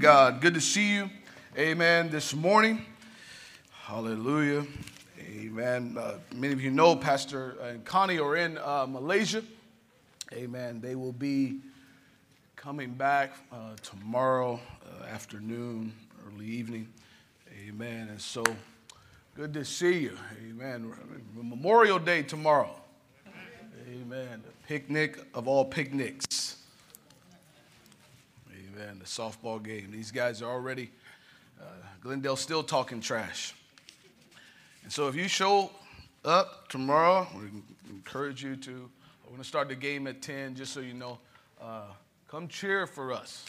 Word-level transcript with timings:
God. 0.00 0.40
Good 0.40 0.54
to 0.54 0.62
see 0.62 0.94
you. 0.94 1.10
Amen. 1.58 2.08
This 2.08 2.34
morning. 2.34 2.86
Hallelujah. 3.82 4.64
Amen. 5.20 5.94
Uh, 6.00 6.14
many 6.34 6.54
of 6.54 6.60
you 6.62 6.70
know 6.70 6.96
Pastor 6.96 7.58
and 7.62 7.84
Connie 7.84 8.18
are 8.18 8.34
in 8.34 8.56
uh, 8.56 8.86
Malaysia. 8.88 9.42
Amen. 10.32 10.80
They 10.80 10.94
will 10.94 11.12
be 11.12 11.58
coming 12.56 12.94
back 12.94 13.34
uh, 13.52 13.76
tomorrow 13.82 14.58
uh, 14.86 15.04
afternoon, 15.04 15.92
early 16.26 16.46
evening. 16.46 16.88
Amen. 17.68 18.08
And 18.08 18.18
so 18.18 18.42
good 19.34 19.52
to 19.52 19.66
see 19.66 19.98
you. 19.98 20.16
Amen. 20.48 20.94
Memorial 21.34 21.98
Day 21.98 22.22
tomorrow. 22.22 22.74
Amen. 23.86 24.42
The 24.46 24.66
picnic 24.66 25.18
of 25.34 25.46
all 25.46 25.66
picnics. 25.66 26.56
Amen. 28.80 28.98
The 28.98 29.04
softball 29.04 29.62
game. 29.62 29.90
These 29.90 30.10
guys 30.10 30.42
are 30.42 30.50
already, 30.50 30.90
uh, 31.60 31.64
Glendale's 32.00 32.40
still 32.40 32.62
talking 32.62 33.00
trash. 33.00 33.54
And 34.82 34.92
so 34.92 35.08
if 35.08 35.14
you 35.14 35.28
show 35.28 35.70
up 36.24 36.68
tomorrow, 36.68 37.26
we 37.36 37.48
encourage 37.90 38.42
you 38.42 38.56
to. 38.56 38.70
We're 39.24 39.30
going 39.30 39.42
to 39.42 39.44
start 39.44 39.68
the 39.68 39.74
game 39.74 40.06
at 40.06 40.22
10, 40.22 40.54
just 40.54 40.72
so 40.72 40.80
you 40.80 40.94
know. 40.94 41.18
Uh, 41.60 41.82
come 42.28 42.48
cheer 42.48 42.86
for 42.86 43.12
us. 43.12 43.44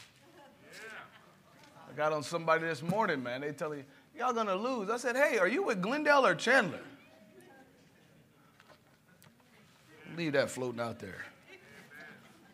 I 1.89 1.95
got 1.95 2.11
on 2.11 2.23
somebody 2.23 2.65
this 2.65 2.81
morning, 2.81 3.23
man. 3.23 3.41
They 3.41 3.51
tell 3.51 3.69
me, 3.69 3.83
y'all 4.17 4.33
to 4.33 4.55
lose. 4.55 4.89
I 4.89 4.97
said, 4.97 5.15
hey, 5.15 5.37
are 5.37 5.47
you 5.47 5.63
with 5.63 5.81
Glendale 5.81 6.25
or 6.25 6.35
Chandler? 6.35 6.81
Leave 10.17 10.33
that 10.33 10.49
floating 10.49 10.81
out 10.81 10.99
there. 10.99 11.25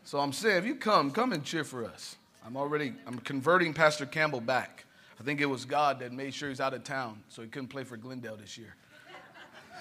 So 0.03 0.19
I'm 0.19 0.31
saying, 0.31 0.57
if 0.57 0.65
you 0.65 0.75
come, 0.75 1.09
come 1.09 1.33
and 1.33 1.43
cheer 1.43 1.63
for 1.63 1.83
us. 1.83 2.17
I'm 2.47 2.55
already, 2.55 2.93
I'm 3.05 3.19
converting 3.19 3.73
Pastor 3.73 4.05
Campbell 4.05 4.39
back. 4.39 4.85
I 5.19 5.23
think 5.23 5.41
it 5.41 5.47
was 5.47 5.65
God 5.65 5.99
that 5.99 6.13
made 6.13 6.33
sure 6.33 6.47
he's 6.47 6.61
out 6.61 6.73
of 6.73 6.85
town, 6.85 7.21
so 7.27 7.41
he 7.41 7.49
couldn't 7.49 7.67
play 7.67 7.83
for 7.83 7.97
Glendale 7.97 8.37
this 8.37 8.57
year. 8.57 8.73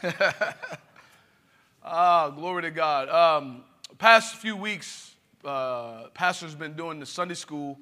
ah, 1.85 2.29
glory 2.31 2.63
to 2.63 2.73
God. 2.73 3.09
Um, 3.09 3.63
past 3.99 4.35
few 4.35 4.57
weeks, 4.57 5.15
uh, 5.45 6.09
pastor's 6.13 6.57
been 6.57 6.73
doing 6.73 6.99
the 6.99 7.07
Sunday 7.07 7.35
school 7.35 7.79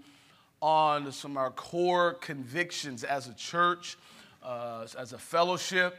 on 0.61 1.11
some 1.12 1.30
of 1.30 1.39
our 1.39 1.51
core 1.51 2.12
convictions 2.12 3.05
as 3.05 3.27
a 3.27 3.33
church, 3.33 3.97
uh, 4.42 4.86
as 4.98 5.14
a 5.14 5.19
fellowship. 5.19 5.97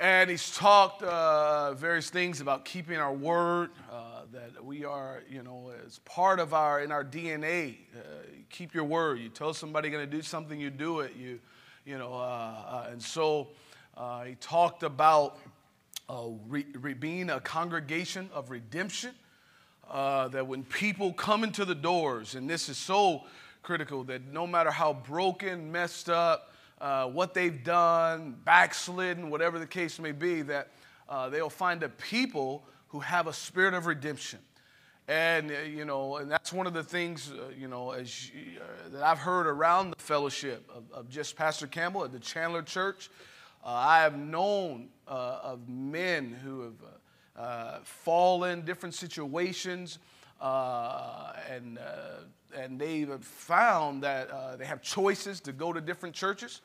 And 0.00 0.30
he's 0.30 0.54
talked 0.54 1.02
uh, 1.02 1.74
various 1.74 2.08
things 2.08 2.40
about 2.40 2.64
keeping 2.64 2.98
our 2.98 3.12
word, 3.12 3.70
uh, 3.90 4.22
that 4.32 4.64
we 4.64 4.84
are, 4.84 5.24
you 5.28 5.42
know, 5.42 5.72
as 5.84 5.98
part 6.00 6.38
of 6.38 6.54
our, 6.54 6.80
in 6.82 6.92
our 6.92 7.04
DNA, 7.04 7.78
uh, 7.96 8.00
keep 8.48 8.74
your 8.74 8.84
word. 8.84 9.18
You 9.18 9.28
tell 9.28 9.52
somebody 9.52 9.90
going 9.90 10.08
to 10.08 10.16
do 10.16 10.22
something, 10.22 10.60
you 10.60 10.70
do 10.70 11.00
it. 11.00 11.16
You, 11.18 11.40
you 11.84 11.98
know, 11.98 12.14
uh, 12.14 12.16
uh, 12.16 12.88
and 12.92 13.02
so 13.02 13.48
uh, 13.96 14.22
he 14.22 14.36
talked 14.36 14.84
about 14.84 15.38
re, 16.46 16.64
re 16.74 16.94
being 16.94 17.30
a 17.30 17.40
congregation 17.40 18.30
of 18.32 18.50
redemption, 18.50 19.10
that 19.92 20.46
when 20.46 20.62
people 20.62 21.12
come 21.12 21.42
into 21.42 21.64
the 21.64 21.74
doors, 21.74 22.36
and 22.36 22.48
this 22.48 22.68
is 22.68 22.78
so 22.78 23.24
critical, 23.64 24.04
that 24.04 24.32
no 24.32 24.46
matter 24.46 24.70
how 24.70 24.92
broken, 24.92 25.72
messed 25.72 26.08
up, 26.08 26.52
uh, 26.80 27.06
what 27.06 27.34
they've 27.34 27.64
done, 27.64 28.36
backslidden, 28.44 29.30
whatever 29.30 29.58
the 29.58 29.66
case 29.66 29.98
may 29.98 30.12
be, 30.12 30.42
that 30.42 30.70
uh, 31.08 31.28
they'll 31.28 31.50
find 31.50 31.82
a 31.82 31.88
people 31.88 32.64
who 32.88 33.00
have 33.00 33.26
a 33.26 33.32
spirit 33.32 33.74
of 33.74 33.86
redemption. 33.86 34.38
And, 35.08 35.50
uh, 35.50 35.54
you 35.60 35.84
know, 35.84 36.18
and 36.18 36.30
that's 36.30 36.52
one 36.52 36.66
of 36.66 36.74
the 36.74 36.82
things, 36.82 37.32
uh, 37.32 37.50
you 37.58 37.66
know, 37.66 37.90
as 37.92 38.30
uh, 38.36 38.90
that 38.90 39.02
I've 39.02 39.18
heard 39.18 39.46
around 39.46 39.90
the 39.90 40.02
fellowship 40.02 40.70
of, 40.72 40.84
of 40.92 41.08
just 41.08 41.34
Pastor 41.34 41.66
Campbell 41.66 42.04
at 42.04 42.12
the 42.12 42.20
Chandler 42.20 42.62
Church. 42.62 43.10
I 43.64 44.00
have 44.00 44.16
known 44.16 44.88
of 45.06 45.68
men 45.68 46.32
who 46.32 46.72
have 47.36 47.84
fallen 47.84 48.64
different 48.64 48.94
situations 48.94 49.98
and 50.40 51.78
and 52.56 52.80
they 52.80 53.00
have 53.00 53.24
found 53.24 54.04
that 54.04 54.58
they 54.58 54.64
have 54.64 54.80
choices 54.80 55.40
to 55.40 55.52
go 55.52 55.72
to 55.72 55.80
different 55.80 56.14
churches 56.14 56.62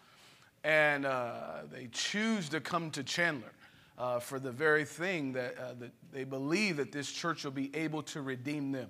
and 0.64 1.06
uh, 1.06 1.62
they 1.72 1.90
choose 1.92 2.50
to 2.50 2.62
come 2.62 2.90
to 2.92 3.04
Chandler 3.04 3.52
uh, 3.98 4.20
for 4.20 4.40
the 4.40 4.52
very 4.52 4.86
thing 4.86 5.34
that, 5.34 5.58
uh, 5.58 5.74
that 5.80 5.92
they 6.12 6.24
believe 6.24 6.78
that 6.78 6.92
this 6.92 7.12
church 7.12 7.44
will 7.44 7.52
be 7.52 7.70
able 7.76 8.02
to 8.04 8.22
redeem 8.22 8.72
them. 8.72 8.90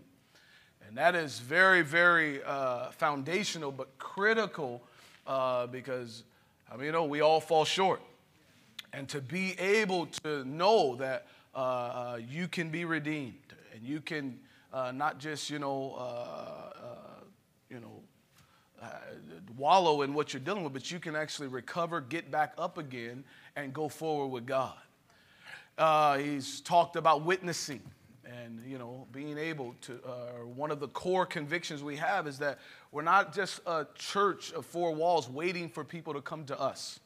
And 0.87 0.97
that 0.97 1.15
is 1.15 1.39
very, 1.39 1.81
very 1.81 2.43
uh, 2.43 2.91
foundational, 2.91 3.71
but 3.71 3.97
critical 3.97 4.81
uh, 5.25 5.67
because, 5.67 6.23
I 6.71 6.75
mean, 6.75 6.87
you 6.87 6.91
know, 6.91 7.05
we 7.05 7.21
all 7.21 7.39
fall 7.39 7.65
short. 7.65 8.01
And 8.91 9.09
to 9.09 9.21
be 9.21 9.57
able 9.59 10.05
to 10.23 10.45
know 10.45 10.95
that 10.97 11.25
uh, 11.55 12.19
you 12.29 12.47
can 12.47 12.69
be 12.69 12.85
redeemed 12.85 13.33
and 13.73 13.81
you 13.83 14.01
can 14.01 14.39
not 14.93 15.17
just, 15.17 15.49
you 15.49 15.57
know, 15.57 16.71
you 17.69 17.79
know, 17.79 18.03
wallow 19.57 20.01
in 20.01 20.13
what 20.13 20.33
you're 20.33 20.41
dealing 20.41 20.63
with, 20.63 20.73
but 20.73 20.91
you 20.91 20.99
can 20.99 21.15
actually 21.15 21.47
recover, 21.47 22.01
get 22.01 22.31
back 22.31 22.53
up 22.57 22.77
again, 22.77 23.23
and 23.55 23.73
go 23.73 23.87
forward 23.87 24.27
with 24.27 24.45
God. 24.45 24.77
Uh, 25.77 26.17
he's 26.17 26.61
talked 26.61 26.95
about 26.95 27.23
witnessing 27.23 27.81
and 28.25 28.61
you 28.65 28.77
know 28.77 29.05
being 29.11 29.37
able 29.37 29.75
to 29.81 29.99
uh, 30.05 30.45
one 30.45 30.71
of 30.71 30.79
the 30.79 30.87
core 30.89 31.25
convictions 31.25 31.83
we 31.83 31.97
have 31.97 32.25
is 32.25 32.37
that 32.37 32.57
we're 32.91 33.01
not 33.01 33.33
just 33.33 33.59
a 33.65 33.85
church 33.95 34.53
of 34.53 34.65
four 34.65 34.93
walls 34.93 35.29
waiting 35.29 35.67
for 35.67 35.83
people 35.83 36.13
to 36.13 36.21
come 36.21 36.45
to 36.45 36.57
us 36.57 37.01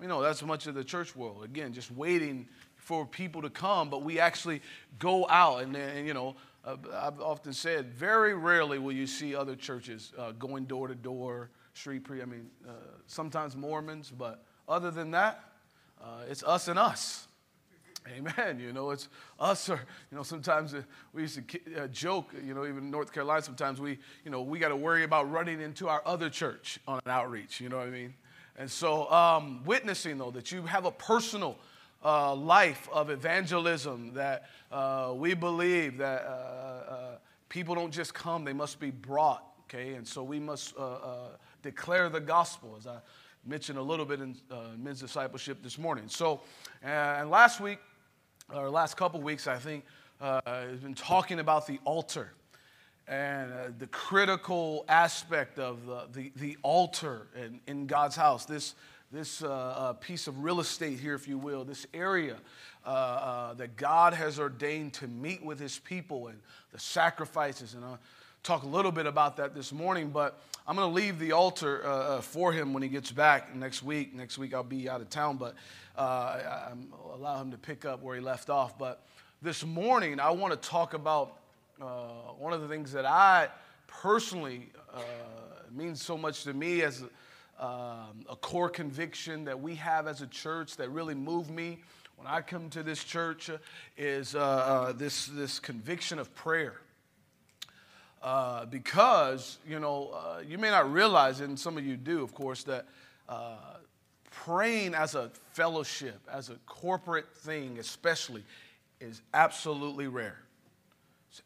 you 0.00 0.06
know 0.06 0.22
that's 0.22 0.42
much 0.44 0.68
of 0.68 0.76
the 0.76 0.84
church 0.84 1.16
world 1.16 1.42
again 1.42 1.72
just 1.72 1.90
waiting 1.90 2.46
for 2.76 3.04
people 3.04 3.42
to 3.42 3.50
come 3.50 3.90
but 3.90 4.02
we 4.02 4.20
actually 4.20 4.62
go 5.00 5.26
out 5.28 5.62
and, 5.62 5.74
and 5.74 6.06
you 6.06 6.14
know 6.14 6.36
uh, 6.64 6.76
I've 6.92 7.20
often 7.20 7.52
said, 7.52 7.92
very 7.94 8.34
rarely 8.34 8.78
will 8.78 8.92
you 8.92 9.06
see 9.06 9.34
other 9.34 9.56
churches 9.56 10.12
uh, 10.18 10.32
going 10.32 10.64
door 10.66 10.88
to 10.88 10.94
door, 10.94 11.50
street 11.78 12.04
pre. 12.04 12.20
I 12.22 12.24
mean, 12.24 12.50
uh, 12.68 12.72
sometimes 13.06 13.56
Mormons, 13.56 14.10
but 14.10 14.42
other 14.68 14.90
than 14.90 15.10
that, 15.12 15.40
uh, 16.02 16.24
it's 16.28 16.42
us 16.42 16.68
and 16.68 16.78
us. 16.78 17.28
Amen. 18.16 18.58
You 18.58 18.72
know, 18.72 18.90
it's 18.90 19.08
us 19.38 19.68
or, 19.68 19.80
you 20.10 20.16
know, 20.16 20.22
sometimes 20.22 20.72
uh, 20.72 20.82
we 21.12 21.22
used 21.22 21.40
to 21.48 21.82
uh, 21.82 21.86
joke, 21.88 22.30
you 22.44 22.54
know, 22.54 22.64
even 22.64 22.84
in 22.84 22.90
North 22.90 23.12
Carolina, 23.12 23.42
sometimes 23.42 23.80
we, 23.80 23.98
you 24.24 24.30
know, 24.30 24.40
we 24.40 24.58
got 24.58 24.68
to 24.68 24.76
worry 24.76 25.04
about 25.04 25.30
running 25.30 25.60
into 25.60 25.88
our 25.88 26.02
other 26.06 26.30
church 26.30 26.78
on 26.88 27.00
an 27.04 27.10
outreach, 27.10 27.60
you 27.60 27.68
know 27.68 27.76
what 27.78 27.86
I 27.86 27.90
mean? 27.90 28.14
And 28.56 28.70
so, 28.70 29.10
um, 29.10 29.62
witnessing, 29.64 30.18
though, 30.18 30.30
that 30.30 30.50
you 30.50 30.62
have 30.62 30.84
a 30.84 30.90
personal 30.90 31.58
uh, 32.04 32.34
life 32.34 32.88
of 32.92 33.10
evangelism 33.10 34.14
that 34.14 34.48
uh, 34.72 35.12
we 35.14 35.34
believe 35.34 35.98
that 35.98 36.22
uh, 36.22 36.30
uh, 36.30 37.18
people 37.48 37.74
don't 37.74 37.92
just 37.92 38.14
come, 38.14 38.44
they 38.44 38.52
must 38.52 38.80
be 38.80 38.90
brought, 38.90 39.44
okay? 39.64 39.94
And 39.94 40.06
so 40.06 40.22
we 40.22 40.40
must 40.40 40.76
uh, 40.78 41.28
declare 41.70 42.08
the 42.08 42.20
gospel, 42.20 42.76
as 42.78 42.86
I 42.86 42.98
mentioned 43.44 43.78
a 43.78 43.82
little 43.82 44.06
bit 44.06 44.20
in 44.20 44.36
men's 44.78 45.00
discipleship 45.00 45.62
this 45.62 45.76
morning. 45.76 46.08
So, 46.08 46.40
and 46.82 47.28
last 47.30 47.60
week, 47.60 47.78
or 48.54 48.70
last 48.70 48.96
couple 48.96 49.20
weeks, 49.20 49.46
I 49.46 49.56
think, 49.56 49.84
uh, 50.20 50.40
has 50.46 50.80
been 50.80 50.94
talking 50.94 51.40
about 51.40 51.66
the 51.66 51.78
altar 51.84 52.32
and 53.06 53.52
uh, 53.52 53.56
the 53.78 53.86
critical 53.88 54.84
aspect 54.88 55.58
of 55.58 55.86
the, 55.86 56.08
the, 56.12 56.32
the 56.36 56.56
altar 56.62 57.26
in, 57.36 57.60
in 57.66 57.86
God's 57.86 58.16
house. 58.16 58.46
This 58.46 58.74
this 59.10 59.42
uh, 59.42 59.48
uh, 59.48 59.92
piece 59.94 60.26
of 60.26 60.44
real 60.44 60.60
estate 60.60 60.98
here, 60.98 61.14
if 61.14 61.26
you 61.26 61.38
will, 61.38 61.64
this 61.64 61.86
area 61.94 62.36
uh, 62.84 62.88
uh, 62.88 63.54
that 63.54 63.76
God 63.76 64.12
has 64.12 64.38
ordained 64.38 64.92
to 64.94 65.08
meet 65.08 65.42
with 65.42 65.58
his 65.58 65.78
people 65.78 66.28
and 66.28 66.38
the 66.72 66.78
sacrifices. 66.78 67.72
And 67.72 67.84
talk 68.42 68.62
a 68.62 68.66
little 68.66 68.92
bit 68.92 69.06
about 69.06 69.36
that 69.36 69.54
this 69.54 69.72
morning, 69.72 70.10
but 70.10 70.40
I'm 70.66 70.76
going 70.76 70.88
to 70.88 70.94
leave 70.94 71.18
the 71.18 71.32
altar 71.32 71.82
uh, 71.84 71.88
uh, 71.88 72.20
for 72.20 72.52
him 72.52 72.72
when 72.72 72.82
he 72.82 72.88
gets 72.88 73.10
back 73.10 73.54
next 73.54 73.82
week. 73.82 74.14
Next 74.14 74.38
week 74.38 74.54
I'll 74.54 74.62
be 74.62 74.88
out 74.88 75.00
of 75.00 75.10
town, 75.10 75.36
but 75.36 75.54
I, 75.96 76.72
will 76.90 77.14
allow 77.14 77.40
him 77.40 77.50
to 77.50 77.58
pick 77.58 77.84
up 77.84 78.02
where 78.02 78.14
he 78.14 78.20
left 78.20 78.50
off. 78.50 78.78
But 78.78 79.02
this 79.42 79.64
morning 79.64 80.20
I 80.20 80.30
want 80.30 80.60
to 80.60 80.68
talk 80.68 80.94
about 80.94 81.38
one 82.38 82.52
of 82.52 82.60
the 82.60 82.68
things 82.68 82.92
that 82.92 83.06
I 83.06 83.48
personally 83.86 84.70
means 85.72 86.02
so 86.02 86.16
much 86.16 86.44
to 86.44 86.52
me 86.52 86.82
as 86.82 87.04
um, 87.58 88.24
a 88.28 88.36
core 88.40 88.68
conviction 88.68 89.44
that 89.44 89.60
we 89.60 89.74
have 89.74 90.06
as 90.06 90.22
a 90.22 90.26
church 90.28 90.76
that 90.76 90.90
really 90.90 91.14
moved 91.14 91.50
me 91.50 91.78
when 92.18 92.26
I 92.26 92.40
come 92.40 92.68
to 92.70 92.82
this 92.82 93.02
church 93.04 93.48
uh, 93.48 93.58
is 93.96 94.34
uh, 94.34 94.40
uh, 94.40 94.92
this, 94.92 95.26
this 95.26 95.58
conviction 95.58 96.18
of 96.18 96.34
prayer. 96.34 96.80
Uh, 98.22 98.66
because, 98.66 99.58
you 99.66 99.78
know, 99.78 100.10
uh, 100.12 100.40
you 100.46 100.58
may 100.58 100.70
not 100.70 100.92
realize 100.92 101.40
it, 101.40 101.48
and 101.48 101.58
some 101.58 101.78
of 101.78 101.86
you 101.86 101.96
do, 101.96 102.22
of 102.22 102.34
course, 102.34 102.64
that 102.64 102.84
uh, 103.28 103.56
praying 104.30 104.94
as 104.94 105.14
a 105.14 105.30
fellowship, 105.52 106.20
as 106.30 106.50
a 106.50 106.56
corporate 106.66 107.32
thing, 107.32 107.78
especially, 107.78 108.42
is 109.00 109.22
absolutely 109.34 110.08
rare. 110.08 110.40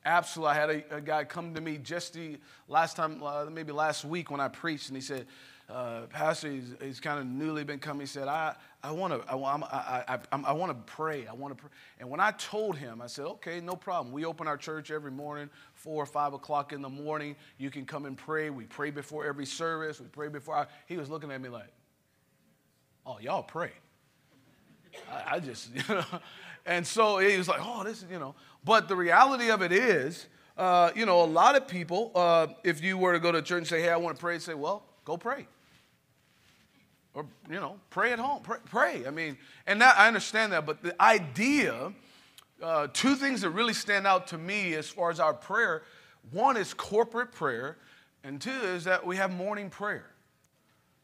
Absolutely. 0.04 0.50
I 0.50 0.54
had 0.54 0.70
a, 0.70 0.96
a, 0.96 1.00
guy 1.00 1.24
come 1.24 1.54
to 1.54 1.60
me 1.60 1.76
just 1.76 2.14
the 2.14 2.38
last 2.68 2.96
time, 2.96 3.22
uh, 3.22 3.46
maybe 3.50 3.72
last 3.72 4.04
week 4.04 4.30
when 4.30 4.40
I 4.40 4.48
preached, 4.48 4.88
and 4.88 4.96
he 4.96 5.02
said, 5.02 5.26
uh, 5.68 6.02
Pastor, 6.10 6.50
he's, 6.50 6.74
he's, 6.80 7.00
kind 7.00 7.18
of 7.18 7.26
newly 7.26 7.64
been 7.64 7.78
coming. 7.78 8.00
He 8.00 8.06
said, 8.06 8.28
I, 8.28 8.54
I 8.84 8.90
want 8.90 9.12
to 9.12 9.32
I, 9.32 9.36
I, 9.36 10.18
I, 10.32 10.40
I 10.44 10.52
want 10.52 10.70
to 10.70 10.92
pray. 10.92 11.26
I 11.26 11.32
want 11.32 11.56
to 11.56 11.62
pray. 11.62 11.70
And 12.00 12.10
when 12.10 12.18
I 12.18 12.32
told 12.32 12.76
him, 12.76 13.00
I 13.00 13.06
said, 13.06 13.26
okay, 13.26 13.60
no 13.60 13.76
problem. 13.76 14.12
We 14.12 14.24
open 14.24 14.48
our 14.48 14.56
church 14.56 14.90
every 14.90 15.12
morning, 15.12 15.50
4 15.74 16.02
or 16.02 16.06
5 16.06 16.32
o'clock 16.32 16.72
in 16.72 16.82
the 16.82 16.88
morning. 16.88 17.36
You 17.58 17.70
can 17.70 17.84
come 17.84 18.06
and 18.06 18.16
pray. 18.18 18.50
We 18.50 18.64
pray 18.64 18.90
before 18.90 19.24
every 19.24 19.46
service. 19.46 20.00
We 20.00 20.08
pray 20.08 20.28
before. 20.28 20.66
He 20.86 20.96
was 20.96 21.08
looking 21.08 21.30
at 21.30 21.40
me 21.40 21.48
like, 21.48 21.72
oh, 23.06 23.18
y'all 23.20 23.44
pray. 23.44 23.70
I, 25.10 25.36
I 25.36 25.38
just, 25.38 25.70
you 25.74 25.94
know. 25.94 26.04
And 26.66 26.84
so 26.86 27.18
he 27.18 27.36
was 27.38 27.48
like, 27.48 27.60
oh, 27.62 27.84
this 27.84 28.02
is, 28.02 28.10
you 28.10 28.18
know. 28.18 28.34
But 28.64 28.88
the 28.88 28.96
reality 28.96 29.50
of 29.50 29.62
it 29.62 29.70
is, 29.70 30.26
uh, 30.56 30.90
you 30.94 31.06
know, 31.06 31.22
a 31.22 31.26
lot 31.26 31.56
of 31.56 31.68
people, 31.68 32.10
uh, 32.14 32.48
if 32.64 32.82
you 32.82 32.98
were 32.98 33.12
to 33.12 33.20
go 33.20 33.30
to 33.30 33.42
church 33.42 33.58
and 33.58 33.66
say, 33.66 33.82
hey, 33.82 33.90
I 33.90 33.96
want 33.96 34.16
to 34.16 34.20
pray, 34.20 34.38
say, 34.40 34.54
well, 34.54 34.84
go 35.04 35.16
pray. 35.16 35.46
Or, 37.14 37.26
you 37.50 37.60
know, 37.60 37.78
pray 37.90 38.12
at 38.12 38.18
home. 38.18 38.42
Pray. 38.42 38.58
pray. 38.64 39.06
I 39.06 39.10
mean, 39.10 39.36
and 39.66 39.80
that, 39.82 39.98
I 39.98 40.08
understand 40.08 40.52
that, 40.52 40.64
but 40.64 40.82
the 40.82 41.00
idea, 41.02 41.92
uh, 42.62 42.88
two 42.92 43.16
things 43.16 43.42
that 43.42 43.50
really 43.50 43.74
stand 43.74 44.06
out 44.06 44.28
to 44.28 44.38
me 44.38 44.74
as 44.74 44.88
far 44.88 45.10
as 45.10 45.20
our 45.20 45.34
prayer 45.34 45.82
one 46.30 46.56
is 46.56 46.72
corporate 46.72 47.32
prayer, 47.32 47.78
and 48.22 48.40
two 48.40 48.50
is 48.50 48.84
that 48.84 49.04
we 49.04 49.16
have 49.16 49.32
morning 49.32 49.70
prayer. 49.70 50.06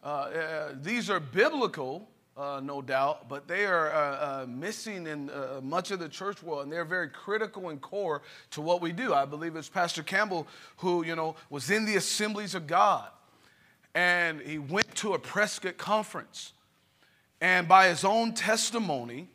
Uh, 0.02 0.06
uh, 0.06 0.74
these 0.80 1.10
are 1.10 1.18
biblical 1.18 2.08
uh, 2.36 2.60
no 2.62 2.80
doubt, 2.80 3.28
but 3.28 3.48
they 3.48 3.66
are 3.66 3.90
uh, 3.90 4.42
uh, 4.42 4.46
missing 4.46 5.08
in 5.08 5.28
much 5.60 5.90
of 5.90 5.98
the 5.98 6.08
church 6.08 6.40
world, 6.40 6.62
and 6.62 6.72
they're 6.72 6.84
very 6.84 7.08
critical 7.08 7.70
and 7.70 7.80
core 7.80 8.22
to 8.52 8.60
what 8.60 8.80
we 8.80 8.92
do. 8.92 9.12
I 9.12 9.24
believe 9.24 9.56
it's 9.56 9.68
Pastor 9.68 10.04
Campbell 10.04 10.46
who, 10.76 11.04
you 11.04 11.16
know, 11.16 11.34
was 11.50 11.68
in 11.68 11.84
the 11.84 11.96
assemblies 11.96 12.54
of 12.54 12.68
God, 12.68 13.08
and 13.94 14.40
he 14.40 14.58
went 14.58 14.94
to 14.96 15.14
a 15.14 15.18
Prescott 15.18 15.76
conference, 15.76 16.52
and 17.40 17.68
by 17.68 17.88
his 17.88 18.04
own 18.04 18.32
testimony, 18.34 19.28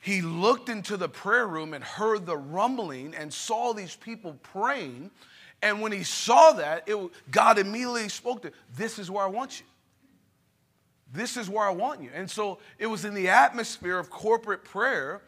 he 0.00 0.22
looked 0.22 0.68
into 0.68 0.96
the 0.96 1.08
prayer 1.08 1.46
room 1.46 1.74
and 1.74 1.82
heard 1.82 2.26
the 2.26 2.36
rumbling 2.36 3.14
and 3.14 3.32
saw 3.32 3.72
these 3.72 3.96
people 3.96 4.38
praying. 4.42 5.10
And 5.62 5.80
when 5.80 5.90
he 5.90 6.04
saw 6.04 6.52
that, 6.52 6.84
it, 6.86 6.96
God 7.30 7.58
immediately 7.58 8.08
spoke 8.08 8.42
to, 8.42 8.48
him, 8.48 8.54
This 8.76 8.98
is 8.98 9.10
where 9.10 9.24
I 9.24 9.28
want 9.28 9.60
you. 9.60 9.66
This 11.12 11.36
is 11.36 11.48
where 11.48 11.64
I 11.64 11.70
want 11.70 12.02
you. 12.02 12.10
And 12.14 12.30
so 12.30 12.58
it 12.78 12.86
was 12.86 13.04
in 13.04 13.14
the 13.14 13.28
atmosphere 13.28 13.98
of 13.98 14.10
corporate 14.10 14.64
prayer 14.64 15.22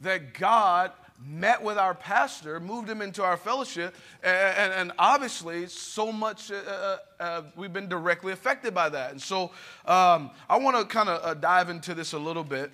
that 0.00 0.34
God 0.34 0.92
met 1.24 1.62
with 1.62 1.78
our 1.78 1.94
pastor, 1.94 2.60
moved 2.60 2.88
him 2.88 3.02
into 3.02 3.22
our 3.22 3.36
fellowship, 3.36 3.94
and, 4.22 4.72
and, 4.72 4.92
obviously, 4.98 5.66
so 5.66 6.12
much 6.12 6.50
uh, 6.52 6.56
uh, 6.56 6.96
uh, 7.20 7.42
we've 7.56 7.72
been 7.72 7.88
directly 7.88 8.32
affected 8.32 8.72
by 8.74 8.88
that. 8.88 9.10
And 9.10 9.20
so, 9.20 9.50
um, 9.84 10.30
I 10.48 10.58
want 10.58 10.76
to 10.76 10.84
kind 10.84 11.08
of 11.08 11.24
uh, 11.24 11.34
dive 11.34 11.70
into 11.70 11.94
this 11.94 12.12
a 12.12 12.18
little 12.18 12.44
bit 12.44 12.70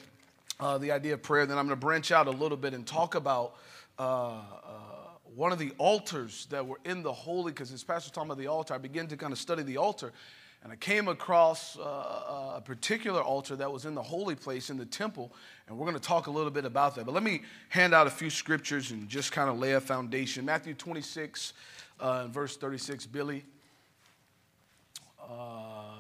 uh, 0.60 0.78
the 0.78 0.92
idea 0.92 1.14
of 1.14 1.22
prayer. 1.22 1.46
Then 1.46 1.58
I'm 1.58 1.66
going 1.66 1.78
to 1.78 1.84
branch 1.84 2.12
out 2.12 2.26
a 2.26 2.30
little 2.30 2.58
bit 2.58 2.74
and 2.74 2.86
talk 2.86 3.14
about. 3.14 3.56
Uh, 3.98 4.42
one 5.34 5.50
of 5.50 5.58
the 5.58 5.72
altars 5.78 6.46
that 6.50 6.64
were 6.64 6.78
in 6.84 7.02
the 7.02 7.12
holy, 7.12 7.50
because 7.50 7.70
this 7.70 7.82
pastor 7.82 8.10
talking 8.12 8.30
about 8.30 8.38
the 8.38 8.46
altar, 8.46 8.74
I 8.74 8.78
began 8.78 9.08
to 9.08 9.16
kind 9.16 9.32
of 9.32 9.38
study 9.38 9.62
the 9.62 9.78
altar, 9.78 10.12
and 10.64 10.72
I 10.72 10.76
came 10.76 11.08
across 11.08 11.78
uh, 11.78 12.54
a 12.56 12.62
particular 12.64 13.20
altar 13.20 13.54
that 13.54 13.70
was 13.70 13.84
in 13.84 13.94
the 13.94 14.02
holy 14.02 14.34
place 14.34 14.70
in 14.70 14.78
the 14.78 14.86
temple, 14.86 15.30
and 15.68 15.76
we're 15.76 15.84
going 15.84 15.98
to 15.98 16.02
talk 16.02 16.26
a 16.26 16.30
little 16.30 16.50
bit 16.50 16.64
about 16.64 16.94
that. 16.94 17.04
But 17.04 17.12
let 17.12 17.22
me 17.22 17.42
hand 17.68 17.92
out 17.92 18.06
a 18.06 18.10
few 18.10 18.30
scriptures 18.30 18.90
and 18.90 19.06
just 19.06 19.30
kind 19.30 19.50
of 19.50 19.58
lay 19.58 19.72
a 19.72 19.80
foundation. 19.80 20.46
Matthew 20.46 20.72
26, 20.72 21.52
uh, 22.00 22.28
verse 22.28 22.56
36, 22.56 23.04
Billy. 23.06 23.44
Uh, 25.22 25.96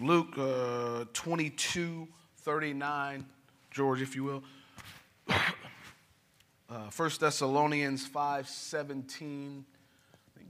Luke 0.00 0.38
uh, 0.38 1.04
22, 1.12 2.06
39, 2.36 3.26
George, 3.72 4.00
if 4.00 4.16
you 4.16 4.24
will. 4.24 4.42
Uh, 6.66 6.90
1 6.96 7.10
Thessalonians 7.20 8.06
5, 8.06 8.48
17. 8.48 9.64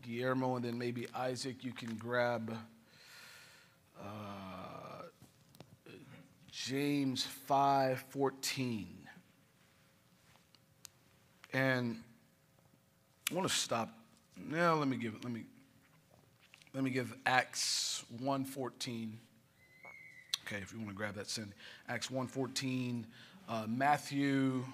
Guillermo, 0.00 0.56
and 0.56 0.64
then 0.64 0.78
maybe 0.78 1.06
Isaac, 1.14 1.64
you 1.64 1.72
can 1.72 1.94
grab 1.96 2.56
uh, 4.00 5.02
James 6.50 7.26
5:14. 7.48 8.86
And 11.52 12.02
I 13.30 13.34
want 13.34 13.48
to 13.48 13.54
stop. 13.54 13.90
Now 14.36 14.74
let 14.74 14.88
me 14.88 14.96
give 14.96 15.14
it 15.14 15.24
let 15.24 15.32
me 15.32 15.44
let 16.72 16.82
me 16.82 16.90
give 16.90 17.14
Acts 17.26 18.04
1:14. 18.22 19.12
Okay, 20.46 20.56
if 20.56 20.72
you 20.72 20.78
want 20.78 20.90
to 20.90 20.96
grab 20.96 21.14
that, 21.14 21.28
send 21.30 21.52
Acts 21.88 22.08
1:14, 22.08 23.06
uh, 23.48 23.66
Matthew 23.68 24.64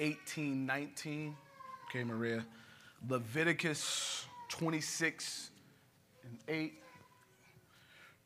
18, 0.00 0.66
19. 0.66 1.36
Okay, 1.88 2.04
Maria. 2.04 2.44
Leviticus 3.08 4.26
26 4.48 5.50
and 6.24 6.38
8. 6.48 6.82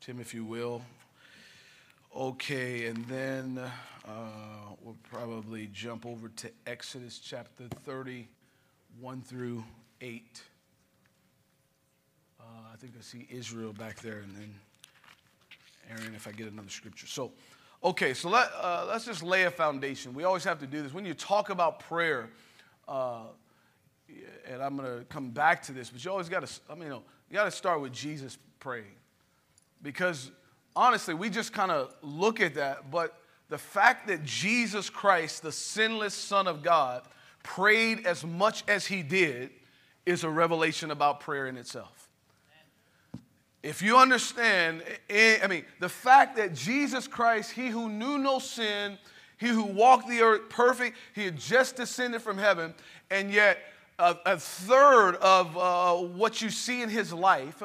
Tim, 0.05 0.19
if 0.19 0.35
you 0.35 0.45
will. 0.45 0.83
Okay, 2.15 2.85
and 2.85 3.03
then 3.07 3.59
uh, 4.07 4.11
we'll 4.83 4.97
probably 5.01 5.67
jump 5.73 6.05
over 6.05 6.29
to 6.29 6.51
Exodus 6.67 7.17
chapter 7.17 7.63
30, 7.85 8.27
1 9.01 9.21
through 9.23 9.63
8. 10.01 10.43
Uh, 12.39 12.43
I 12.71 12.75
think 12.75 12.93
I 12.95 13.01
see 13.01 13.25
Israel 13.31 13.73
back 13.73 13.99
there, 14.01 14.19
and 14.19 14.35
then 14.35 14.53
Aaron, 15.89 16.13
if 16.13 16.27
I 16.27 16.33
get 16.33 16.51
another 16.51 16.69
scripture. 16.69 17.07
So, 17.07 17.31
okay, 17.83 18.13
so 18.13 18.29
let, 18.29 18.51
uh, 18.61 18.85
let's 18.87 19.05
just 19.05 19.23
lay 19.23 19.45
a 19.45 19.51
foundation. 19.51 20.13
We 20.13 20.23
always 20.23 20.43
have 20.43 20.59
to 20.59 20.67
do 20.67 20.83
this. 20.83 20.93
When 20.93 21.07
you 21.07 21.15
talk 21.15 21.49
about 21.49 21.79
prayer, 21.79 22.29
uh, 22.87 23.21
and 24.47 24.61
I'm 24.61 24.77
going 24.77 24.99
to 24.99 25.05
come 25.05 25.31
back 25.31 25.63
to 25.63 25.71
this, 25.71 25.89
but 25.89 26.05
you 26.05 26.11
always 26.11 26.29
got 26.29 26.45
to, 26.45 26.59
I 26.69 26.75
mean, 26.75 26.83
you, 26.83 26.89
know, 26.89 27.03
you 27.27 27.33
got 27.33 27.45
to 27.45 27.51
start 27.51 27.81
with 27.81 27.91
Jesus 27.91 28.37
praying. 28.59 28.85
Because 29.85 30.31
honestly, 30.75 31.13
we 31.13 31.29
just 31.29 31.53
kind 31.53 31.69
of 31.69 31.95
look 32.01 32.41
at 32.41 32.55
that, 32.55 32.89
but 32.89 33.15
the 33.49 33.57
fact 33.59 34.07
that 34.07 34.23
Jesus 34.25 34.89
Christ, 34.89 35.43
the 35.43 35.51
sinless 35.51 36.15
Son 36.15 36.47
of 36.47 36.63
God, 36.63 37.03
prayed 37.43 38.07
as 38.07 38.25
much 38.25 38.63
as 38.67 38.87
he 38.87 39.03
did 39.03 39.51
is 40.03 40.23
a 40.23 40.29
revelation 40.29 40.89
about 40.89 41.19
prayer 41.19 41.45
in 41.45 41.55
itself. 41.55 42.09
If 43.61 43.83
you 43.83 43.97
understand, 43.97 44.81
eh, 45.07 45.37
I 45.43 45.45
mean, 45.45 45.65
the 45.79 45.89
fact 45.89 46.35
that 46.37 46.55
Jesus 46.55 47.07
Christ, 47.07 47.51
he 47.51 47.67
who 47.67 47.87
knew 47.87 48.17
no 48.17 48.39
sin, 48.39 48.97
he 49.37 49.49
who 49.49 49.65
walked 49.65 50.09
the 50.09 50.21
earth 50.21 50.49
perfect, 50.49 50.97
he 51.13 51.25
had 51.25 51.37
just 51.37 51.75
descended 51.75 52.23
from 52.23 52.39
heaven, 52.39 52.73
and 53.11 53.31
yet 53.31 53.59
a, 53.99 54.15
a 54.25 54.37
third 54.37 55.17
of 55.17 55.55
uh, 55.55 55.93
what 55.93 56.41
you 56.41 56.49
see 56.49 56.81
in 56.81 56.89
his 56.89 57.13
life, 57.13 57.61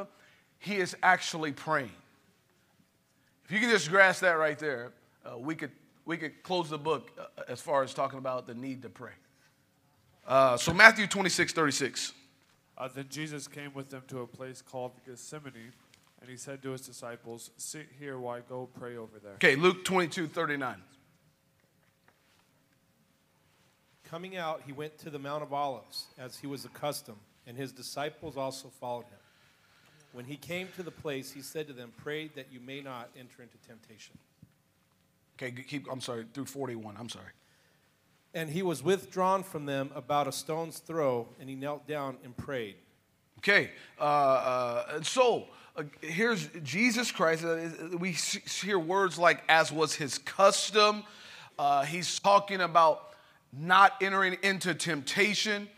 he 0.59 0.77
is 0.77 0.95
actually 1.03 1.53
praying. 1.53 1.91
If 3.51 3.55
you 3.55 3.61
can 3.63 3.71
just 3.71 3.91
grasp 3.91 4.21
that 4.21 4.39
right 4.39 4.57
there, 4.57 4.93
uh, 5.27 5.37
we, 5.37 5.57
could, 5.57 5.73
we 6.05 6.17
could 6.17 6.41
close 6.45 6.71
the 6.71 6.79
book 6.79 7.11
uh, 7.19 7.43
as 7.49 7.61
far 7.61 7.83
as 7.83 7.93
talking 7.93 8.21
about 8.21 8.47
the 8.47 8.55
need 8.55 8.81
to 8.83 8.89
pray. 8.89 9.11
Uh, 10.25 10.57
so, 10.57 10.73
Matthew 10.73 11.09
26, 11.09 11.53
36. 11.53 12.13
Uh, 12.79 12.89
then 12.95 13.07
Jesus 13.11 13.49
came 13.49 13.75
with 13.75 13.91
them 13.91 14.05
to 14.07 14.21
a 14.21 14.27
place 14.29 14.63
called 14.63 14.93
Gethsemane, 15.05 15.73
and 16.21 16.31
he 16.31 16.37
said 16.37 16.63
to 16.63 16.71
his 16.71 16.83
disciples, 16.83 17.51
Sit 17.57 17.89
here 17.99 18.21
while 18.21 18.37
I 18.37 18.41
go 18.49 18.69
pray 18.79 18.97
over 18.97 19.19
there. 19.19 19.33
Okay, 19.33 19.57
Luke 19.57 19.85
22, 19.85 20.29
39. 20.29 20.77
Coming 24.05 24.37
out, 24.37 24.63
he 24.65 24.71
went 24.71 24.97
to 24.99 25.11
the 25.11 25.19
Mount 25.19 25.43
of 25.43 25.53
Olives, 25.53 26.05
as 26.17 26.37
he 26.37 26.47
was 26.47 26.65
accustomed, 26.65 27.19
and 27.49 27.57
his 27.57 27.73
disciples 27.73 28.37
also 28.37 28.69
followed 28.69 29.07
him. 29.07 29.20
When 30.13 30.25
he 30.25 30.37
came 30.37 30.69
to 30.77 30.83
the 30.83 30.91
place, 30.91 31.31
he 31.31 31.41
said 31.41 31.69
to 31.69 31.73
them, 31.73 31.93
Pray 31.97 32.29
that 32.35 32.47
you 32.51 32.61
may 32.61 32.81
not 32.81 33.11
enter 33.19 33.43
into 33.43 33.57
temptation. 33.67 34.19
Okay, 35.37 35.53
keep, 35.53 35.87
I'm 35.91 36.01
sorry, 36.01 36.27
through 36.35 36.47
41. 36.47 36.97
I'm 36.99 37.09
sorry. 37.09 37.33
And 38.35 38.51
he 38.51 38.63
was 38.63 38.83
withdrawn 38.83 39.43
from 39.43 39.67
them 39.67 39.91
about 39.95 40.29
a 40.29 40.33
stone's 40.33 40.79
throw, 40.79 41.29
and 41.41 41.49
he 41.49 41.55
knelt 41.55 41.87
down 41.87 42.19
and 42.25 42.37
prayed. 42.37 42.77
Okay, 43.39 43.71
uh, 43.99 44.03
uh, 44.03 45.03
so 45.03 45.47
uh, 45.77 45.85
here's 46.03 46.49
Jesus 46.63 47.11
Christ. 47.11 47.45
Uh, 47.45 47.71
we 47.99 48.13
hear 48.13 48.79
words 48.79 49.19
like, 49.19 49.43
as 49.49 49.73
was 49.73 49.95
his 49.95 50.19
custom. 50.19 51.05
Uh, 51.59 51.85
he's 51.85 52.19
talking 52.19 52.61
about 52.61 53.15
not 53.53 53.95
entering 54.03 54.37
into 54.43 54.75
temptation. 54.75 55.69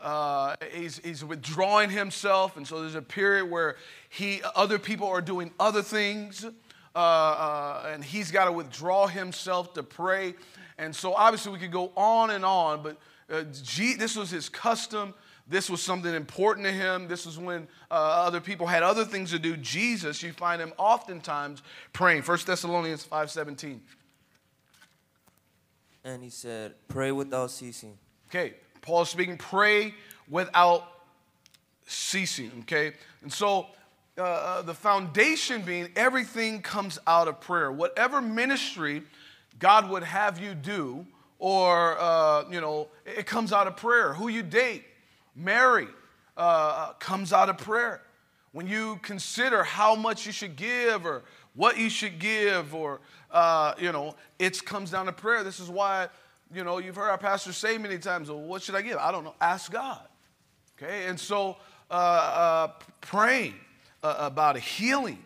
Uh, 0.00 0.56
he's, 0.72 0.98
he's 0.98 1.24
withdrawing 1.24 1.90
himself, 1.90 2.56
and 2.56 2.66
so 2.66 2.80
there's 2.80 2.94
a 2.94 3.02
period 3.02 3.50
where 3.50 3.76
he, 4.08 4.40
other 4.54 4.78
people 4.78 5.06
are 5.06 5.20
doing 5.20 5.52
other 5.60 5.82
things, 5.82 6.44
uh, 6.94 6.98
uh, 6.98 7.90
and 7.92 8.02
he's 8.04 8.30
got 8.30 8.46
to 8.46 8.52
withdraw 8.52 9.06
himself 9.06 9.74
to 9.74 9.82
pray. 9.82 10.34
And 10.78 10.96
so 10.96 11.14
obviously 11.14 11.52
we 11.52 11.58
could 11.58 11.72
go 11.72 11.92
on 11.96 12.30
and 12.30 12.44
on, 12.44 12.82
but 12.82 12.96
uh, 13.30 13.44
G, 13.62 13.94
this 13.94 14.16
was 14.16 14.30
his 14.30 14.48
custom. 14.48 15.14
this 15.46 15.68
was 15.68 15.82
something 15.82 16.14
important 16.14 16.66
to 16.66 16.72
him. 16.72 17.06
This 17.06 17.26
was 17.26 17.38
when 17.38 17.68
uh, 17.90 17.94
other 17.94 18.40
people 18.40 18.66
had 18.66 18.82
other 18.82 19.04
things 19.04 19.30
to 19.32 19.38
do. 19.38 19.56
Jesus, 19.56 20.22
you 20.22 20.32
find 20.32 20.62
him 20.62 20.72
oftentimes 20.78 21.62
praying. 21.92 22.22
1 22.22 22.38
Thessalonians 22.46 23.06
5.17. 23.06 23.80
And 26.04 26.22
he 26.22 26.30
said, 26.30 26.74
Pray 26.88 27.12
without 27.12 27.50
ceasing. 27.50 27.98
Okay, 28.28 28.54
Paul 28.82 29.02
is 29.02 29.08
speaking, 29.08 29.36
pray 29.36 29.94
without 30.28 30.84
ceasing. 31.86 32.50
Okay, 32.60 32.92
and 33.22 33.32
so 33.32 33.66
uh, 34.18 34.22
uh, 34.22 34.62
the 34.62 34.74
foundation 34.74 35.62
being 35.62 35.88
everything 35.96 36.62
comes 36.62 36.98
out 37.06 37.28
of 37.28 37.40
prayer. 37.40 37.72
Whatever 37.72 38.20
ministry 38.20 39.02
God 39.58 39.90
would 39.90 40.02
have 40.02 40.40
you 40.40 40.54
do, 40.54 41.06
or, 41.38 41.98
uh, 41.98 42.44
you 42.50 42.60
know, 42.60 42.88
it 43.04 43.26
comes 43.26 43.52
out 43.52 43.66
of 43.66 43.76
prayer. 43.76 44.12
Who 44.12 44.28
you 44.28 44.42
date, 44.42 44.84
marry, 45.34 45.88
uh, 46.36 46.92
comes 46.94 47.32
out 47.32 47.48
of 47.48 47.58
prayer. 47.58 48.02
When 48.52 48.66
you 48.66 48.98
consider 49.02 49.62
how 49.62 49.94
much 49.94 50.26
you 50.26 50.32
should 50.32 50.56
give 50.56 51.06
or 51.06 51.22
what 51.54 51.78
you 51.78 51.88
should 51.88 52.18
give, 52.18 52.74
or, 52.74 53.00
uh, 53.30 53.74
you 53.78 53.92
know, 53.92 54.14
it 54.38 54.64
comes 54.64 54.90
down 54.90 55.06
to 55.06 55.12
prayer. 55.12 55.42
This 55.44 55.60
is 55.60 55.68
why, 55.68 56.08
you 56.52 56.64
know, 56.64 56.78
you've 56.78 56.96
heard 56.96 57.10
our 57.10 57.18
pastor 57.18 57.52
say 57.52 57.78
many 57.78 57.98
times, 57.98 58.28
well, 58.28 58.40
what 58.40 58.62
should 58.62 58.74
I 58.74 58.82
give? 58.82 58.98
I 58.98 59.12
don't 59.12 59.24
know. 59.24 59.34
Ask 59.40 59.70
God. 59.70 60.00
Okay? 60.76 61.06
And 61.06 61.18
so, 61.18 61.56
uh, 61.90 61.94
uh, 61.94 62.68
praying 63.00 63.54
uh, 64.02 64.16
about 64.18 64.56
a 64.56 64.60
healing, 64.60 65.22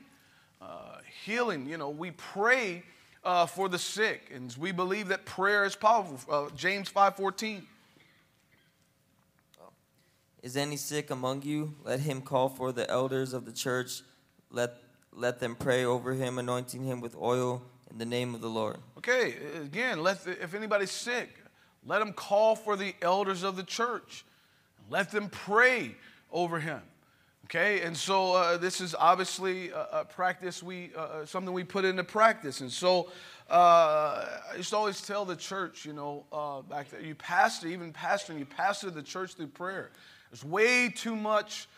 uh, 0.61 0.99
healing, 1.25 1.67
you 1.67 1.79
know, 1.79 1.91
we 1.91 2.11
pray 2.11 2.83
uh, 3.25 3.47
for 3.47 3.69
the 3.69 3.79
sick, 3.79 4.31
and 4.35 4.55
we 4.59 4.73
believe 4.73 5.09
that 5.09 5.25
prayer 5.25 5.65
is 5.65 5.75
powerful. 5.75 6.19
Uh, 6.29 6.51
James 6.55 6.91
5.14. 6.91 7.63
Is 10.43 10.59
any 10.59 10.77
sick 10.77 11.11
among 11.11 11.41
you? 11.41 11.75
Let 11.85 12.01
him 12.01 12.21
call 12.21 12.51
for 12.51 12.71
the 12.71 12.89
elders 12.91 13.33
of 13.33 13.47
the 13.47 13.53
church. 13.53 14.03
Let, 14.51 14.75
let 15.11 15.41
them 15.41 15.57
pray 15.57 15.87
over 15.87 16.13
him, 16.13 16.39
anointing 16.39 16.85
him 16.85 17.01
with 17.01 17.17
oil 17.17 17.63
in 17.95 17.99
the 17.99 18.05
name 18.05 18.35
of 18.35 18.41
the 18.41 18.51
Lord. 18.51 18.77
Okay, 18.99 19.37
again, 19.63 20.03
let 20.03 20.27
if 20.27 20.53
anybody's 20.53 20.91
sick, 20.91 21.31
let 21.87 22.01
them 22.01 22.13
call 22.13 22.57
for 22.57 22.77
the 22.77 22.93
elders 23.01 23.45
of 23.45 23.57
the 23.57 23.63
church. 23.63 24.25
Let 24.91 25.13
them 25.13 25.29
pray 25.31 25.95
over 26.33 26.59
him. 26.59 26.83
Okay, 27.45 27.83
and 27.83 27.97
so 27.97 28.35
uh, 28.35 28.57
this 28.57 28.81
is 28.81 28.97
obviously 28.99 29.71
a, 29.71 29.87
a 29.93 30.05
practice 30.05 30.63
we 30.63 30.91
uh, 30.97 31.01
uh 31.01 31.27
something 31.27 31.55
we 31.55 31.63
put 31.63 31.85
into 31.85 32.03
practice, 32.03 32.63
and 32.63 32.73
so 32.73 33.11
uh, 33.49 34.27
I 34.53 34.57
used 34.57 34.71
to 34.71 34.77
always 34.77 35.01
tell 35.01 35.25
the 35.25 35.37
church, 35.37 35.85
you 35.85 35.93
know, 35.93 36.25
uh, 36.33 36.63
back 36.63 36.91
there, 36.91 37.01
you 37.01 37.15
pastor, 37.15 37.69
even 37.69 37.93
pastoring, 37.93 38.41
you 38.41 38.47
pastor 38.47 38.91
the 38.91 39.03
church 39.03 39.35
through 39.35 39.49
prayer. 39.49 39.91
There's 40.31 40.45
way 40.45 40.89
too 40.89 41.15
much 41.15 41.69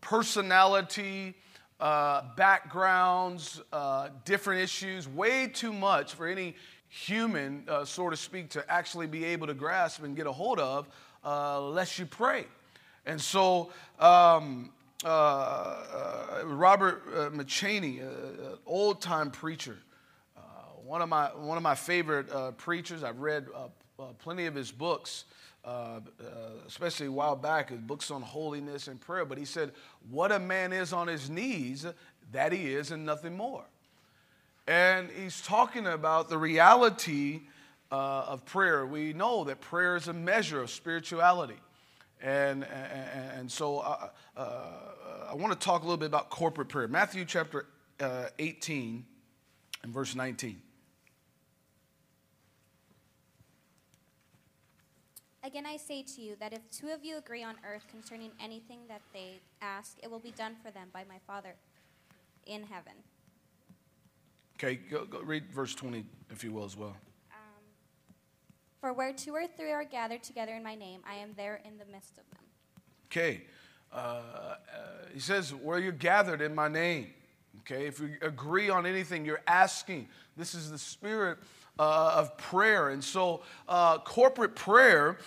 personality, 0.00 1.34
uh, 1.80 2.22
backgrounds, 2.36 3.60
uh, 3.72 4.08
different 4.24 4.62
issues, 4.62 5.08
way 5.08 5.46
too 5.46 5.72
much 5.72 6.14
for 6.14 6.26
any 6.26 6.54
human, 6.88 7.64
uh, 7.68 7.84
so 7.84 8.08
to 8.10 8.16
speak, 8.16 8.50
to 8.50 8.64
actually 8.70 9.06
be 9.06 9.24
able 9.24 9.46
to 9.46 9.54
grasp 9.54 10.02
and 10.02 10.16
get 10.16 10.26
a 10.26 10.32
hold 10.32 10.58
of, 10.58 10.88
unless 11.24 11.98
you 11.98 12.06
pray. 12.06 12.44
And 13.06 13.20
so. 13.20 13.70
Um, 13.98 14.70
uh, 15.04 15.08
uh, 15.08 16.46
Robert 16.46 17.02
uh, 17.14 17.28
McCheyne, 17.28 18.00
an 18.00 18.58
old 18.64 19.02
time 19.02 19.30
preacher, 19.30 19.76
uh, 20.34 20.40
one, 20.82 21.02
of 21.02 21.10
my, 21.10 21.26
one 21.26 21.58
of 21.58 21.62
my 21.62 21.74
favorite 21.74 22.30
uh, 22.32 22.52
preachers. 22.52 23.04
I've 23.04 23.20
read 23.20 23.46
uh, 23.54 24.04
plenty 24.18 24.46
of 24.46 24.54
his 24.54 24.72
books, 24.72 25.24
especially 26.66 27.06
a 27.06 27.12
while 27.12 27.36
back, 27.36 27.70
his 27.70 27.80
books 27.80 28.10
on 28.10 28.22
holiness 28.22 28.88
and 28.88 29.00
prayer. 29.00 29.24
But 29.24 29.38
he 29.38 29.44
said, 29.44 29.72
What 30.10 30.32
a 30.32 30.38
man 30.38 30.72
is 30.72 30.92
on 30.92 31.06
his 31.06 31.30
knees, 31.30 31.86
that 32.32 32.52
he 32.52 32.72
is, 32.74 32.90
and 32.90 33.04
nothing 33.04 33.36
more. 33.36 33.64
And 34.66 35.10
he's 35.10 35.42
talking 35.42 35.86
about 35.86 36.28
the 36.28 36.38
reality 36.38 37.42
of 37.90 38.44
prayer. 38.44 38.86
We 38.86 39.12
know 39.12 39.44
that 39.44 39.60
prayer 39.60 39.96
is 39.96 40.08
a 40.08 40.12
measure 40.12 40.60
of 40.60 40.70
spirituality. 40.70 41.58
And, 42.20 42.64
and, 42.64 43.38
and 43.38 43.52
so 43.52 43.80
uh, 43.80 44.08
uh, 44.36 44.42
I 45.30 45.34
want 45.34 45.52
to 45.52 45.58
talk 45.58 45.82
a 45.82 45.84
little 45.84 45.98
bit 45.98 46.06
about 46.06 46.30
corporate 46.30 46.68
prayer. 46.68 46.88
Matthew 46.88 47.24
chapter 47.24 47.66
uh, 48.00 48.26
18 48.38 49.04
and 49.82 49.92
verse 49.92 50.14
19. 50.14 50.60
Again, 55.44 55.66
I 55.66 55.76
say 55.76 56.02
to 56.02 56.22
you 56.22 56.36
that 56.40 56.54
if 56.54 56.60
two 56.70 56.88
of 56.88 57.04
you 57.04 57.18
agree 57.18 57.44
on 57.44 57.56
earth 57.70 57.84
concerning 57.90 58.30
anything 58.40 58.78
that 58.88 59.02
they 59.12 59.40
ask, 59.60 59.98
it 60.02 60.10
will 60.10 60.18
be 60.18 60.30
done 60.30 60.56
for 60.64 60.70
them 60.70 60.88
by 60.90 61.04
my 61.06 61.18
Father 61.26 61.54
in 62.46 62.62
heaven. 62.62 62.94
Okay, 64.56 64.76
go, 64.90 65.04
go 65.04 65.20
read 65.20 65.52
verse 65.52 65.74
20, 65.74 66.06
if 66.30 66.42
you 66.42 66.52
will, 66.52 66.64
as 66.64 66.78
well. 66.78 66.96
For 68.80 68.92
where 68.92 69.12
two 69.12 69.34
or 69.34 69.46
three 69.46 69.70
are 69.70 69.84
gathered 69.84 70.22
together 70.22 70.52
in 70.52 70.62
my 70.62 70.74
name, 70.74 71.00
I 71.08 71.14
am 71.14 71.32
there 71.36 71.60
in 71.64 71.78
the 71.78 71.86
midst 71.90 72.18
of 72.18 72.24
them. 72.30 72.44
Okay. 73.06 73.42
Uh, 73.92 73.96
uh, 73.96 74.56
he 75.12 75.20
says, 75.20 75.54
where 75.54 75.78
you're 75.78 75.92
gathered 75.92 76.40
in 76.40 76.54
my 76.54 76.68
name. 76.68 77.08
Okay. 77.60 77.86
If 77.86 78.00
you 78.00 78.16
agree 78.20 78.68
on 78.68 78.84
anything, 78.84 79.24
you're 79.24 79.40
asking. 79.46 80.08
This 80.36 80.54
is 80.54 80.70
the 80.70 80.78
spirit 80.78 81.38
uh, 81.78 82.14
of 82.16 82.36
prayer. 82.36 82.90
And 82.90 83.02
so, 83.02 83.42
uh, 83.68 83.98
corporate 83.98 84.54
prayer 84.54 85.18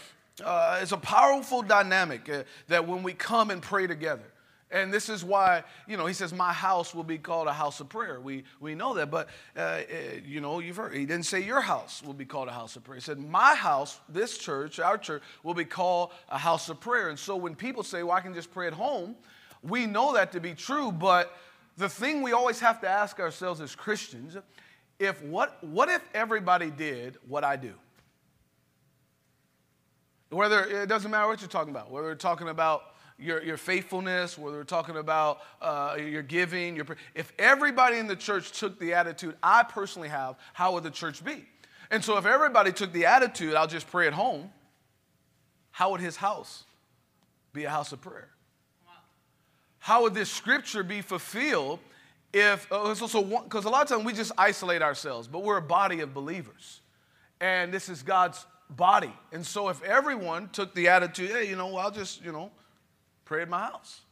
uh, 0.44 0.80
is 0.82 0.92
a 0.92 0.98
powerful 0.98 1.62
dynamic 1.62 2.30
uh, 2.30 2.44
that 2.68 2.88
when 2.88 3.04
we 3.04 3.14
come 3.14 3.52
and 3.52 3.62
pray 3.62 3.88
together, 3.88 4.32
and 4.70 4.94
this 4.94 5.08
is 5.08 5.24
why, 5.24 5.64
you 5.88 5.96
know, 5.96 6.06
he 6.08 6.14
says, 6.14 6.34
My 6.34 6.52
house 6.52 6.94
will 6.94 7.06
be 7.06 7.18
called 7.18 7.48
a 7.48 7.54
house 7.54 7.80
of 7.80 7.88
prayer. 7.88 8.20
We, 8.20 8.44
we 8.60 8.76
know 8.76 8.94
that. 8.96 9.10
But, 9.10 9.30
uh, 9.56 9.60
uh, 9.60 9.84
you 10.26 10.42
know, 10.42 10.60
you've 10.60 10.76
heard, 10.76 10.94
he 10.94 11.06
didn't 11.06 11.24
say 11.24 11.42
your 11.42 11.62
house 11.62 12.04
will 12.04 12.14
be 12.14 12.26
called 12.26 12.50
a 12.50 12.52
house 12.52 12.76
of 12.76 12.84
prayer. 12.84 12.96
He 12.96 13.02
said, 13.02 13.18
My 13.18 13.56
house, 13.56 14.00
this 14.10 14.38
church, 14.38 14.80
our 14.80 14.98
church, 14.98 15.24
will 15.44 15.54
be 15.54 15.64
called 15.64 16.12
a 16.30 16.38
house 16.38 16.68
of 16.68 16.82
prayer. 16.82 17.08
And 17.08 17.18
so 17.18 17.38
when 17.38 17.56
people 17.56 17.82
say, 17.82 18.04
Well, 18.04 18.18
I 18.18 18.20
can 18.20 18.34
just 18.34 18.52
pray 18.52 18.68
at 18.68 18.74
home, 18.74 19.16
we 19.64 19.86
know 19.86 20.14
that 20.14 20.34
to 20.34 20.42
be 20.42 20.54
true. 20.54 20.92
But 20.92 21.34
the 21.78 21.88
thing 21.88 22.22
we 22.22 22.34
always 22.34 22.60
have 22.60 22.82
to 22.82 22.90
ask 22.90 23.22
ourselves 23.22 23.62
as 23.62 23.74
Christians 23.74 24.36
if 25.00 25.22
what, 25.24 25.64
what 25.64 25.90
if 25.90 26.02
everybody 26.14 26.70
did 26.72 27.18
what 27.28 27.44
I 27.44 27.56
do? 27.56 27.74
Whether 30.30 30.64
it 30.66 30.90
doesn't 30.90 31.10
matter 31.10 31.28
what 31.28 31.40
you're 31.40 31.50
talking 31.50 31.72
about, 31.72 31.92
whether 31.92 32.08
we're 32.08 32.16
talking 32.16 32.50
about 32.50 32.96
your, 33.18 33.42
your 33.42 33.58
faithfulness, 33.58 34.38
whether 34.38 34.58
we're 34.58 34.64
talking 34.64 34.98
about 34.98 35.40
uh, 35.62 35.98
your 36.00 36.22
giving, 36.22 36.76
your, 36.76 36.86
if 37.16 37.32
everybody 37.40 37.98
in 37.98 38.08
the 38.08 38.16
church 38.16 38.52
took 38.52 38.80
the 38.80 38.94
attitude 38.94 39.36
I 39.42 39.64
personally 39.64 40.10
have, 40.10 40.36
how 40.54 40.74
would 40.74 40.84
the 40.84 40.92
church 40.92 41.24
be? 41.24 41.46
And 41.90 42.04
so 42.04 42.18
if 42.18 42.26
everybody 42.26 42.74
took 42.74 42.92
the 42.92 43.06
attitude, 43.06 43.56
I'll 43.56 43.68
just 43.68 43.88
pray 43.88 44.08
at 44.08 44.14
home, 44.14 44.52
how 45.72 45.92
would 45.92 46.02
his 46.02 46.18
house 46.18 46.64
be 47.54 47.64
a 47.64 47.70
house 47.70 47.92
of 47.92 48.02
prayer? 48.02 48.30
How 49.80 50.04
would 50.04 50.14
this 50.14 50.30
scripture 50.30 50.84
be 50.84 51.02
fulfilled 51.02 51.80
if, 52.34 52.72
uh, 52.72 52.94
so 52.96 53.24
because 53.44 53.66
a 53.66 53.70
lot 53.70 53.84
of 53.84 53.90
times 53.90 54.06
we 54.06 54.14
just 54.14 54.32
isolate 54.38 54.82
ourselves, 54.82 55.28
but 55.28 55.44
we're 55.44 55.58
a 55.58 55.62
body 55.62 56.02
of 56.02 56.14
believers. 56.14 56.82
And 57.40 57.74
this 57.74 57.90
is 57.90 58.04
God's 58.04 58.46
body. 58.70 59.14
And 59.32 59.46
so 59.46 59.70
if 59.70 59.82
everyone 59.84 60.50
took 60.50 60.74
the 60.76 60.90
attitude, 60.90 61.32
hey, 61.32 61.48
you 61.50 61.56
know, 61.56 61.78
I'll 61.78 61.92
just, 61.92 62.24
you 62.24 62.32
know, 62.32 62.52
Pray 63.28 63.42
at 63.42 63.50
my 63.50 63.60
house. 63.60 64.04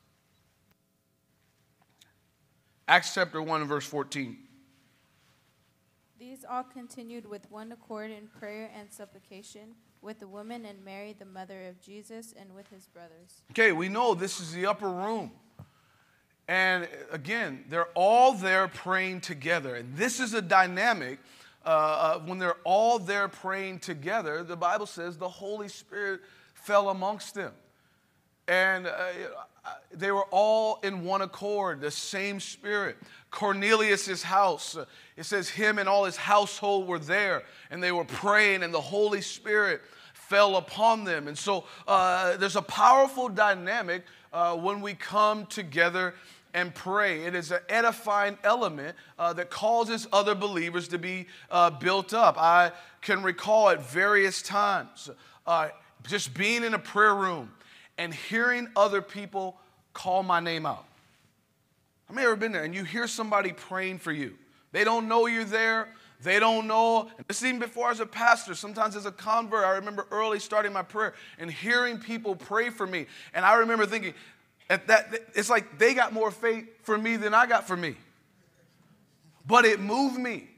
Acts 2.85 3.13
chapter 3.13 3.41
1 3.41 3.61
and 3.61 3.69
verse 3.69 3.85
14. 3.85 4.35
These 6.19 6.43
all 6.43 6.63
continued 6.63 7.25
with 7.25 7.49
one 7.49 7.71
accord 7.71 8.11
in 8.11 8.27
prayer 8.27 8.69
and 8.77 8.91
supplication 8.91 9.75
with 10.01 10.19
the 10.19 10.27
woman 10.27 10.65
and 10.65 10.83
Mary, 10.83 11.15
the 11.17 11.23
mother 11.23 11.65
of 11.69 11.79
Jesus, 11.79 12.33
and 12.37 12.53
with 12.53 12.67
his 12.67 12.87
brothers. 12.87 13.43
Okay, 13.51 13.71
we 13.71 13.87
know 13.87 14.15
this 14.15 14.41
is 14.41 14.51
the 14.51 14.65
upper 14.65 14.89
room. 14.89 15.31
And 16.47 16.87
again, 17.11 17.65
they're 17.69 17.89
all 17.95 18.33
there 18.33 18.67
praying 18.67 19.21
together. 19.21 19.75
And 19.75 19.95
this 19.95 20.19
is 20.19 20.33
a 20.33 20.41
dynamic. 20.41 21.19
Uh, 21.65 22.19
when 22.19 22.37
they're 22.37 22.57
all 22.63 22.99
there 22.99 23.27
praying 23.27 23.79
together, 23.79 24.43
the 24.43 24.55
Bible 24.55 24.85
says 24.85 25.17
the 25.17 25.27
Holy 25.27 25.67
Spirit 25.67 26.21
fell 26.53 26.89
amongst 26.89 27.33
them. 27.33 27.51
And 28.47 28.85
uh, 28.85 28.91
they 29.91 30.11
were 30.11 30.25
all 30.29 30.79
in 30.83 31.03
one 31.03 31.21
accord, 31.21 31.81
the 31.81 31.89
same 31.89 32.39
spirit. 32.39 32.97
Cornelius' 33.31 34.21
house, 34.21 34.77
uh, 34.77 34.85
it 35.17 35.23
says 35.23 35.49
him 35.49 35.79
and 35.79 35.89
all 35.89 36.05
his 36.05 36.15
household 36.15 36.87
were 36.87 36.99
there, 36.99 37.43
and 37.71 37.81
they 37.81 37.91
were 37.91 38.05
praying, 38.05 38.61
and 38.61 38.73
the 38.73 38.81
Holy 38.81 39.21
Spirit 39.21 39.81
fell 40.13 40.57
upon 40.57 41.03
them. 41.03 41.27
And 41.27 41.37
so 41.37 41.65
uh, 41.87 42.37
there's 42.37 42.55
a 42.55 42.61
powerful 42.61 43.29
dynamic 43.29 44.03
uh, 44.31 44.55
when 44.55 44.81
we 44.81 44.93
come 44.93 45.45
together 45.45 46.13
and 46.55 46.73
pray. 46.73 47.25
It 47.25 47.35
is 47.35 47.51
an 47.51 47.59
edifying 47.67 48.37
element 48.43 48.95
uh, 49.19 49.33
that 49.33 49.49
causes 49.51 50.07
other 50.11 50.33
believers 50.33 50.87
to 50.87 50.97
be 50.97 51.27
uh, 51.51 51.69
built 51.69 52.13
up. 52.13 52.37
I 52.39 52.71
can 53.01 53.21
recall 53.21 53.69
at 53.69 53.83
various 53.83 54.41
times 54.41 55.11
uh, 55.45 55.67
just 56.07 56.33
being 56.33 56.63
in 56.63 56.73
a 56.73 56.79
prayer 56.79 57.13
room 57.13 57.51
and 57.97 58.13
hearing 58.13 58.69
other 58.75 59.01
people 59.01 59.57
call 59.93 60.23
my 60.23 60.39
name 60.39 60.65
out. 60.65 60.85
I 62.09 62.13
may 62.13 62.21
have 62.21 62.31
ever 62.31 62.39
been 62.39 62.53
there 62.53 62.63
and 62.63 62.73
you 62.73 62.85
hear 62.85 63.07
somebody 63.07 63.51
praying 63.51 63.99
for 63.99 64.13
you. 64.13 64.35
They 64.71 64.85
don't 64.85 65.09
know 65.09 65.25
you're 65.25 65.43
there. 65.43 65.89
They 66.23 66.39
don't 66.39 66.67
know. 66.67 67.09
This 67.27 67.43
even 67.43 67.59
before 67.59 67.91
as 67.91 67.99
a 67.99 68.05
pastor, 68.05 68.55
sometimes 68.55 68.95
as 68.95 69.05
a 69.05 69.11
convert, 69.11 69.65
I 69.65 69.71
remember 69.71 70.07
early 70.09 70.39
starting 70.39 70.71
my 70.71 70.81
prayer 70.81 71.13
and 71.37 71.51
hearing 71.51 71.97
people 71.97 72.35
pray 72.35 72.69
for 72.69 72.87
me. 72.87 73.07
And 73.33 73.43
I 73.43 73.55
remember 73.55 73.85
thinking, 73.85 74.13
at 74.69 74.87
that, 74.87 75.13
it's 75.35 75.49
like 75.49 75.77
they 75.77 75.93
got 75.93 76.13
more 76.13 76.31
faith 76.31 76.65
for 76.83 76.97
me 76.97 77.17
than 77.17 77.33
I 77.33 77.45
got 77.45 77.67
for 77.67 77.77
me. 77.77 77.95
But 79.45 79.65
it 79.65 79.79
moved 79.79 80.17
me. 80.17 80.49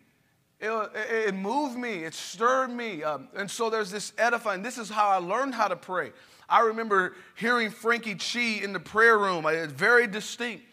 It, 0.59 0.91
it, 1.27 1.35
moved 1.35 1.77
me. 1.77 2.03
It 2.03 2.13
stirred 2.13 2.69
me. 2.69 3.03
Um, 3.03 3.27
and 3.35 3.51
so 3.51 3.69
there's 3.69 3.91
this 3.91 4.13
edifying. 4.17 4.63
This 4.63 4.77
is 4.77 4.89
how 4.89 5.07
I 5.09 5.17
learned 5.17 5.53
how 5.53 5.67
to 5.67 5.75
pray. 5.75 6.13
I 6.49 6.61
remember 6.61 7.15
hearing 7.35 7.69
Frankie 7.69 8.15
Chi 8.15 8.63
in 8.63 8.73
the 8.73 8.79
prayer 8.79 9.17
room. 9.17 9.45
It's 9.45 9.73
very 9.73 10.07
distinct. 10.07 10.63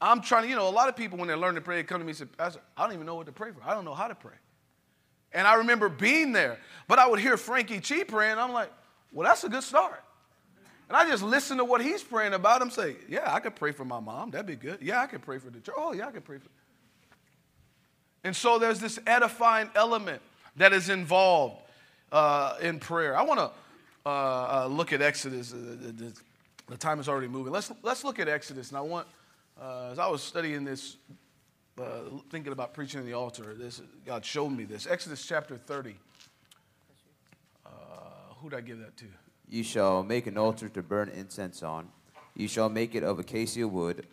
I'm 0.00 0.20
trying 0.20 0.44
to, 0.44 0.48
you 0.48 0.56
know, 0.56 0.68
a 0.68 0.70
lot 0.70 0.88
of 0.88 0.96
people 0.96 1.18
when 1.18 1.28
they 1.28 1.34
learn 1.34 1.56
to 1.56 1.60
pray, 1.60 1.76
they 1.76 1.82
come 1.82 1.98
to 1.98 2.04
me 2.04 2.10
and 2.10 2.18
say, 2.18 2.24
Pastor, 2.26 2.60
I 2.76 2.84
don't 2.84 2.94
even 2.94 3.06
know 3.06 3.16
what 3.16 3.26
to 3.26 3.32
pray 3.32 3.50
for. 3.50 3.60
I 3.64 3.74
don't 3.74 3.84
know 3.84 3.94
how 3.94 4.06
to 4.06 4.14
pray. 4.14 4.36
And 5.32 5.46
I 5.48 5.54
remember 5.54 5.88
being 5.88 6.32
there, 6.32 6.58
but 6.86 6.98
I 6.98 7.08
would 7.08 7.18
hear 7.18 7.36
Frankie 7.36 7.80
Chi 7.80 8.04
praying. 8.04 8.38
I'm 8.38 8.52
like, 8.52 8.70
well, 9.12 9.26
that's 9.26 9.42
a 9.44 9.48
good 9.48 9.64
start. 9.64 10.03
And 10.88 10.96
I 10.96 11.08
just 11.08 11.22
listen 11.22 11.56
to 11.58 11.64
what 11.64 11.80
he's 11.80 12.02
praying 12.02 12.34
about. 12.34 12.60
I'm 12.60 12.70
saying, 12.70 12.96
yeah, 13.08 13.32
I 13.32 13.40
could 13.40 13.56
pray 13.56 13.72
for 13.72 13.84
my 13.84 14.00
mom. 14.00 14.30
That'd 14.30 14.46
be 14.46 14.56
good. 14.56 14.78
Yeah, 14.82 15.00
I 15.00 15.06
could 15.06 15.22
pray 15.22 15.38
for 15.38 15.50
the 15.50 15.60
church. 15.60 15.74
Oh, 15.76 15.92
yeah, 15.92 16.08
I 16.08 16.10
could 16.10 16.24
pray 16.24 16.38
for. 16.38 16.48
And 18.22 18.34
so 18.34 18.58
there's 18.58 18.80
this 18.80 18.98
edifying 19.06 19.70
element 19.74 20.20
that 20.56 20.72
is 20.72 20.88
involved 20.88 21.56
uh, 22.12 22.56
in 22.60 22.78
prayer. 22.78 23.16
I 23.16 23.22
want 23.22 23.40
to 23.40 23.50
uh, 24.06 24.08
uh, 24.08 24.66
look 24.70 24.92
at 24.92 25.00
Exodus. 25.00 25.52
Uh, 25.52 25.56
the, 25.56 26.12
the, 26.68 26.76
time 26.76 27.00
is 27.00 27.08
already 27.08 27.28
moving. 27.28 27.52
Let's, 27.52 27.72
let's 27.82 28.04
look 28.04 28.18
at 28.18 28.28
Exodus. 28.28 28.68
And 28.68 28.78
I 28.78 28.82
want, 28.82 29.06
uh, 29.60 29.90
as 29.92 29.98
I 29.98 30.06
was 30.06 30.22
studying 30.22 30.64
this, 30.64 30.96
uh, 31.78 32.00
thinking 32.30 32.52
about 32.52 32.74
preaching 32.74 33.00
in 33.00 33.06
the 33.06 33.14
altar, 33.14 33.54
this, 33.54 33.80
God 34.04 34.24
showed 34.24 34.50
me 34.50 34.64
this. 34.64 34.86
Exodus 34.86 35.24
chapter 35.24 35.56
30. 35.56 35.94
who 38.40 38.50
did 38.50 38.56
I 38.58 38.60
give 38.60 38.78
that 38.80 38.94
to? 38.98 39.06
You 39.54 39.62
shall 39.62 40.02
make 40.02 40.26
an 40.26 40.36
altar 40.36 40.68
to 40.68 40.82
burn 40.82 41.10
incense 41.10 41.62
on. 41.62 41.86
You 42.34 42.48
shall 42.48 42.68
make 42.68 42.96
it 42.96 43.04
of 43.04 43.20
acacia 43.20 43.68
wood. 43.68 44.04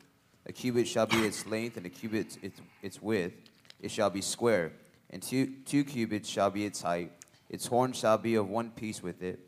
A 0.46 0.54
cubit 0.54 0.88
shall 0.88 1.08
be 1.08 1.18
its 1.18 1.48
length, 1.48 1.78
and 1.78 1.86
a 1.88 1.90
cubit 1.90 2.38
its, 2.44 2.62
its 2.84 3.02
width. 3.02 3.34
It 3.82 3.90
shall 3.90 4.12
be 4.12 4.22
square, 4.22 4.72
and 5.10 5.20
two, 5.20 5.48
two 5.66 5.84
cubits 5.84 6.30
shall 6.30 6.52
be 6.52 6.64
its 6.64 6.84
height. 6.84 7.12
Its 7.50 7.66
horn 7.66 7.92
shall 7.94 8.20
be 8.20 8.36
of 8.36 8.50
one 8.50 8.70
piece 8.70 9.02
with 9.02 9.24
it. 9.24 9.40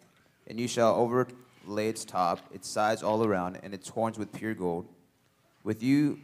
And 0.48 0.60
you 0.60 0.68
shall 0.68 0.96
overlay 0.96 1.90
its 1.90 2.06
top, 2.06 2.40
its 2.52 2.68
sides 2.68 3.04
all 3.04 3.24
around, 3.24 3.60
and 3.62 3.72
its 3.72 3.88
horns 3.90 4.18
with 4.18 4.34
pure 4.34 4.56
gold. 4.56 4.88
With 5.64 5.84
you, 5.84 6.18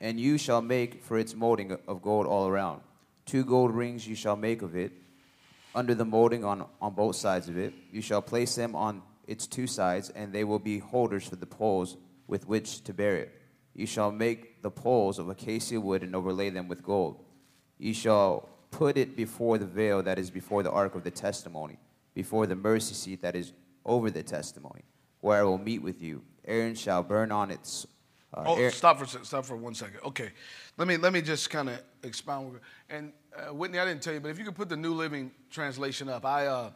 and 0.00 0.18
you 0.18 0.38
shall 0.38 0.62
make 0.62 1.02
for 1.04 1.18
its 1.18 1.34
molding 1.34 1.76
of 1.86 2.00
gold 2.00 2.26
all 2.26 2.48
around. 2.48 2.80
Two 3.26 3.44
gold 3.44 3.74
rings 3.74 4.08
you 4.08 4.14
shall 4.14 4.36
make 4.36 4.62
of 4.62 4.74
it 4.74 5.01
under 5.74 5.94
the 5.94 6.04
molding 6.04 6.44
on, 6.44 6.66
on 6.80 6.94
both 6.94 7.16
sides 7.16 7.48
of 7.48 7.56
it. 7.56 7.72
You 7.90 8.02
shall 8.02 8.22
place 8.22 8.54
them 8.54 8.74
on 8.74 9.02
its 9.26 9.46
two 9.46 9.66
sides, 9.66 10.10
and 10.10 10.32
they 10.32 10.44
will 10.44 10.58
be 10.58 10.78
holders 10.78 11.28
for 11.28 11.36
the 11.36 11.46
poles 11.46 11.96
with 12.26 12.48
which 12.48 12.82
to 12.84 12.92
bear 12.92 13.16
it. 13.16 13.40
You 13.74 13.86
shall 13.86 14.12
make 14.12 14.62
the 14.62 14.70
poles 14.70 15.18
of 15.18 15.28
acacia 15.28 15.80
wood 15.80 16.02
and 16.02 16.14
overlay 16.14 16.50
them 16.50 16.68
with 16.68 16.82
gold. 16.82 17.24
You 17.78 17.94
shall 17.94 18.48
put 18.70 18.96
it 18.96 19.16
before 19.16 19.58
the 19.58 19.66
veil 19.66 20.02
that 20.02 20.18
is 20.18 20.30
before 20.30 20.62
the 20.62 20.70
ark 20.70 20.94
of 20.94 21.04
the 21.04 21.10
testimony, 21.10 21.78
before 22.14 22.46
the 22.46 22.56
mercy 22.56 22.94
seat 22.94 23.22
that 23.22 23.36
is 23.36 23.52
over 23.84 24.10
the 24.10 24.22
testimony, 24.22 24.82
where 25.20 25.40
I 25.40 25.42
will 25.42 25.58
meet 25.58 25.82
with 25.82 26.02
you. 26.02 26.22
Aaron 26.44 26.74
shall 26.74 27.02
burn 27.02 27.32
on 27.32 27.50
its. 27.50 27.86
Uh, 28.34 28.44
oh, 28.46 28.68
stop 28.70 28.98
for 28.98 29.24
stop 29.24 29.44
for 29.44 29.56
one 29.56 29.74
second. 29.74 30.00
Okay, 30.04 30.30
let 30.78 30.88
me 30.88 30.96
let 30.96 31.12
me 31.12 31.20
just 31.20 31.50
kind 31.50 31.68
of 31.68 31.82
expound. 32.02 32.58
And 32.88 33.12
uh, 33.36 33.52
Whitney, 33.52 33.78
I 33.78 33.84
didn't 33.84 34.02
tell 34.02 34.14
you, 34.14 34.20
but 34.20 34.30
if 34.30 34.38
you 34.38 34.44
could 34.44 34.54
put 34.54 34.68
the 34.68 34.76
New 34.76 34.94
Living 34.94 35.30
Translation 35.50 36.08
up. 36.08 36.24
I, 36.24 36.46
uh, 36.46 36.70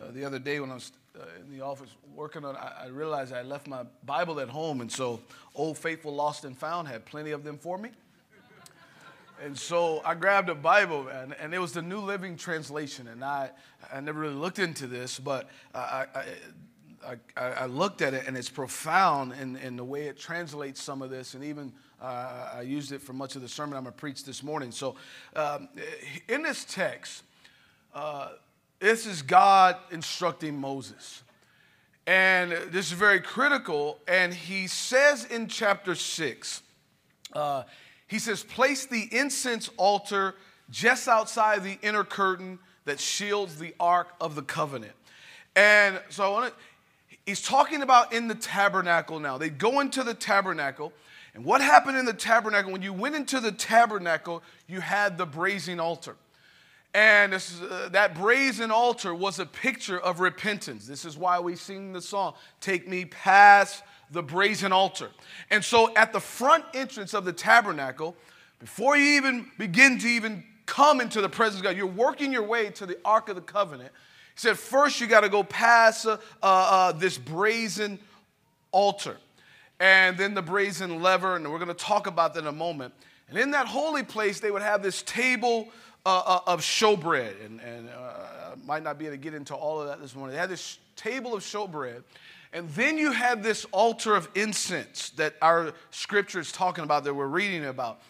uh, 0.00 0.10
the 0.12 0.24
other 0.24 0.38
day 0.38 0.60
when 0.60 0.70
I 0.70 0.74
was 0.74 0.92
uh, 1.18 1.24
in 1.40 1.50
the 1.50 1.64
office 1.64 1.90
working 2.14 2.44
on 2.44 2.56
I, 2.56 2.84
I 2.84 2.86
realized 2.86 3.32
I 3.32 3.42
left 3.42 3.66
my 3.66 3.82
Bible 4.04 4.40
at 4.40 4.48
home, 4.48 4.80
and 4.80 4.90
so 4.90 5.20
Old 5.54 5.76
Faithful 5.76 6.14
Lost 6.14 6.44
and 6.44 6.56
Found 6.58 6.86
had 6.86 7.04
plenty 7.04 7.32
of 7.32 7.44
them 7.44 7.58
for 7.58 7.76
me. 7.76 7.90
And 9.42 9.58
so 9.58 10.02
I 10.04 10.14
grabbed 10.14 10.50
a 10.50 10.54
Bible, 10.54 11.08
and, 11.08 11.34
and 11.40 11.54
it 11.54 11.58
was 11.58 11.72
the 11.72 11.80
New 11.80 12.00
Living 12.00 12.36
Translation. 12.36 13.08
And 13.08 13.24
I, 13.24 13.50
I 13.90 14.00
never 14.00 14.20
really 14.20 14.34
looked 14.34 14.58
into 14.58 14.86
this, 14.86 15.18
but 15.18 15.48
I, 15.74 16.04
I, 16.14 16.24
I, 17.06 17.42
I 17.42 17.66
looked 17.66 18.02
at 18.02 18.14
it, 18.14 18.26
and 18.26 18.36
it's 18.36 18.48
profound 18.48 19.32
in, 19.40 19.56
in 19.56 19.76
the 19.76 19.84
way 19.84 20.08
it 20.08 20.18
translates 20.18 20.82
some 20.82 21.02
of 21.02 21.10
this, 21.10 21.34
and 21.34 21.42
even 21.44 21.72
uh, 22.00 22.50
I 22.56 22.62
used 22.62 22.92
it 22.92 23.00
for 23.00 23.12
much 23.12 23.36
of 23.36 23.42
the 23.42 23.48
sermon 23.48 23.76
I'm 23.76 23.84
going 23.84 23.92
to 23.94 23.98
preach 23.98 24.24
this 24.24 24.42
morning. 24.42 24.70
So, 24.70 24.96
um, 25.36 25.68
in 26.28 26.42
this 26.42 26.64
text, 26.64 27.22
uh, 27.94 28.30
this 28.78 29.06
is 29.06 29.22
God 29.22 29.76
instructing 29.90 30.58
Moses. 30.58 31.22
And 32.06 32.52
this 32.72 32.86
is 32.86 32.92
very 32.92 33.20
critical. 33.20 33.98
And 34.08 34.32
he 34.32 34.66
says 34.66 35.26
in 35.26 35.46
chapter 35.46 35.94
6, 35.94 36.62
uh, 37.34 37.64
he 38.06 38.18
says, 38.18 38.42
Place 38.42 38.86
the 38.86 39.08
incense 39.12 39.70
altar 39.76 40.34
just 40.70 41.08
outside 41.08 41.62
the 41.62 41.78
inner 41.82 42.04
curtain 42.04 42.58
that 42.84 42.98
shields 42.98 43.58
the 43.58 43.74
ark 43.78 44.08
of 44.20 44.34
the 44.34 44.42
covenant. 44.42 44.92
And 45.54 46.00
so 46.08 46.24
I 46.24 46.28
want 46.28 46.54
to, 46.54 46.60
he's 47.30 47.40
talking 47.40 47.82
about 47.82 48.12
in 48.12 48.28
the 48.28 48.34
tabernacle 48.34 49.18
now. 49.20 49.38
They 49.38 49.48
go 49.48 49.80
into 49.80 50.02
the 50.02 50.14
tabernacle. 50.14 50.92
And 51.34 51.44
what 51.44 51.60
happened 51.60 51.96
in 51.96 52.04
the 52.04 52.12
tabernacle? 52.12 52.72
When 52.72 52.82
you 52.82 52.92
went 52.92 53.14
into 53.14 53.40
the 53.40 53.52
tabernacle, 53.52 54.42
you 54.66 54.80
had 54.80 55.16
the 55.16 55.26
brazen 55.26 55.80
altar. 55.80 56.16
And 56.92 57.32
this, 57.32 57.60
uh, 57.62 57.88
that 57.92 58.16
brazen 58.16 58.72
altar 58.72 59.14
was 59.14 59.38
a 59.38 59.46
picture 59.46 59.98
of 59.98 60.18
repentance. 60.18 60.86
This 60.86 61.04
is 61.04 61.16
why 61.16 61.38
we 61.38 61.54
sing 61.54 61.92
the 61.92 62.02
song, 62.02 62.34
Take 62.60 62.88
Me 62.88 63.04
Past 63.04 63.84
the 64.10 64.24
Brazen 64.24 64.72
Altar. 64.72 65.10
And 65.50 65.64
so 65.64 65.94
at 65.94 66.12
the 66.12 66.18
front 66.18 66.64
entrance 66.74 67.14
of 67.14 67.24
the 67.24 67.32
tabernacle, 67.32 68.16
before 68.58 68.96
you 68.96 69.16
even 69.16 69.48
begin 69.56 70.00
to 70.00 70.08
even 70.08 70.42
come 70.66 71.00
into 71.00 71.20
the 71.20 71.28
presence 71.28 71.60
of 71.60 71.64
God, 71.64 71.76
you're 71.76 71.86
working 71.86 72.32
your 72.32 72.42
way 72.42 72.70
to 72.70 72.86
the 72.86 72.98
Ark 73.04 73.28
of 73.28 73.36
the 73.36 73.40
Covenant. 73.40 73.92
Said, 74.40 74.58
first 74.58 75.02
you 75.02 75.06
got 75.06 75.20
to 75.20 75.28
go 75.28 75.42
past 75.42 76.06
uh, 76.06 76.16
uh, 76.42 76.92
this 76.92 77.18
brazen 77.18 77.98
altar 78.72 79.18
and 79.78 80.16
then 80.16 80.32
the 80.32 80.40
brazen 80.40 81.02
lever, 81.02 81.36
and 81.36 81.52
we're 81.52 81.58
going 81.58 81.68
to 81.68 81.74
talk 81.74 82.06
about 82.06 82.32
that 82.32 82.40
in 82.40 82.46
a 82.46 82.52
moment. 82.52 82.94
And 83.28 83.38
in 83.38 83.50
that 83.50 83.66
holy 83.66 84.02
place, 84.02 84.40
they 84.40 84.50
would 84.50 84.62
have 84.62 84.82
this 84.82 85.02
table 85.02 85.68
uh, 86.06 86.22
uh, 86.24 86.40
of 86.46 86.62
showbread, 86.62 87.44
and, 87.44 87.60
and 87.60 87.90
uh, 87.90 87.92
I 87.92 88.66
might 88.66 88.82
not 88.82 88.98
be 88.98 89.04
able 89.04 89.16
to 89.16 89.22
get 89.22 89.34
into 89.34 89.54
all 89.54 89.82
of 89.82 89.88
that 89.88 90.00
this 90.00 90.16
morning. 90.16 90.32
They 90.32 90.40
had 90.40 90.48
this 90.48 90.78
table 90.96 91.34
of 91.34 91.42
showbread, 91.42 92.02
and 92.54 92.66
then 92.70 92.96
you 92.96 93.12
had 93.12 93.42
this 93.42 93.66
altar 93.72 94.16
of 94.16 94.26
incense 94.34 95.10
that 95.10 95.34
our 95.42 95.74
scripture 95.90 96.40
is 96.40 96.50
talking 96.50 96.84
about, 96.84 97.04
that 97.04 97.12
we're 97.12 97.26
reading 97.26 97.66
about. 97.66 98.00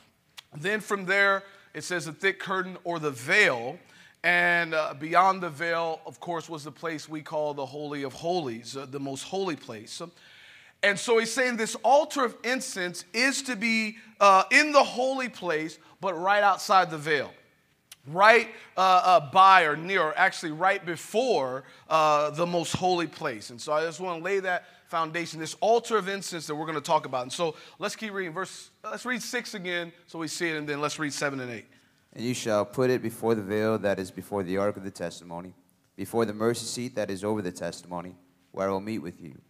Then 0.56 0.78
from 0.78 1.06
there, 1.06 1.42
it 1.74 1.82
says 1.82 2.04
the 2.04 2.12
thick 2.12 2.38
curtain 2.38 2.76
or 2.84 3.00
the 3.00 3.10
veil. 3.10 3.80
And 4.22 4.74
uh, 4.74 4.94
beyond 4.98 5.42
the 5.42 5.48
veil, 5.48 6.00
of 6.04 6.20
course, 6.20 6.48
was 6.48 6.64
the 6.64 6.72
place 6.72 7.08
we 7.08 7.22
call 7.22 7.54
the 7.54 7.64
Holy 7.64 8.02
of 8.02 8.12
Holies, 8.12 8.76
uh, 8.76 8.86
the 8.86 9.00
most 9.00 9.22
holy 9.22 9.56
place. 9.56 10.02
And 10.82 10.98
so 10.98 11.18
he's 11.18 11.32
saying 11.32 11.56
this 11.56 11.74
altar 11.76 12.24
of 12.24 12.36
incense 12.44 13.04
is 13.12 13.42
to 13.42 13.56
be 13.56 13.96
uh, 14.20 14.44
in 14.50 14.72
the 14.72 14.82
holy 14.82 15.28
place, 15.28 15.78
but 16.00 16.18
right 16.18 16.42
outside 16.42 16.90
the 16.90 16.98
veil. 16.98 17.32
Right 18.06 18.48
uh, 18.76 18.80
uh, 18.80 19.30
by 19.30 19.64
or 19.64 19.76
near, 19.76 20.02
or 20.02 20.18
actually 20.18 20.52
right 20.52 20.84
before 20.84 21.64
uh, 21.88 22.30
the 22.30 22.46
most 22.46 22.72
holy 22.74 23.06
place. 23.06 23.50
And 23.50 23.60
so 23.60 23.72
I 23.72 23.84
just 23.84 24.00
want 24.00 24.18
to 24.18 24.24
lay 24.24 24.40
that 24.40 24.64
foundation, 24.86 25.38
this 25.38 25.54
altar 25.60 25.96
of 25.96 26.08
incense 26.08 26.46
that 26.46 26.54
we're 26.54 26.66
going 26.66 26.76
to 26.76 26.80
talk 26.80 27.06
about. 27.06 27.22
And 27.22 27.32
so 27.32 27.54
let's 27.78 27.96
keep 27.96 28.12
reading. 28.12 28.32
Verse, 28.32 28.70
let's 28.82 29.04
read 29.04 29.22
six 29.22 29.54
again 29.54 29.92
so 30.06 30.18
we 30.18 30.28
see 30.28 30.48
it, 30.48 30.56
and 30.56 30.68
then 30.68 30.80
let's 30.80 30.98
read 30.98 31.12
seven 31.12 31.40
and 31.40 31.50
eight. 31.50 31.66
And 32.12 32.24
you 32.24 32.34
shall 32.34 32.64
put 32.64 32.90
it 32.90 33.02
before 33.02 33.34
the 33.34 33.42
veil 33.42 33.78
that 33.78 33.98
is 33.98 34.10
before 34.10 34.42
the 34.42 34.56
ark 34.56 34.76
of 34.76 34.84
the 34.84 34.90
testimony, 34.90 35.54
before 35.96 36.24
the 36.24 36.34
mercy 36.34 36.66
seat 36.66 36.94
that 36.96 37.10
is 37.10 37.22
over 37.22 37.40
the 37.40 37.52
testimony, 37.52 38.16
where 38.50 38.68
I 38.68 38.70
will 38.72 38.80
meet 38.80 38.98
with 38.98 39.20
you. 39.20 39.40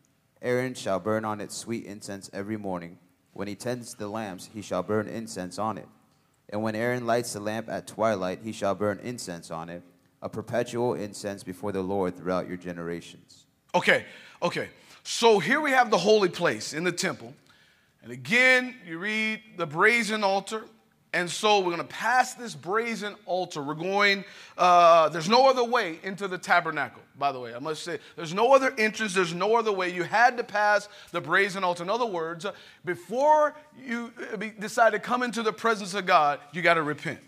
Aaron 0.43 0.75
shall 0.75 1.01
burn 1.01 1.25
on 1.25 1.41
it 1.41 1.53
sweet 1.53 1.85
incense 1.85 2.31
every 2.33 2.57
morning. 2.57 2.99
When 3.33 3.49
he 3.49 3.55
tends 3.55 3.95
the 3.95 4.09
lamps, 4.09 4.51
he 4.53 4.63
shall 4.63 4.83
burn 4.83 5.09
incense 5.09 5.59
on 5.59 5.79
it. 5.79 5.89
And 6.49 6.63
when 6.63 6.75
Aaron 6.75 7.07
lights 7.07 7.33
the 7.33 7.41
lamp 7.41 7.69
at 7.69 7.87
twilight, 7.87 8.41
he 8.43 8.53
shall 8.53 8.75
burn 8.75 8.99
incense 9.03 9.51
on 9.51 9.69
it, 9.69 9.83
a 10.21 10.29
perpetual 10.29 10.95
incense 10.95 11.43
before 11.43 11.73
the 11.73 11.83
Lord 11.83 12.17
throughout 12.17 12.49
your 12.49 12.57
generations. 12.57 13.47
Okay, 13.75 14.05
okay. 14.43 14.69
So 15.03 15.39
here 15.39 15.61
we 15.61 15.71
have 15.71 15.91
the 15.91 15.99
holy 15.99 16.29
place 16.29 16.73
in 16.73 16.85
the 16.85 16.93
temple. 16.93 17.35
And 18.03 18.11
again, 18.11 18.75
you 18.87 18.99
read 18.99 19.43
the 19.57 19.67
brazen 19.67 20.25
altar, 20.25 20.65
And 21.13 21.29
so 21.29 21.59
we're 21.59 21.77
going 21.77 21.79
to 21.79 21.85
pass 21.85 22.35
this 22.35 22.55
brazen 22.55 23.17
altar. 23.27 23.61
We're 23.63 23.75
going, 23.75 24.25
uh, 24.57 25.09
there's 25.09 25.29
no 25.29 25.49
other 25.49 25.65
way 25.65 25.99
into 26.05 26.29
the 26.29 26.39
tabernacle, 26.39 27.03
by 27.19 27.33
the 27.33 27.41
way. 27.41 27.53
I 27.53 27.59
must 27.59 27.83
say, 27.83 27.99
there's 28.15 28.33
no 28.33 28.55
other 28.55 28.73
entrance, 28.79 29.13
there's 29.15 29.35
no 29.35 29.57
other 29.57 29.73
way. 29.73 29.93
You 29.93 30.05
had 30.05 30.37
to 30.37 30.45
pass 30.45 30.89
the 31.11 31.21
brazen 31.21 31.65
altar. 31.65 31.83
In 31.83 31.91
other 31.91 32.07
words, 32.07 32.47
before 32.85 33.57
you 33.85 34.13
uh, 34.33 34.37
decide 34.61 34.91
to 34.91 35.01
come 35.01 35.25
into 35.25 35.43
the 35.43 35.53
presence 35.53 35.95
of 35.95 36.07
God, 36.07 36.39
you 36.53 36.63
got 36.63 36.75
to 36.75 36.83
repent. 36.83 37.19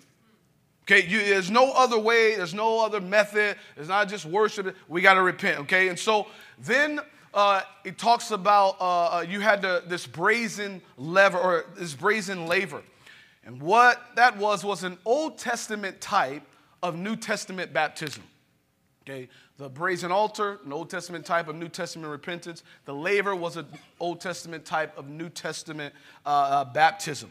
Okay, 0.85 1.05
you, 1.07 1.19
there's 1.19 1.51
no 1.51 1.73
other 1.73 1.99
way, 1.99 2.37
there's 2.37 2.55
no 2.55 2.85
other 2.85 3.01
method. 3.01 3.57
It's 3.77 3.89
not 3.89 4.09
just 4.09 4.27
worship. 4.27 4.77
We 4.89 5.01
got 5.01 5.15
to 5.15 5.23
repent, 5.23 5.61
okay? 5.61 5.89
And 5.89 5.99
so 5.99 6.29
then 6.59 7.01
uh, 7.35 7.63
it 7.85 7.99
talks 7.99 8.31
about 8.31 8.81
uh, 8.81 8.85
uh, 8.85 9.25
you 9.29 9.41
had 9.41 9.63
to, 9.63 9.83
this 9.87 10.07
brazen 10.07 10.83
lever 10.97 11.39
or 11.39 11.65
this 11.77 11.95
brazen 11.95 12.47
laver. 12.47 12.83
And 13.45 13.61
what 13.61 14.01
that 14.17 14.37
was 14.37 14.65
was 14.65 14.85
an 14.85 14.99
Old 15.05 15.39
Testament 15.39 16.01
type 16.01 16.43
of 16.83 16.97
New 16.97 17.17
Testament 17.17 17.73
baptism. 17.73 18.23
Okay, 19.03 19.29
the 19.59 19.69
brazen 19.69 20.13
altar, 20.13 20.61
an 20.65 20.73
Old 20.73 20.89
Testament 20.89 21.27
type 21.27 21.49
of 21.49 21.57
New 21.57 21.69
Testament 21.69 22.09
repentance. 22.09 22.63
The 22.85 22.95
laver 22.95 23.35
was 23.35 23.57
an 23.57 23.67
Old 23.99 24.21
Testament 24.21 24.65
type 24.65 24.97
of 24.97 25.09
New 25.09 25.29
Testament 25.29 25.93
uh, 26.25 26.29
uh, 26.29 26.65
baptism. 26.67 27.31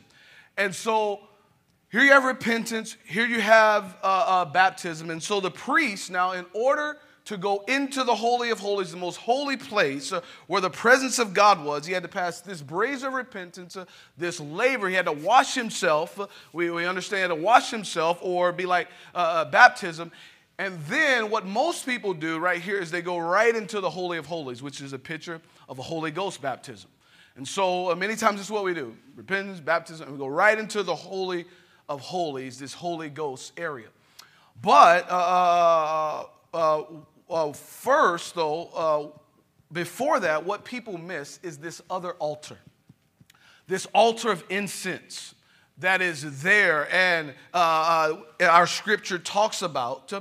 And 0.58 0.76
so 0.76 1.21
here 1.89 2.02
you 2.02 2.12
have 2.12 2.26
repentance, 2.26 2.97
here 3.06 3.26
you 3.26 3.39
have 3.39 3.97
uh, 4.04 4.26
uh, 4.28 4.45
baptism. 4.45 5.10
And 5.10 5.24
so 5.24 5.39
the 5.39 5.52
priest, 5.52 6.12
now, 6.12 6.34
in 6.34 6.45
order 6.54 6.97
to 7.25 7.38
go 7.38 7.63
into 7.67 8.03
the 8.03 8.15
Holy 8.15 8.49
of 8.49 8.60
Holies, 8.60 8.91
the 8.91 8.97
most 8.97 9.17
holy 9.17 9.57
place 9.57 10.12
uh, 10.12 10.21
where 10.47 10.62
the 10.62 10.69
presence 10.69 11.19
of 11.19 11.34
God 11.34 11.63
was, 11.63 11.86
he 11.86 11.93
had 11.93 12.03
to 12.03 12.10
pass 12.10 12.41
this 12.41 12.62
brazen 12.62 13.10
of 13.10 13.13
repentance, 13.13 13.77
uh, 13.77 13.86
this 14.17 14.39
labor. 14.39 14.89
He 14.89 14.95
had 14.95 15.05
to 15.05 15.12
wash 15.12 15.53
himself. 15.53 16.19
Uh, 16.19 16.27
we, 16.53 16.69
we 16.71 16.86
understand 16.86 17.29
to 17.29 17.36
wash 17.36 17.69
himself 17.69 18.17
or 18.21 18.51
be 18.51 18.65
like 18.65 18.88
uh, 19.13 19.17
uh, 19.17 19.45
baptism. 19.45 20.12
And 20.57 20.79
then 20.88 21.29
what 21.29 21.45
most 21.45 21.86
people 21.86 22.13
do 22.13 22.38
right 22.38 22.62
here 22.62 22.79
is 22.79 22.91
they 22.91 23.01
go 23.01 23.17
right 23.17 23.55
into 23.55 23.81
the 23.81 23.89
Holy 23.89 24.17
of 24.17 24.25
Holies, 24.25 24.62
which 24.62 24.81
is 24.81 24.93
a 24.93 24.99
picture 24.99 25.41
of 25.69 25.79
a 25.79 25.81
Holy 25.84 26.12
Ghost 26.12 26.41
baptism. 26.41 26.89
And 27.36 27.47
so 27.47 27.91
uh, 27.91 27.95
many 27.95 28.15
times 28.15 28.39
is 28.41 28.51
what 28.51 28.63
we 28.63 28.73
do 28.73 28.95
repentance, 29.15 29.60
baptism, 29.60 30.07
and 30.07 30.17
we 30.17 30.19
go 30.19 30.27
right 30.27 30.57
into 30.57 30.84
the 30.84 30.95
Holy 30.95 31.45
of 31.88 32.01
Holies, 32.01 32.60
this 32.60 32.73
Holy 32.73 33.10
Ghost 33.10 33.53
area. 33.57 33.88
But 34.62 35.10
uh, 35.10 36.25
uh, 36.53 36.84
uh, 37.32 37.54
first, 37.54 38.36
though, 38.36 38.65
uh, 38.76 39.20
before 39.72 40.20
that, 40.20 40.46
what 40.46 40.65
people 40.65 40.98
miss 40.98 41.39
is 41.44 41.58
this 41.58 41.82
other 41.89 42.12
altar, 42.13 42.58
this 43.67 43.88
altar 43.94 44.32
of 44.32 44.44
incense 44.50 45.34
that 45.82 46.02
is 46.02 46.44
there, 46.44 46.94
and 46.94 47.34
uh, 47.54 48.15
uh, 48.39 48.46
our 48.46 48.67
scripture 48.67 49.17
talks 49.17 49.63
about. 49.63 50.13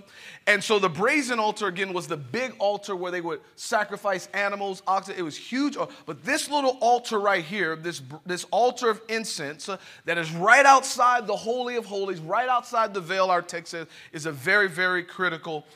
And 0.47 0.65
so 0.65 0.79
the 0.79 0.89
brazen 0.89 1.39
altar 1.39 1.67
again 1.67 1.93
was 1.93 2.07
the 2.07 2.17
big 2.17 2.55
altar 2.59 2.97
where 2.97 3.13
they 3.13 3.21
would 3.21 3.41
sacrifice 3.57 4.27
animals, 4.33 4.83
oxen. 4.87 5.17
It 5.19 5.23
was 5.23 5.37
huge. 5.37 5.77
But 6.07 6.25
this 6.25 6.51
little 6.51 6.79
altar 6.81 7.21
right 7.21 7.45
here, 7.45 7.77
this, 7.77 8.01
this 8.25 8.45
altar 8.51 8.89
of 8.89 9.03
incense 9.09 9.69
uh, 9.69 9.77
that 10.07 10.17
is 10.17 10.33
right 10.33 10.65
outside 10.65 11.27
the 11.27 11.37
Holy 11.37 11.77
of 11.77 11.85
Holies, 11.85 12.21
right 12.21 12.49
outside 12.49 12.95
the 12.95 13.01
veil, 13.01 13.27
our 13.27 13.43
text 13.43 13.73
says, 13.73 13.87
is 14.13 14.25
a 14.25 14.33
very, 14.33 14.69
very 14.69 15.03
critical 15.03 15.67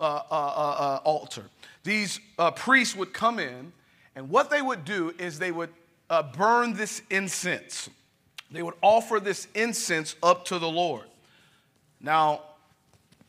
altar. 0.00 1.44
These 1.84 2.20
uh, 2.38 2.50
priests 2.50 2.96
would 2.96 3.12
come 3.12 3.38
in, 3.38 3.72
and 4.16 4.30
what 4.30 4.50
they 4.50 4.62
would 4.62 4.84
do 4.84 5.14
is 5.18 5.38
they 5.38 5.52
would 5.52 5.70
uh, 6.08 6.22
burn 6.22 6.74
this 6.74 7.02
incense. 7.10 7.90
They 8.50 8.62
would 8.62 8.74
offer 8.82 9.20
this 9.20 9.48
incense 9.54 10.16
up 10.22 10.44
to 10.46 10.58
the 10.58 10.68
Lord. 10.68 11.04
Now, 12.00 12.42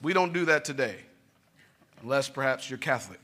we 0.02 0.14
don't 0.14 0.34
do 0.34 0.46
that 0.46 0.66
today, 0.66 0.98
unless 2.02 2.30
perhaps 2.30 2.70
you're 2.70 2.78
Catholic. 2.78 3.20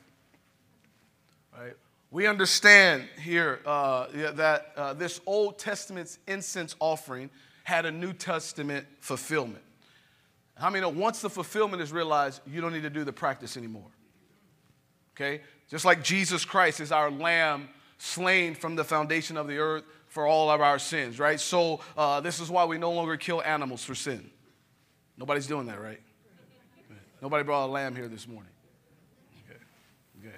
Right? 1.57 1.73
We 2.09 2.27
understand 2.27 3.07
here 3.21 3.59
uh, 3.65 4.07
that 4.33 4.71
uh, 4.75 4.93
this 4.93 5.21
Old 5.25 5.59
Testament's 5.59 6.19
incense 6.27 6.75
offering 6.79 7.29
had 7.63 7.85
a 7.85 7.91
New 7.91 8.13
Testament 8.13 8.87
fulfillment. 8.99 9.63
How 10.55 10.69
many 10.69 10.81
know 10.81 10.89
once 10.89 11.21
the 11.21 11.29
fulfillment 11.29 11.81
is 11.81 11.91
realized, 11.91 12.41
you 12.45 12.61
don't 12.61 12.73
need 12.73 12.83
to 12.83 12.89
do 12.89 13.03
the 13.03 13.13
practice 13.13 13.57
anymore? 13.57 13.89
Okay? 15.15 15.41
Just 15.69 15.85
like 15.85 16.03
Jesus 16.03 16.45
Christ 16.45 16.79
is 16.79 16.91
our 16.91 17.09
lamb 17.09 17.69
slain 17.97 18.55
from 18.55 18.75
the 18.75 18.83
foundation 18.83 19.37
of 19.37 19.47
the 19.47 19.57
earth 19.57 19.83
for 20.07 20.27
all 20.27 20.49
of 20.49 20.59
our 20.59 20.79
sins, 20.79 21.19
right? 21.19 21.39
So 21.39 21.79
uh, 21.95 22.19
this 22.19 22.39
is 22.39 22.49
why 22.49 22.65
we 22.65 22.77
no 22.77 22.91
longer 22.91 23.15
kill 23.15 23.41
animals 23.41 23.83
for 23.83 23.95
sin. 23.95 24.29
Nobody's 25.17 25.47
doing 25.47 25.67
that, 25.67 25.81
right? 25.81 26.01
Nobody 27.21 27.43
brought 27.43 27.67
a 27.67 27.71
lamb 27.71 27.95
here 27.95 28.07
this 28.07 28.27
morning. 28.27 28.51
Okay. 29.45 29.59
Okay. 30.19 30.37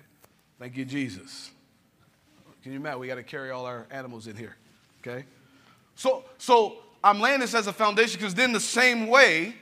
Thank 0.60 0.76
you, 0.76 0.84
Jesus. 0.84 1.50
Can 2.62 2.74
you 2.74 2.80
imagine? 2.80 3.00
We 3.00 3.08
got 3.08 3.16
to 3.16 3.24
carry 3.24 3.52
all 3.52 3.66
our 3.66 3.88
animals 3.90 4.28
in 4.28 4.36
here. 4.36 4.58
Okay. 5.02 5.26
So, 5.96 6.26
so 6.38 6.78
I'm 7.04 7.20
laying 7.22 7.40
this 7.40 7.54
as 7.54 7.68
a 7.68 7.74
foundation 7.74 8.20
because 8.20 8.36
then 8.36 8.52
the 8.52 8.60
same 8.60 9.08
way, 9.08 9.56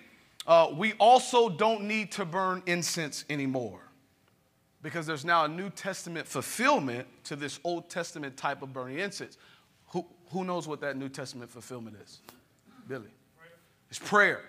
uh, 0.47 0.69
we 0.75 0.93
also 0.93 1.49
don't 1.49 1.83
need 1.83 2.11
to 2.13 2.25
burn 2.25 2.63
incense 2.65 3.25
anymore 3.29 3.79
because 4.81 5.05
there's 5.05 5.25
now 5.25 5.45
a 5.45 5.47
New 5.47 5.69
Testament 5.69 6.27
fulfillment 6.27 7.07
to 7.25 7.35
this 7.35 7.59
Old 7.63 7.89
Testament 7.89 8.35
type 8.37 8.61
of 8.61 8.73
burning 8.73 8.99
incense. 8.99 9.37
Who, 9.89 10.05
who 10.31 10.43
knows 10.43 10.67
what 10.67 10.81
that 10.81 10.97
New 10.97 11.09
Testament 11.09 11.51
fulfillment 11.51 11.97
is? 12.03 12.19
Billy. 12.87 13.11
It's 13.89 13.99
prayer. 13.99 14.41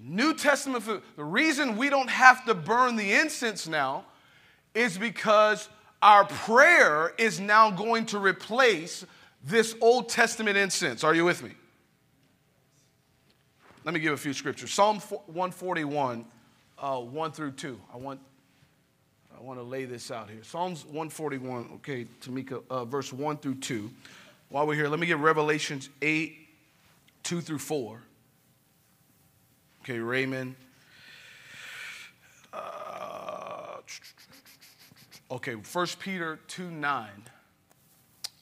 New 0.00 0.34
Testament, 0.34 0.84
the 1.16 1.24
reason 1.24 1.76
we 1.76 1.88
don't 1.88 2.10
have 2.10 2.44
to 2.46 2.54
burn 2.54 2.96
the 2.96 3.12
incense 3.12 3.66
now 3.66 4.04
is 4.74 4.98
because 4.98 5.68
our 6.02 6.24
prayer 6.24 7.14
is 7.16 7.40
now 7.40 7.70
going 7.70 8.06
to 8.06 8.18
replace 8.18 9.06
this 9.42 9.74
Old 9.80 10.08
Testament 10.08 10.56
incense. 10.56 11.04
Are 11.04 11.14
you 11.14 11.24
with 11.24 11.42
me? 11.42 11.52
Let 13.84 13.92
me 13.92 14.00
give 14.00 14.14
a 14.14 14.16
few 14.16 14.32
scriptures. 14.32 14.72
Psalm 14.72 14.98
141, 14.98 16.24
uh, 16.78 17.00
1 17.00 17.32
through 17.32 17.52
2. 17.52 17.78
I 17.92 17.96
want, 17.98 18.18
I 19.36 19.42
want 19.42 19.58
to 19.58 19.62
lay 19.62 19.84
this 19.84 20.10
out 20.10 20.30
here. 20.30 20.42
Psalms 20.42 20.86
141, 20.86 21.68
okay, 21.74 22.06
Tamika, 22.22 22.62
uh, 22.70 22.86
verse 22.86 23.12
1 23.12 23.36
through 23.36 23.56
2. 23.56 23.90
While 24.48 24.66
we're 24.66 24.74
here, 24.74 24.88
let 24.88 24.98
me 24.98 25.06
give 25.06 25.20
Revelations 25.20 25.90
8, 26.00 26.34
2 27.24 27.40
through 27.42 27.58
4. 27.58 28.00
Okay, 29.82 29.98
Raymond. 29.98 30.54
Uh, 32.54 33.76
okay, 35.30 35.56
1 35.56 35.86
Peter 35.98 36.38
2 36.48 36.70
9. 36.70 37.08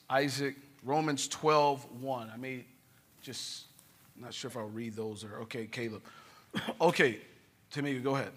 Isaac, 0.09 0.55
Romans 0.85 1.27
12 1.27 1.85
1. 1.99 2.31
I 2.33 2.37
may 2.37 2.63
just, 3.21 3.65
I'm 4.15 4.23
not 4.23 4.33
sure 4.33 4.49
if 4.49 4.57
I'll 4.57 4.65
read 4.65 4.95
those 4.95 5.23
or, 5.23 5.39
okay, 5.41 5.65
Caleb. 5.65 6.01
okay, 6.81 7.19
Tamika, 7.73 8.03
go 8.03 8.15
ahead. 8.15 8.31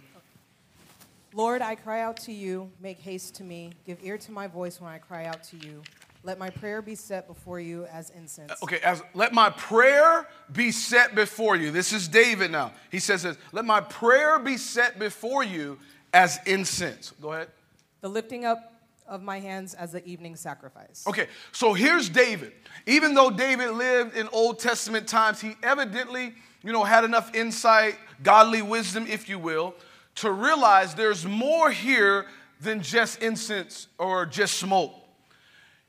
Lord, 1.34 1.60
I 1.60 1.74
cry 1.74 2.00
out 2.00 2.16
to 2.22 2.32
you. 2.32 2.70
Make 2.80 2.98
haste 2.98 3.34
to 3.36 3.44
me. 3.44 3.72
Give 3.84 3.98
ear 4.02 4.16
to 4.16 4.32
my 4.32 4.46
voice 4.46 4.80
when 4.80 4.90
I 4.90 4.98
cry 4.98 5.26
out 5.26 5.42
to 5.44 5.56
you. 5.58 5.82
Let 6.22 6.38
my 6.38 6.50
prayer 6.50 6.80
be 6.82 6.94
set 6.94 7.28
before 7.28 7.60
you 7.60 7.84
as 7.86 8.10
incense. 8.10 8.50
Uh, 8.50 8.64
okay, 8.64 8.80
as, 8.80 9.02
let 9.14 9.32
my 9.32 9.50
prayer 9.50 10.26
be 10.52 10.72
set 10.72 11.14
before 11.14 11.54
you. 11.54 11.70
This 11.70 11.92
is 11.92 12.08
David 12.08 12.50
now. 12.50 12.72
He 12.90 12.98
says 12.98 13.22
this, 13.22 13.36
let 13.52 13.64
my 13.64 13.80
prayer 13.80 14.38
be 14.38 14.56
set 14.56 14.98
before 14.98 15.44
you 15.44 15.78
as 16.12 16.40
incense. 16.46 17.12
Go 17.20 17.32
ahead. 17.32 17.48
The 18.00 18.08
lifting 18.08 18.44
up 18.44 18.72
of 19.08 19.22
my 19.22 19.40
hands 19.40 19.74
as 19.74 19.92
the 19.92 20.04
evening 20.06 20.36
sacrifice. 20.36 21.04
Okay, 21.06 21.26
so 21.52 21.72
here's 21.72 22.08
David. 22.08 22.52
Even 22.86 23.14
though 23.14 23.30
David 23.30 23.70
lived 23.72 24.16
in 24.16 24.28
Old 24.32 24.58
Testament 24.58 25.06
times, 25.06 25.40
he 25.40 25.54
evidently, 25.62 26.34
you 26.62 26.72
know, 26.72 26.84
had 26.84 27.04
enough 27.04 27.34
insight, 27.34 27.96
godly 28.22 28.62
wisdom, 28.62 29.06
if 29.08 29.28
you 29.28 29.38
will, 29.38 29.74
to 30.16 30.30
realize 30.30 30.94
there's 30.94 31.26
more 31.26 31.70
here 31.70 32.26
than 32.60 32.82
just 32.82 33.22
incense 33.22 33.88
or 33.98 34.26
just 34.26 34.54
smoke. 34.58 34.94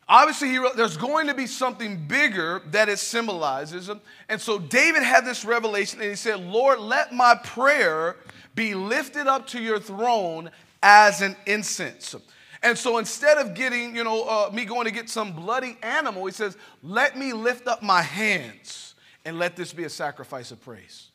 Obviously, 0.10 0.49
he, 0.49 0.65
there's 0.75 0.95
going 0.95 1.27
to 1.27 1.34
be 1.34 1.47
something 1.47 2.08
bigger 2.08 2.62
that 2.71 2.88
it 2.88 2.97
symbolizes. 2.97 3.89
And 4.30 4.39
so 4.39 4.58
David 4.58 5.03
had 5.03 5.25
this 5.25 5.43
revelation 5.43 5.99
and 5.99 6.10
he 6.10 6.15
said, 6.15 6.39
Lord, 6.39 6.80
let 6.80 7.13
my 7.13 7.36
prayer 7.43 8.15
be 8.56 8.73
lifted 8.73 9.27
up 9.27 9.47
to 9.47 9.62
your 9.62 9.80
throne 9.80 10.49
as 10.82 11.21
an 11.21 11.36
incense. 11.45 12.15
And 12.63 12.78
so 12.78 12.98
instead 12.98 13.38
of 13.38 13.54
getting, 13.54 13.96
you 13.96 14.04
know, 14.04 14.24
uh, 14.24 14.50
me 14.52 14.65
going 14.65 14.86
to 14.86 14.91
get 14.91 15.10
some 15.10 15.34
bloody 15.34 15.78
animal, 15.84 16.26
he 16.26 16.32
says, 16.32 16.58
let 16.82 17.17
me 17.17 17.34
lift 17.34 17.67
up 17.67 17.84
my 17.84 18.02
hands 18.02 18.96
and 19.26 19.38
let 19.38 19.56
this 19.56 19.74
be 19.74 19.84
a 19.84 19.89
sacrifice 19.89 20.52
of 20.52 20.62
praise. 20.62 21.10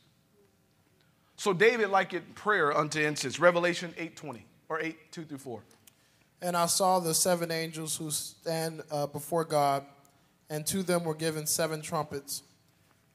So 1.36 1.52
David 1.52 1.90
like 1.90 2.12
likened 2.12 2.34
prayer 2.36 2.76
unto 2.76 3.00
incense. 3.00 3.40
Revelation 3.40 3.92
8.20 3.98 4.42
or 4.68 4.80
8, 4.80 4.96
2 5.10 5.24
through 5.24 5.38
4. 5.38 5.62
And 6.40 6.56
I 6.56 6.66
saw 6.66 7.00
the 7.00 7.14
seven 7.14 7.50
angels 7.50 7.96
who 7.96 8.10
stand 8.10 8.82
uh, 8.90 9.06
before 9.06 9.44
God, 9.44 9.84
and 10.50 10.66
to 10.66 10.82
them 10.82 11.04
were 11.04 11.14
given 11.14 11.46
seven 11.46 11.82
trumpets. 11.82 12.42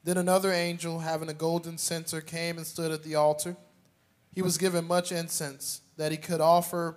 Then 0.04 0.18
another 0.18 0.52
angel, 0.52 1.00
having 1.00 1.30
a 1.30 1.34
golden 1.34 1.78
censer, 1.78 2.22
came 2.22 2.58
and 2.58 2.66
stood 2.66 2.92
at 2.92 3.04
the 3.04 3.16
altar. 3.16 3.56
He 4.34 4.42
was 4.42 4.58
given 4.58 4.86
much 4.86 5.12
incense, 5.12 5.82
that 5.98 6.12
he 6.12 6.18
could 6.18 6.42
offer 6.42 6.96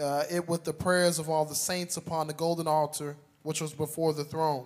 uh, 0.00 0.24
it 0.30 0.48
with 0.48 0.64
the 0.64 0.72
prayers 0.72 1.18
of 1.18 1.28
all 1.28 1.44
the 1.44 1.54
saints 1.54 1.96
upon 1.96 2.26
the 2.26 2.34
golden 2.34 2.66
altar, 2.66 3.16
which 3.42 3.60
was 3.60 3.72
before 3.72 4.12
the 4.12 4.24
throne. 4.24 4.64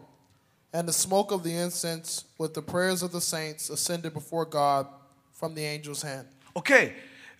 And 0.72 0.88
the 0.88 0.92
smoke 0.92 1.32
of 1.32 1.42
the 1.42 1.54
incense 1.54 2.24
with 2.38 2.54
the 2.54 2.62
prayers 2.62 3.02
of 3.02 3.12
the 3.12 3.20
saints 3.20 3.68
ascended 3.68 4.14
before 4.14 4.44
God 4.44 4.86
from 5.32 5.54
the 5.54 5.64
angel's 5.64 6.02
hand. 6.02 6.26
Okay, 6.56 6.94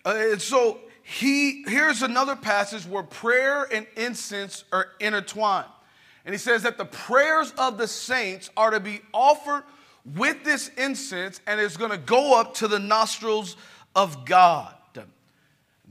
uh, 0.05 0.37
so 0.37 0.79
he 1.03 1.63
here's 1.67 2.01
another 2.01 2.35
passage 2.35 2.85
where 2.85 3.03
prayer 3.03 3.67
and 3.71 3.85
incense 3.97 4.63
are 4.71 4.87
intertwined. 4.99 5.67
And 6.25 6.33
he 6.33 6.39
says 6.39 6.63
that 6.63 6.77
the 6.77 6.85
prayers 6.85 7.53
of 7.57 7.77
the 7.77 7.87
saints 7.87 8.49
are 8.55 8.71
to 8.71 8.79
be 8.79 9.01
offered 9.13 9.63
with 10.15 10.43
this 10.43 10.69
incense 10.77 11.41
and 11.47 11.59
it's 11.59 11.77
going 11.77 11.91
to 11.91 11.97
go 11.97 12.39
up 12.39 12.53
to 12.55 12.67
the 12.67 12.79
nostrils 12.79 13.57
of 13.95 14.25
God. 14.25 14.73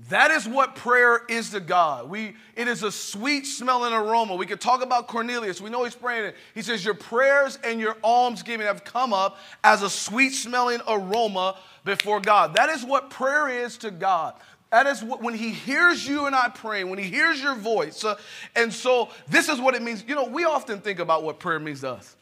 That 0.08 0.30
is 0.30 0.48
what 0.48 0.74
prayer 0.74 1.22
is 1.28 1.50
to 1.50 1.60
God. 1.60 2.08
We, 2.08 2.34
it 2.56 2.66
is 2.66 2.82
a 2.82 2.90
sweet 2.90 3.46
smelling 3.46 3.92
aroma. 3.92 4.34
We 4.34 4.46
could 4.46 4.60
talk 4.60 4.82
about 4.82 5.06
Cornelius. 5.06 5.60
We 5.60 5.70
know 5.70 5.84
he's 5.84 5.94
praying. 5.94 6.32
He 6.54 6.62
says, 6.62 6.84
Your 6.84 6.94
prayers 6.94 7.58
and 7.62 7.78
your 7.78 7.96
almsgiving 8.02 8.66
have 8.66 8.84
come 8.84 9.12
up 9.12 9.38
as 9.62 9.82
a 9.82 9.90
sweet 9.90 10.30
smelling 10.30 10.80
aroma 10.88 11.56
before 11.84 12.20
God. 12.20 12.54
That 12.54 12.68
is 12.70 12.84
what 12.84 13.10
prayer 13.10 13.48
is 13.48 13.76
to 13.78 13.90
God. 13.90 14.34
That 14.70 14.86
is 14.86 15.04
what, 15.04 15.22
when 15.22 15.34
he 15.34 15.50
hears 15.50 16.06
you 16.06 16.26
and 16.26 16.34
I 16.34 16.48
praying, 16.48 16.88
when 16.88 16.98
he 16.98 17.04
hears 17.04 17.40
your 17.40 17.54
voice. 17.54 18.02
Uh, 18.04 18.16
and 18.56 18.72
so 18.72 19.10
this 19.28 19.48
is 19.48 19.60
what 19.60 19.74
it 19.74 19.82
means. 19.82 20.02
You 20.08 20.14
know, 20.14 20.24
we 20.24 20.44
often 20.44 20.80
think 20.80 20.98
about 20.98 21.22
what 21.22 21.38
prayer 21.38 21.60
means 21.60 21.82
to 21.82 21.90
us. 21.90 22.16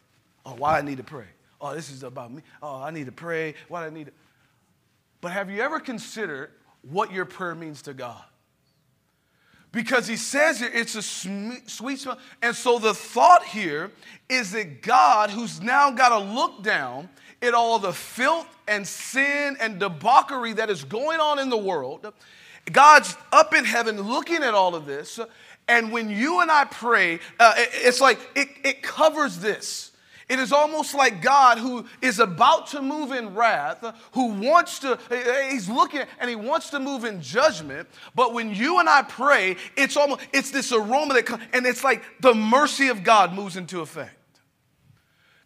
Oh, 0.44 0.54
why 0.54 0.78
I 0.78 0.82
need 0.82 0.98
to 0.98 1.04
pray. 1.04 1.26
Oh, 1.60 1.74
this 1.74 1.90
is 1.90 2.02
about 2.02 2.32
me. 2.32 2.42
Oh, 2.62 2.82
I 2.82 2.90
need 2.90 3.06
to 3.06 3.12
pray. 3.12 3.54
Why 3.68 3.82
do 3.82 3.86
I 3.86 3.96
need 3.96 4.06
to? 4.06 4.12
But 5.20 5.32
have 5.32 5.50
you 5.50 5.60
ever 5.60 5.78
considered 5.78 6.50
what 6.82 7.12
your 7.12 7.24
prayer 7.24 7.54
means 7.54 7.82
to 7.82 7.94
God? 7.94 8.22
Because 9.72 10.08
he 10.08 10.16
says 10.16 10.62
it's 10.62 10.96
a 10.96 11.02
sweet 11.02 12.00
smell. 12.00 12.18
And 12.42 12.56
so 12.56 12.78
the 12.78 12.92
thought 12.92 13.44
here 13.44 13.92
is 14.28 14.50
that 14.52 14.82
God, 14.82 15.30
who's 15.30 15.60
now 15.60 15.92
got 15.92 16.08
to 16.08 16.18
look 16.18 16.62
down 16.64 17.08
at 17.40 17.54
all 17.54 17.78
the 17.78 17.92
filth 17.92 18.48
and 18.66 18.86
sin 18.86 19.56
and 19.60 19.78
debauchery 19.78 20.54
that 20.54 20.70
is 20.70 20.82
going 20.82 21.20
on 21.20 21.38
in 21.38 21.50
the 21.50 21.56
world, 21.56 22.12
God's 22.72 23.16
up 23.32 23.54
in 23.54 23.64
heaven 23.64 24.00
looking 24.00 24.42
at 24.42 24.54
all 24.54 24.74
of 24.74 24.86
this. 24.86 25.20
And 25.68 25.92
when 25.92 26.10
you 26.10 26.40
and 26.40 26.50
I 26.50 26.64
pray, 26.64 27.20
uh, 27.38 27.54
it's 27.56 28.00
like 28.00 28.18
it, 28.34 28.48
it 28.64 28.82
covers 28.82 29.38
this. 29.38 29.89
It 30.30 30.38
is 30.38 30.52
almost 30.52 30.94
like 30.94 31.20
God 31.20 31.58
who 31.58 31.84
is 32.00 32.20
about 32.20 32.68
to 32.68 32.80
move 32.80 33.10
in 33.10 33.34
wrath, 33.34 33.84
who 34.12 34.26
wants 34.26 34.78
to, 34.78 34.96
he's 35.50 35.68
looking 35.68 36.02
and 36.20 36.30
he 36.30 36.36
wants 36.36 36.70
to 36.70 36.78
move 36.78 37.04
in 37.04 37.20
judgment. 37.20 37.88
But 38.14 38.32
when 38.32 38.54
you 38.54 38.78
and 38.78 38.88
I 38.88 39.02
pray, 39.02 39.56
it's 39.76 39.96
almost, 39.96 40.20
it's 40.32 40.52
this 40.52 40.70
aroma 40.70 41.14
that 41.14 41.26
comes, 41.26 41.42
and 41.52 41.66
it's 41.66 41.82
like 41.82 42.04
the 42.20 42.32
mercy 42.32 42.90
of 42.90 43.02
God 43.02 43.34
moves 43.34 43.56
into 43.56 43.80
effect. 43.80 44.14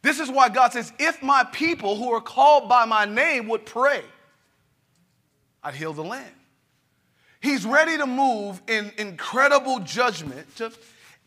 This 0.03 0.21
is 0.21 0.31
why 0.31 0.51
God 0.51 0.75
says, 0.75 0.93
if 0.99 1.23
my 1.23 1.45
people 1.45 1.97
who 1.97 2.13
are 2.13 2.21
called 2.21 2.69
by 2.69 2.85
my 2.85 3.07
name 3.07 3.49
would 3.49 3.65
pray, 3.65 4.03
I'd 5.63 5.75
heal 5.75 5.95
the 5.95 6.05
land. 6.05 6.35
He's 7.41 7.65
ready 7.65 7.97
to 7.97 8.05
move 8.05 8.61
in 8.69 8.93
incredible 8.99 9.79
judgment, 9.81 10.47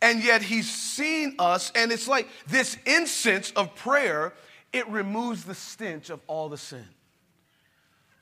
and 0.02 0.24
yet 0.24 0.42
He's 0.42 0.70
seen 0.72 1.36
us, 1.40 1.72
and 1.76 1.92
it's 1.92 2.08
like 2.08 2.28
this 2.48 2.78
incense 2.86 3.52
of 3.52 3.76
prayer, 3.76 4.34
it 4.74 4.88
removes 4.88 5.44
the 5.46 5.56
stench 5.56 6.10
of 6.10 6.20
all 6.28 6.50
the 6.50 6.58
sin 6.58 6.86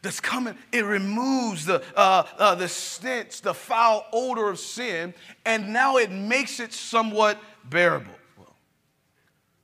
that's 0.05 0.21
coming. 0.21 0.55
It 0.71 0.85
removes 0.85 1.65
the, 1.65 1.83
uh, 1.95 2.25
uh, 2.37 2.55
the 2.55 2.69
stench, 2.69 3.41
the 3.41 3.53
foul 3.53 4.05
odor 4.13 4.49
of 4.49 4.59
sin, 4.59 5.13
and 5.45 5.73
now 5.73 5.97
it 5.97 6.11
makes 6.11 6.59
it 6.59 6.71
somewhat 6.71 7.37
bearable. 7.65 8.13
Well, 8.37 8.55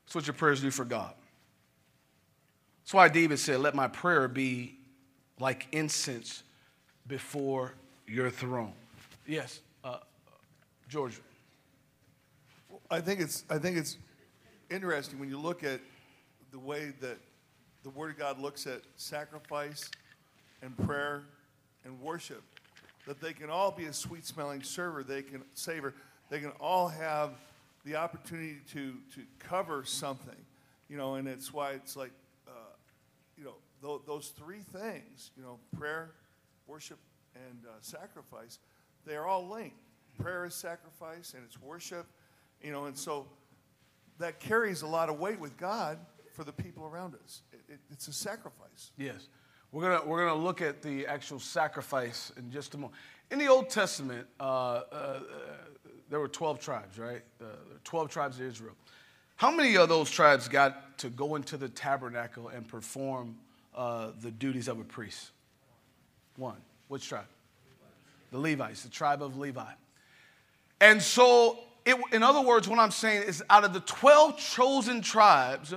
that's 0.05 0.15
what 0.15 0.27
your 0.27 0.33
prayers 0.33 0.59
do 0.59 0.71
for 0.71 0.83
God. 0.83 1.13
That's 2.83 2.93
why 2.93 3.07
David 3.07 3.39
said, 3.39 3.59
Let 3.59 3.75
my 3.75 3.87
prayer 3.87 4.27
be 4.27 4.75
like 5.39 5.67
incense 5.71 6.43
before 7.07 7.73
your 8.07 8.29
throne. 8.29 8.73
Yes, 9.25 9.61
uh, 9.83 9.97
George. 10.89 11.21
I 12.91 12.99
think 12.99 13.21
it's 13.21 13.45
I 13.49 13.57
think 13.57 13.77
it's 13.77 13.97
interesting 14.69 15.17
when 15.17 15.29
you 15.29 15.39
look 15.39 15.63
at 15.63 15.79
the 16.51 16.59
way 16.59 16.91
that 16.99 17.17
the 17.83 17.89
Word 17.89 18.11
of 18.11 18.17
God 18.17 18.37
looks 18.37 18.67
at 18.67 18.81
sacrifice 18.97 19.89
and 20.61 20.77
prayer 20.77 21.23
and 21.85 22.01
worship, 22.01 22.43
that 23.07 23.21
they 23.21 23.31
can 23.31 23.49
all 23.49 23.71
be 23.71 23.85
a 23.85 23.93
sweet 23.93 24.25
smelling 24.25 24.61
server, 24.61 25.03
they 25.03 25.21
can 25.21 25.41
savor, 25.53 25.93
they 26.29 26.39
can 26.39 26.51
all 26.59 26.89
have 26.89 27.31
the 27.85 27.95
opportunity 27.95 28.57
to 28.73 28.95
to 29.15 29.21
cover 29.39 29.85
something, 29.85 30.35
you 30.89 30.97
know, 30.97 31.15
and 31.15 31.29
it's 31.29 31.53
why 31.53 31.71
it's 31.71 31.95
like, 31.95 32.11
uh, 32.45 32.73
you 33.37 33.45
know, 33.45 33.55
th- 33.81 34.01
those 34.05 34.33
three 34.37 34.63
things, 34.73 35.31
you 35.37 35.43
know, 35.43 35.59
prayer, 35.77 36.11
worship, 36.67 36.99
and 37.35 37.63
uh, 37.65 37.71
sacrifice, 37.79 38.59
they 39.05 39.15
are 39.15 39.27
all 39.27 39.47
linked. 39.47 39.77
Prayer 40.19 40.43
is 40.43 40.53
sacrifice 40.53 41.33
and 41.33 41.43
it's 41.45 41.59
worship, 41.61 42.05
you 42.63 42.71
know, 42.71 42.85
and 42.85 42.97
so 42.97 43.27
that 44.19 44.39
carries 44.39 44.81
a 44.81 44.87
lot 44.87 45.09
of 45.09 45.19
weight 45.19 45.39
with 45.39 45.57
God 45.57 45.97
for 46.33 46.43
the 46.43 46.51
people 46.51 46.85
around 46.85 47.15
us. 47.23 47.41
It, 47.51 47.73
it, 47.73 47.79
it's 47.91 48.07
a 48.07 48.13
sacrifice. 48.13 48.91
Yes. 48.97 49.27
We're 49.71 49.83
going 49.83 50.07
we're 50.07 50.27
gonna 50.27 50.41
look 50.41 50.61
at 50.61 50.81
the 50.81 51.07
actual 51.07 51.39
sacrifice 51.39 52.31
in 52.37 52.51
just 52.51 52.73
a 52.75 52.77
moment. 52.77 52.99
In 53.31 53.39
the 53.39 53.47
Old 53.47 53.69
Testament, 53.69 54.27
uh, 54.39 54.43
uh, 54.43 54.83
uh, 54.91 55.19
there 56.09 56.19
were 56.19 56.27
12 56.27 56.59
tribes, 56.59 56.99
right? 56.99 57.21
Uh, 57.41 57.45
12 57.85 58.09
tribes 58.09 58.39
of 58.39 58.45
Israel. 58.45 58.75
How 59.37 59.49
many 59.49 59.77
of 59.77 59.87
those 59.87 60.11
tribes 60.11 60.49
got 60.49 60.97
to 60.99 61.09
go 61.09 61.35
into 61.35 61.55
the 61.55 61.69
tabernacle 61.69 62.49
and 62.49 62.67
perform 62.67 63.37
uh, 63.73 64.11
the 64.21 64.29
duties 64.29 64.67
of 64.67 64.79
a 64.79 64.83
priest? 64.83 65.31
One. 66.35 66.57
Which 66.89 67.07
tribe? 67.07 67.25
The 68.31 68.37
Levites, 68.37 68.83
the 68.83 68.89
tribe 68.89 69.23
of 69.23 69.37
Levi. 69.37 69.71
And 70.81 71.01
so, 71.01 71.59
it, 71.85 71.97
in 72.11 72.23
other 72.23 72.41
words, 72.41 72.67
what 72.67 72.79
I'm 72.79 72.91
saying 72.91 73.23
is 73.23 73.43
out 73.49 73.63
of 73.63 73.73
the 73.73 73.79
12 73.81 74.37
chosen 74.37 75.01
tribes, 75.01 75.73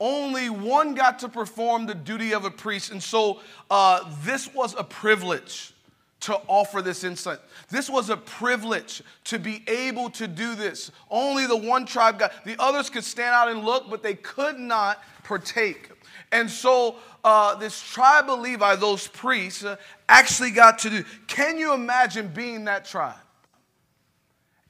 only 0.00 0.50
one 0.50 0.94
got 0.94 1.20
to 1.20 1.28
perform 1.28 1.86
the 1.86 1.94
duty 1.94 2.34
of 2.34 2.44
a 2.44 2.50
priest. 2.50 2.90
And 2.90 3.02
so, 3.02 3.40
uh, 3.70 4.10
this 4.24 4.52
was 4.52 4.74
a 4.76 4.84
privilege 4.84 5.74
to 6.20 6.40
offer 6.48 6.80
this 6.80 7.04
incense. 7.04 7.40
This 7.68 7.90
was 7.90 8.08
a 8.08 8.16
privilege 8.16 9.02
to 9.24 9.38
be 9.38 9.62
able 9.68 10.08
to 10.10 10.26
do 10.26 10.54
this. 10.54 10.90
Only 11.10 11.46
the 11.46 11.56
one 11.56 11.84
tribe 11.84 12.18
got, 12.18 12.44
the 12.44 12.56
others 12.58 12.88
could 12.88 13.04
stand 13.04 13.34
out 13.34 13.48
and 13.48 13.62
look, 13.62 13.90
but 13.90 14.02
they 14.02 14.14
could 14.14 14.58
not 14.58 15.02
partake. 15.22 15.90
And 16.32 16.50
so 16.50 16.96
uh, 17.24 17.54
this 17.56 17.80
tribe 17.80 18.30
of 18.30 18.40
Levi, 18.40 18.76
those 18.76 19.06
priests, 19.06 19.64
uh, 19.64 19.76
actually 20.08 20.50
got 20.50 20.78
to 20.80 20.90
do. 20.90 21.04
Can 21.26 21.58
you 21.58 21.74
imagine 21.74 22.28
being 22.28 22.64
that 22.64 22.86
tribe? 22.86 23.16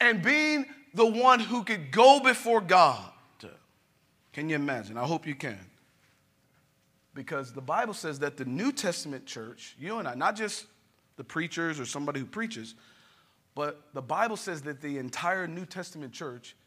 And 0.01 0.21
being 0.21 0.65
the 0.95 1.05
one 1.05 1.39
who 1.39 1.63
could 1.63 1.91
go 1.91 2.19
before 2.19 2.61
God? 2.61 3.11
Can 4.33 4.49
you 4.49 4.55
imagine? 4.55 4.97
I 4.97 5.05
hope 5.05 5.25
you 5.25 5.33
can. 5.33 5.59
Because 7.13 7.53
the 7.53 7.61
Bible 7.61 7.93
says 7.93 8.19
that 8.19 8.35
the 8.35 8.43
New 8.43 8.73
Testament 8.73 9.25
church, 9.25 9.75
you 9.79 9.99
and 9.99 10.07
I, 10.07 10.15
not 10.15 10.35
just 10.35 10.65
the 11.15 11.23
preachers 11.23 11.79
or 11.79 11.85
somebody 11.85 12.19
who 12.19 12.25
preaches, 12.25 12.75
but 13.55 13.81
the 13.93 14.01
Bible 14.01 14.35
says 14.35 14.63
that 14.63 14.81
the 14.81 14.97
entire 14.97 15.47
New 15.47 15.65
Testament 15.65 16.11
church 16.11 16.57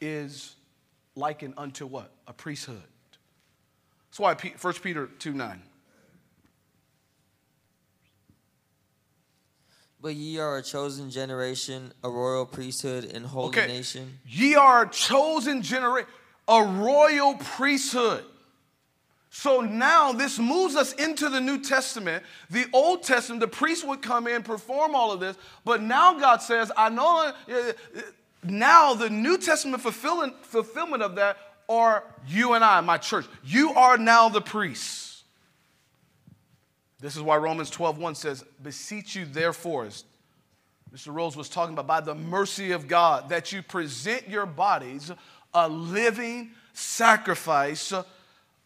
is 0.00 0.56
likened 1.14 1.54
unto 1.58 1.86
what? 1.86 2.10
A 2.26 2.32
priesthood. 2.32 2.82
That's 4.08 4.18
why 4.18 4.34
1 4.34 4.74
Peter 4.82 5.06
2 5.06 5.34
9. 5.34 5.62
But 10.02 10.14
ye 10.14 10.38
are 10.38 10.56
a 10.56 10.62
chosen 10.62 11.10
generation, 11.10 11.92
a 12.02 12.08
royal 12.08 12.46
priesthood, 12.46 13.04
and 13.04 13.26
holy 13.26 13.48
okay. 13.48 13.66
nation. 13.66 14.18
Ye 14.26 14.54
are 14.54 14.84
a 14.84 14.88
chosen 14.88 15.60
generation, 15.62 16.08
a 16.48 16.62
royal 16.64 17.34
priesthood. 17.34 18.24
So 19.30 19.60
now 19.60 20.12
this 20.12 20.38
moves 20.38 20.74
us 20.74 20.92
into 20.94 21.28
the 21.28 21.40
New 21.40 21.60
Testament. 21.62 22.24
The 22.50 22.66
Old 22.72 23.02
Testament, 23.02 23.40
the 23.40 23.48
priest 23.48 23.86
would 23.86 24.02
come 24.02 24.26
in, 24.26 24.42
perform 24.42 24.94
all 24.94 25.12
of 25.12 25.20
this, 25.20 25.36
but 25.64 25.82
now 25.82 26.18
God 26.18 26.42
says, 26.42 26.72
I 26.76 26.88
know 26.88 27.32
uh, 27.48 27.72
now 28.42 28.94
the 28.94 29.08
New 29.08 29.38
Testament 29.38 29.82
fulfillment, 29.82 30.44
fulfillment 30.44 31.02
of 31.02 31.14
that 31.16 31.36
are 31.68 32.02
you 32.26 32.54
and 32.54 32.64
I, 32.64 32.80
my 32.80 32.98
church. 32.98 33.26
You 33.44 33.72
are 33.74 33.96
now 33.96 34.28
the 34.28 34.40
priests. 34.40 35.09
This 37.00 37.16
is 37.16 37.22
why 37.22 37.36
Romans 37.36 37.70
12 37.70 37.98
1 37.98 38.14
says, 38.14 38.44
Beseech 38.62 39.16
you, 39.16 39.24
therefore, 39.24 39.88
Mr. 40.94 41.14
Rose 41.14 41.36
was 41.36 41.48
talking 41.48 41.72
about, 41.72 41.86
by 41.86 42.00
the 42.00 42.14
mercy 42.14 42.72
of 42.72 42.88
God, 42.88 43.28
that 43.28 43.52
you 43.52 43.62
present 43.62 44.28
your 44.28 44.46
bodies 44.46 45.10
a 45.54 45.68
living 45.68 46.50
sacrifice 46.72 47.92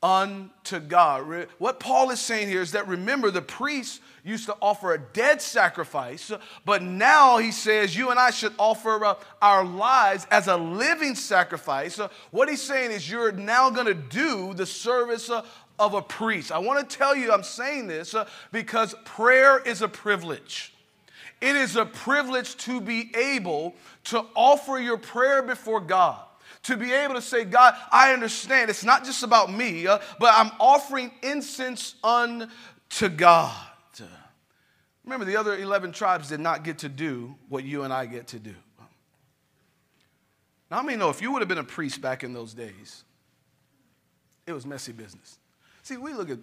unto 0.02 0.80
God. 0.80 1.48
What 1.56 1.80
Paul 1.80 2.10
is 2.10 2.20
saying 2.20 2.48
here 2.48 2.60
is 2.60 2.72
that 2.72 2.86
remember, 2.86 3.30
the 3.30 3.40
priests 3.40 4.00
used 4.22 4.46
to 4.46 4.56
offer 4.60 4.92
a 4.92 4.98
dead 4.98 5.40
sacrifice, 5.40 6.30
but 6.66 6.82
now 6.82 7.38
he 7.38 7.50
says 7.50 7.96
you 7.96 8.10
and 8.10 8.18
I 8.18 8.30
should 8.30 8.52
offer 8.58 9.02
uh, 9.02 9.14
our 9.40 9.64
lives 9.64 10.26
as 10.30 10.46
a 10.46 10.56
living 10.56 11.14
sacrifice. 11.14 11.98
What 12.30 12.50
he's 12.50 12.62
saying 12.62 12.90
is 12.90 13.10
you're 13.10 13.32
now 13.32 13.70
going 13.70 13.86
to 13.86 13.94
do 13.94 14.52
the 14.52 14.66
service 14.66 15.30
uh, 15.30 15.42
of 15.78 15.94
a 15.94 16.02
priest. 16.02 16.52
I 16.52 16.58
want 16.58 16.88
to 16.88 16.96
tell 16.96 17.16
you, 17.16 17.32
I'm 17.32 17.42
saying 17.42 17.86
this 17.86 18.14
uh, 18.14 18.26
because 18.52 18.94
prayer 19.04 19.58
is 19.58 19.82
a 19.82 19.88
privilege. 19.88 20.72
It 21.40 21.56
is 21.56 21.76
a 21.76 21.84
privilege 21.84 22.56
to 22.58 22.80
be 22.80 23.10
able 23.16 23.74
to 24.04 24.24
offer 24.34 24.78
your 24.78 24.96
prayer 24.96 25.42
before 25.42 25.80
God. 25.80 26.20
To 26.64 26.76
be 26.76 26.92
able 26.92 27.14
to 27.14 27.22
say, 27.22 27.44
God, 27.44 27.74
I 27.92 28.12
understand 28.12 28.70
it's 28.70 28.84
not 28.84 29.04
just 29.04 29.22
about 29.22 29.52
me, 29.52 29.86
uh, 29.86 29.98
but 30.18 30.32
I'm 30.34 30.50
offering 30.58 31.10
incense 31.22 31.96
unto 32.02 33.08
God. 33.14 33.54
Remember, 35.04 35.26
the 35.26 35.36
other 35.36 35.56
11 35.56 35.92
tribes 35.92 36.30
did 36.30 36.40
not 36.40 36.64
get 36.64 36.78
to 36.78 36.88
do 36.88 37.34
what 37.48 37.64
you 37.64 37.82
and 37.82 37.92
I 37.92 38.06
get 38.06 38.28
to 38.28 38.38
do. 38.38 38.54
Now, 40.70 40.78
I 40.78 40.82
mean, 40.82 40.98
know 40.98 41.10
if 41.10 41.20
you 41.20 41.30
would 41.32 41.42
have 41.42 41.48
been 41.48 41.58
a 41.58 41.64
priest 41.64 42.00
back 42.00 42.24
in 42.24 42.32
those 42.32 42.54
days, 42.54 43.04
it 44.46 44.52
was 44.52 44.64
messy 44.64 44.92
business. 44.92 45.38
See, 45.84 45.98
we 45.98 46.14
look 46.14 46.30
at, 46.30 46.38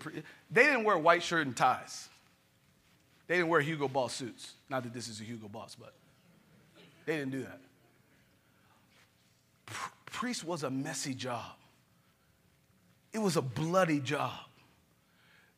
they 0.51 0.63
didn't 0.63 0.83
wear 0.83 0.97
white 0.99 1.23
shirt 1.23 1.47
and 1.47 1.57
ties. 1.57 2.07
They 3.27 3.37
didn't 3.37 3.49
wear 3.49 3.59
Hugo 3.59 3.87
Boss 3.87 4.13
suits. 4.13 4.53
Not 4.69 4.83
that 4.83 4.93
this 4.93 5.07
is 5.07 5.19
a 5.19 5.23
Hugo 5.23 5.47
Boss, 5.47 5.75
but 5.75 5.93
they 7.07 7.17
didn't 7.17 7.31
do 7.31 7.41
that. 7.41 7.59
Pr- 9.65 9.89
priest 10.05 10.43
was 10.43 10.61
a 10.61 10.69
messy 10.69 11.15
job. 11.15 11.53
It 13.13 13.19
was 13.19 13.35
a 13.35 13.41
bloody 13.41 13.99
job. 13.99 14.31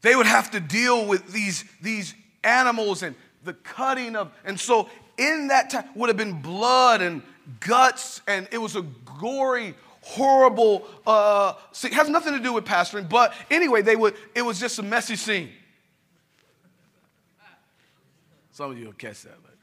They 0.01 0.15
would 0.15 0.27
have 0.27 0.51
to 0.51 0.61
deal 0.61 1.05
with 1.05 1.33
these, 1.33 1.65
these 1.81 2.15
animals 2.41 3.03
and 3.03 3.15
the 3.43 3.53
cutting 3.53 4.15
of, 4.15 4.31
and 4.45 4.57
so 4.57 4.89
in 5.17 5.49
that 5.49 5.71
time 5.71 5.89
would 5.95 6.07
have 6.07 6.17
been 6.17 6.41
blood 6.41 7.01
and 7.01 7.21
guts, 7.59 8.21
and 8.27 8.47
it 8.51 8.59
was 8.59 8.77
a 8.77 8.83
gory, 9.19 9.75
horrible. 10.03 10.85
Uh, 11.07 11.53
it 11.83 11.93
has 11.93 12.09
nothing 12.09 12.33
to 12.33 12.39
do 12.39 12.53
with 12.53 12.65
pastoring, 12.65 13.09
but 13.09 13.33
anyway, 13.49 13.81
they 13.81 13.95
would. 13.95 14.15
It 14.35 14.41
was 14.43 14.59
just 14.59 14.79
a 14.79 14.83
messy 14.83 15.15
scene. 15.15 15.49
Some 18.51 18.71
of 18.71 18.77
you 18.77 18.85
will 18.85 18.93
catch 18.93 19.23
that. 19.23 19.35
But. 19.41 19.53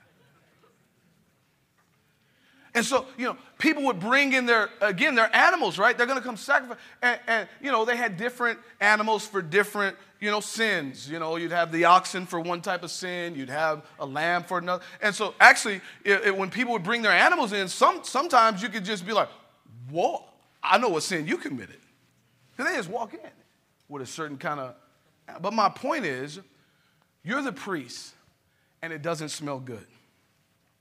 And 2.74 2.84
so, 2.84 3.06
you 3.18 3.26
know, 3.26 3.36
people 3.58 3.82
would 3.84 3.98
bring 3.98 4.32
in 4.32 4.46
their, 4.46 4.70
again, 4.80 5.16
their 5.16 5.34
animals, 5.34 5.76
right? 5.76 5.96
They're 5.96 6.06
going 6.06 6.18
to 6.20 6.24
come 6.24 6.36
sacrifice. 6.36 6.78
And, 7.02 7.18
and, 7.26 7.48
you 7.60 7.72
know, 7.72 7.84
they 7.84 7.96
had 7.96 8.16
different 8.16 8.60
animals 8.80 9.26
for 9.26 9.42
different, 9.42 9.96
you 10.20 10.30
know, 10.30 10.38
sins. 10.40 11.10
You 11.10 11.18
know, 11.18 11.34
you'd 11.34 11.50
have 11.50 11.72
the 11.72 11.86
oxen 11.86 12.26
for 12.26 12.38
one 12.38 12.62
type 12.62 12.84
of 12.84 12.90
sin, 12.92 13.34
you'd 13.34 13.50
have 13.50 13.84
a 13.98 14.06
lamb 14.06 14.44
for 14.44 14.58
another. 14.58 14.84
And 15.02 15.12
so, 15.14 15.34
actually, 15.40 15.80
it, 16.04 16.26
it- 16.26 16.36
when 16.36 16.48
people 16.50 16.72
would 16.74 16.84
bring 16.84 17.02
their 17.02 17.12
animals 17.12 17.52
in, 17.52 17.66
some, 17.68 18.04
sometimes 18.04 18.62
you 18.62 18.68
could 18.68 18.84
just 18.84 19.04
be 19.04 19.12
like, 19.12 19.28
whoa, 19.88 20.24
I 20.62 20.78
know 20.78 20.88
what 20.88 21.02
sin 21.02 21.26
you 21.26 21.36
committed. 21.36 21.78
Because 22.50 22.70
they 22.70 22.76
just 22.76 22.90
walk 22.90 23.14
in 23.14 23.20
with 23.88 24.02
a 24.02 24.06
certain 24.06 24.36
kind 24.36 24.60
of. 24.60 24.74
But 25.40 25.52
my 25.52 25.68
point 25.68 26.04
is, 26.04 26.40
you're 27.22 27.42
the 27.42 27.52
priest, 27.52 28.14
and 28.82 28.92
it 28.92 29.02
doesn't 29.02 29.28
smell 29.28 29.60
good. 29.60 29.86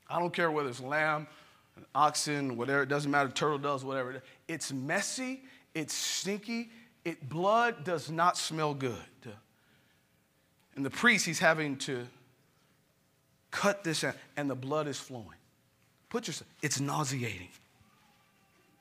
I 0.08 0.18
don't 0.18 0.32
care 0.32 0.50
whether 0.50 0.68
it's 0.68 0.80
lamb, 0.80 1.28
an 1.76 1.86
oxen, 1.94 2.56
whatever, 2.56 2.82
it 2.82 2.88
doesn't 2.88 3.10
matter, 3.10 3.28
turtle 3.28 3.58
doves, 3.58 3.84
whatever. 3.84 4.22
It's 4.48 4.72
messy, 4.72 5.42
it's 5.74 5.94
stinky, 5.94 6.70
it 7.04 7.28
blood 7.28 7.84
does 7.84 8.10
not 8.10 8.36
smell 8.36 8.74
good. 8.74 8.96
And 10.76 10.84
the 10.84 10.90
priest, 10.90 11.26
he's 11.26 11.38
having 11.38 11.76
to 11.78 12.06
cut 13.50 13.84
this 13.84 14.04
out, 14.04 14.14
and 14.36 14.48
the 14.48 14.54
blood 14.54 14.86
is 14.86 14.98
flowing. 14.98 15.26
Put 16.08 16.26
yourself, 16.26 16.48
it's 16.62 16.80
nauseating. 16.80 17.48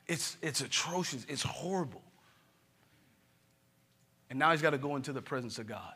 It's, 0.09 0.37
it's 0.41 0.61
atrocious, 0.61 1.23
it's 1.29 1.43
horrible. 1.43 2.01
And 4.31 4.39
now 4.39 4.51
he's 4.51 4.61
got 4.61 4.71
to 4.71 4.79
go 4.79 4.95
into 4.95 5.13
the 5.13 5.21
presence 5.21 5.59
of 5.59 5.67
God. 5.67 5.93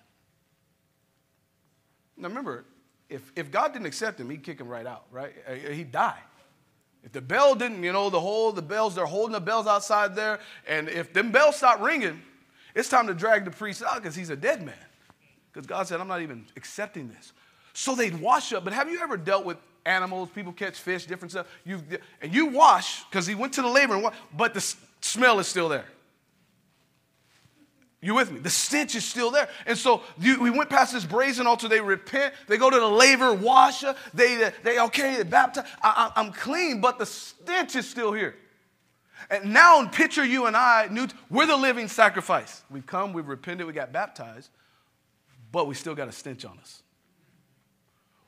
Now 2.16 2.28
remember, 2.28 2.66
if, 3.10 3.32
if 3.36 3.50
God 3.52 3.74
didn't 3.74 3.88
accept 3.88 4.20
him, 4.20 4.30
he'd 4.30 4.44
kick 4.44 4.60
him 4.60 4.68
right 4.68 4.86
out, 4.86 5.06
right? 5.12 5.34
Uh, 5.48 5.54
He'd 5.54 5.92
die. 5.92 6.20
If 7.04 7.12
the 7.12 7.22
bell 7.22 7.56
didn't, 7.56 7.84
you 7.84 7.92
know, 7.92 8.12
the 8.12 8.20
whole, 8.20 8.52
the 8.52 8.62
bells, 8.62 8.94
they're 8.94 9.08
holding 9.08 9.34
the 9.34 9.42
bells 9.42 9.66
outside 9.66 10.16
there, 10.16 10.40
and 10.68 10.88
if 10.88 11.12
them 11.12 11.32
bells 11.32 11.58
stop 11.58 11.82
ringing, 11.82 12.22
it's 12.76 12.90
time 12.90 13.08
to 13.08 13.16
drag 13.16 13.46
the 13.46 13.52
priest 13.52 13.82
out 13.82 13.96
because 13.96 14.16
he's 14.16 14.30
a 14.30 14.36
dead 14.36 14.64
man. 14.64 14.76
Because 15.52 15.66
God 15.66 15.88
said, 15.88 16.00
I'm 16.00 16.08
not 16.08 16.22
even 16.22 16.46
accepting 16.56 17.10
this. 17.10 17.34
So 17.74 17.96
they'd 17.96 18.20
wash 18.22 18.54
up. 18.54 18.64
But 18.64 18.74
have 18.74 18.90
you 18.90 19.02
ever 19.02 19.18
dealt 19.18 19.44
with 19.44 19.58
animals? 19.86 20.30
People 20.34 20.54
catch 20.54 20.78
fish, 20.80 21.06
different 21.06 21.32
stuff. 21.32 21.48
You 21.66 21.82
and 22.22 22.34
you 22.34 22.48
wash 22.48 23.04
because 23.06 23.26
he 23.28 23.36
went 23.36 23.54
to 23.54 23.62
the 23.62 23.68
laver, 23.68 23.96
and 23.96 24.10
but 24.36 24.54
the 24.54 24.60
s- 24.60 24.76
smell 25.02 25.40
is 25.40 25.48
still 25.48 25.70
there. 25.70 25.86
You 28.02 28.16
with 28.16 28.32
me? 28.32 28.40
The 28.40 28.50
stench 28.50 28.96
is 28.96 29.06
still 29.06 29.32
there. 29.32 29.48
And 29.66 29.78
so 29.78 30.02
you, 30.20 30.42
we 30.42 30.50
went 30.50 30.70
past 30.70 30.92
this 30.92 31.06
brazen 31.06 31.48
altar. 31.48 31.70
They 31.70 31.80
repent. 31.80 32.34
They 32.50 32.58
go 32.58 32.70
to 32.70 32.78
the 32.78 32.86
laver, 32.88 33.34
wash. 33.34 33.82
uh, 33.86 33.94
They, 34.14 34.52
they 34.62 34.78
okay, 34.78 35.16
they 35.16 35.24
baptize. 35.24 35.66
I, 35.82 36.12
I, 36.14 36.20
I'm 36.22 36.34
clean, 36.34 36.82
but 36.82 37.00
the 37.00 37.06
stench 37.06 37.78
is 37.78 37.90
still 37.90 38.12
here. 38.12 38.36
And 39.30 39.54
now 39.54 39.88
picture 39.88 40.26
you 40.26 40.48
and 40.48 40.58
I, 40.58 40.90
new, 40.92 41.08
we're 41.30 41.46
the 41.46 41.56
living 41.56 41.88
sacrifice. 41.88 42.64
We've 42.70 42.86
come, 42.86 43.14
we've 43.14 43.28
repented, 43.28 43.66
we 43.66 43.72
got 43.72 43.94
baptized, 43.94 44.50
but 45.54 45.68
we 45.68 45.76
still 45.76 45.96
got 45.96 46.10
a 46.10 46.12
stench 46.12 46.44
on 46.44 46.58
us. 46.60 46.83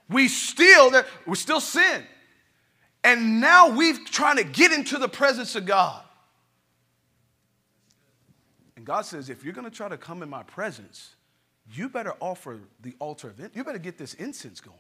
We 0.10 0.28
still, 0.28 0.92
we're 1.26 1.36
still 1.36 1.60
sin. 1.60 2.04
And 3.04 3.40
now 3.40 3.70
we've 3.70 4.04
trying 4.06 4.38
to 4.38 4.44
get 4.44 4.72
into 4.72 4.98
the 4.98 5.08
presence 5.08 5.56
of 5.56 5.66
God. 5.66 6.04
And 8.76 8.86
God 8.86 9.06
says, 9.06 9.30
if 9.30 9.44
you're 9.44 9.54
going 9.54 9.70
to 9.70 9.76
try 9.76 9.90
to 9.90 9.98
come 9.98 10.24
in 10.24 10.30
my 10.30 10.44
presence, 10.44 11.16
you 11.72 11.90
better 11.90 12.14
offer 12.20 12.60
the 12.82 12.96
altar 13.00 13.30
of. 13.30 13.40
You 13.54 13.64
better 13.64 13.80
get 13.80 13.98
this 13.98 14.14
incense 14.16 14.60
going. 14.60 14.78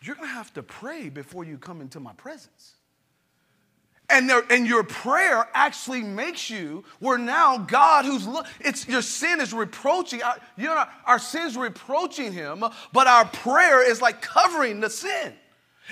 You're 0.00 0.14
going 0.14 0.28
to 0.28 0.34
have 0.34 0.52
to 0.54 0.62
pray 0.62 1.08
before 1.08 1.44
you 1.44 1.58
come 1.58 1.80
into 1.80 1.98
my 1.98 2.12
presence. 2.12 2.74
And, 4.10 4.28
there, 4.28 4.42
and 4.48 4.66
your 4.66 4.84
prayer 4.84 5.46
actually 5.52 6.02
makes 6.02 6.48
you 6.48 6.82
where 6.98 7.18
now 7.18 7.58
God, 7.58 8.06
who's 8.06 8.26
it's 8.58 8.88
your 8.88 9.02
sin 9.02 9.40
is 9.40 9.52
reproaching. 9.52 10.22
Our, 10.22 10.36
you 10.56 10.64
know, 10.64 10.84
our 11.04 11.18
sin's 11.18 11.56
reproaching 11.58 12.32
Him, 12.32 12.64
but 12.92 13.06
our 13.06 13.26
prayer 13.26 13.88
is 13.88 14.00
like 14.00 14.22
covering 14.22 14.80
the 14.80 14.88
sin. 14.88 15.34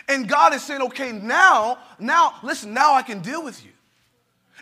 And 0.09 0.29
God 0.29 0.55
is 0.55 0.63
saying, 0.63 0.83
okay, 0.83 1.13
now, 1.13 1.79
now, 1.99 2.35
listen, 2.43 2.73
now 2.73 2.95
I 2.95 3.03
can 3.03 3.21
deal 3.21 3.45
with 3.45 3.65
you. 3.65 3.73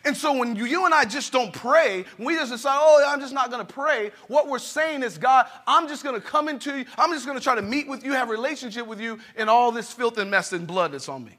And 0.05 0.17
so 0.17 0.37
when 0.37 0.55
you, 0.55 0.67
you 0.67 0.85
and 0.85 0.93
I 0.93 1.05
just 1.05 1.33
don't 1.33 1.53
pray, 1.53 2.05
we 2.19 2.35
just 2.35 2.53
decide, 2.53 2.77
oh, 2.79 3.05
I'm 3.09 3.21
just 3.21 3.33
not 3.33 3.51
going 3.51 3.65
to 3.65 3.73
pray, 3.73 4.13
what 4.29 4.49
we're 4.49 4.59
saying 4.59 5.03
is, 5.03 5.17
God, 5.17 5.47
I'm 5.67 5.89
just 5.89 6.05
going 6.05 6.15
to 6.15 6.21
come 6.21 6.49
into 6.49 6.79
you. 6.79 6.85
I'm 6.99 7.11
just 7.13 7.25
going 7.25 7.39
to 7.39 7.43
try 7.43 7.55
to 7.55 7.63
meet 7.63 7.89
with 7.89 8.05
you, 8.05 8.13
have 8.13 8.29
relationship 8.29 8.87
with 8.87 9.01
you, 9.01 9.19
and 9.37 9.49
all 9.49 9.73
this 9.73 9.93
filth 9.93 10.19
and 10.19 10.31
mess 10.31 10.53
and 10.53 10.67
blood 10.67 10.93
that's 10.93 11.09
on 11.09 11.25
me. 11.25 11.39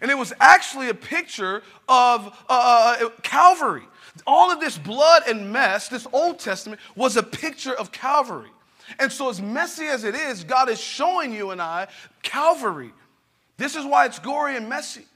And 0.00 0.10
it 0.10 0.18
was 0.18 0.32
actually 0.40 0.88
a 0.88 0.94
picture 0.94 1.62
of 1.88 2.36
uh, 2.48 3.10
Calvary. 3.22 3.84
All 4.26 4.52
of 4.52 4.60
this 4.60 4.78
blood 4.78 5.24
and 5.28 5.52
mess, 5.52 5.88
this 5.88 6.06
Old 6.12 6.38
Testament, 6.38 6.80
was 6.94 7.16
a 7.16 7.22
picture 7.22 7.74
of 7.74 7.92
Calvary. 7.92 8.50
And 8.98 9.10
so, 9.10 9.28
as 9.30 9.40
messy 9.40 9.86
as 9.86 10.04
it 10.04 10.14
is, 10.14 10.44
God 10.44 10.68
is 10.68 10.80
showing 10.80 11.32
you 11.32 11.50
and 11.50 11.60
I 11.60 11.88
Calvary. 12.22 12.92
This 13.56 13.76
is 13.76 13.84
why 13.84 14.06
it's 14.06 14.18
gory 14.18 14.56
and 14.56 14.68
messy. 14.68 15.06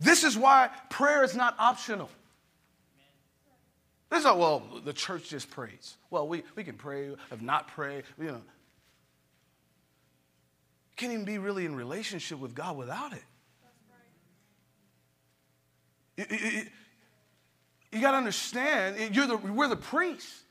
This 0.00 0.24
is 0.24 0.36
why 0.36 0.70
prayer 0.90 1.24
is 1.24 1.34
not 1.34 1.54
optional. 1.58 2.10
This 4.10 4.20
is 4.20 4.24
not, 4.24 4.38
well, 4.38 4.62
the 4.84 4.92
church 4.92 5.28
just 5.28 5.50
prays. 5.50 5.96
Well, 6.10 6.28
we, 6.28 6.42
we 6.56 6.64
can 6.64 6.74
pray, 6.74 7.10
if 7.30 7.42
not 7.42 7.68
pray, 7.68 8.02
you 8.18 8.26
know. 8.26 8.42
Can't 10.96 11.12
even 11.12 11.24
be 11.24 11.38
really 11.38 11.64
in 11.64 11.74
relationship 11.74 12.38
with 12.38 12.54
God 12.54 12.76
without 12.76 13.12
it. 13.12 13.22
You, 16.16 16.26
you- 17.92 18.00
got 18.00 18.12
to 18.12 18.16
understand, 18.18 19.14
you're 19.14 19.26
the, 19.26 19.36
we're 19.36 19.68
the 19.68 19.76
priests. 19.76 20.42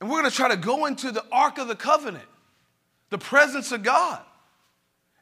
And 0.00 0.10
we're 0.10 0.18
going 0.20 0.30
to 0.30 0.36
try 0.36 0.48
to 0.48 0.56
go 0.56 0.86
into 0.86 1.12
the 1.12 1.24
Ark 1.30 1.58
of 1.58 1.68
the 1.68 1.76
Covenant, 1.76 2.24
the 3.10 3.18
presence 3.18 3.70
of 3.70 3.82
God. 3.82 4.20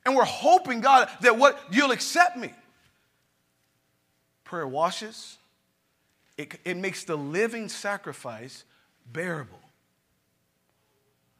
And 0.07 0.17
we're 0.17 0.25
hoping, 0.25 0.81
God, 0.81 1.09
that 1.21 1.37
what 1.37 1.61
you'll 1.71 1.91
accept 1.91 2.37
me. 2.37 2.51
Prayer 4.45 4.67
washes, 4.67 5.37
it, 6.39 6.59
it 6.65 6.77
makes 6.77 7.05
the 7.05 7.17
living 7.17 7.69
sacrifice 7.69 8.65
bearable. 9.13 9.61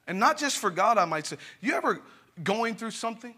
And 0.07 0.21
not 0.21 0.37
just 0.39 0.59
for 0.59 0.71
God, 0.71 0.99
I 0.99 1.07
might 1.07 1.27
say. 1.27 1.37
You 1.61 1.75
ever 1.75 2.03
going 2.43 2.75
through 2.75 2.93
something 2.93 3.35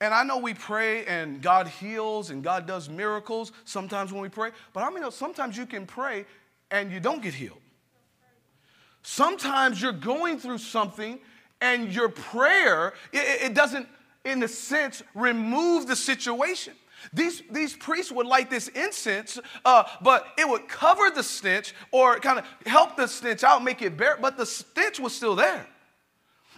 And 0.00 0.14
I 0.14 0.22
know 0.22 0.38
we 0.38 0.54
pray 0.54 1.04
and 1.04 1.42
God 1.42 1.68
heals 1.68 2.30
and 2.30 2.42
God 2.42 2.66
does 2.66 2.88
miracles 2.88 3.52
sometimes 3.64 4.12
when 4.12 4.22
we 4.22 4.30
pray, 4.30 4.50
but 4.72 4.82
I 4.82 4.90
mean, 4.90 5.08
sometimes 5.10 5.56
you 5.56 5.66
can 5.66 5.86
pray 5.86 6.24
and 6.70 6.90
you 6.90 7.00
don't 7.00 7.22
get 7.22 7.34
healed. 7.34 7.60
Sometimes 9.02 9.80
you're 9.80 9.92
going 9.92 10.38
through 10.38 10.58
something 10.58 11.18
and 11.60 11.92
your 11.92 12.08
prayer, 12.08 12.94
it, 13.12 13.42
it 13.42 13.54
doesn't, 13.54 13.86
in 14.24 14.42
a 14.42 14.48
sense, 14.48 15.02
remove 15.14 15.86
the 15.86 15.96
situation. 15.96 16.74
These, 17.12 17.42
these 17.50 17.74
priests 17.76 18.12
would 18.12 18.26
light 18.26 18.50
this 18.50 18.68
incense, 18.68 19.38
uh, 19.64 19.84
but 20.02 20.26
it 20.38 20.48
would 20.48 20.68
cover 20.68 21.10
the 21.14 21.22
stench 21.22 21.74
or 21.92 22.18
kind 22.20 22.38
of 22.38 22.46
help 22.66 22.96
the 22.96 23.06
stench 23.06 23.44
out, 23.44 23.62
make 23.62 23.82
it 23.82 23.96
bear, 23.96 24.18
but 24.20 24.36
the 24.36 24.46
stench 24.46 25.00
was 25.00 25.14
still 25.14 25.34
there. 25.34 25.66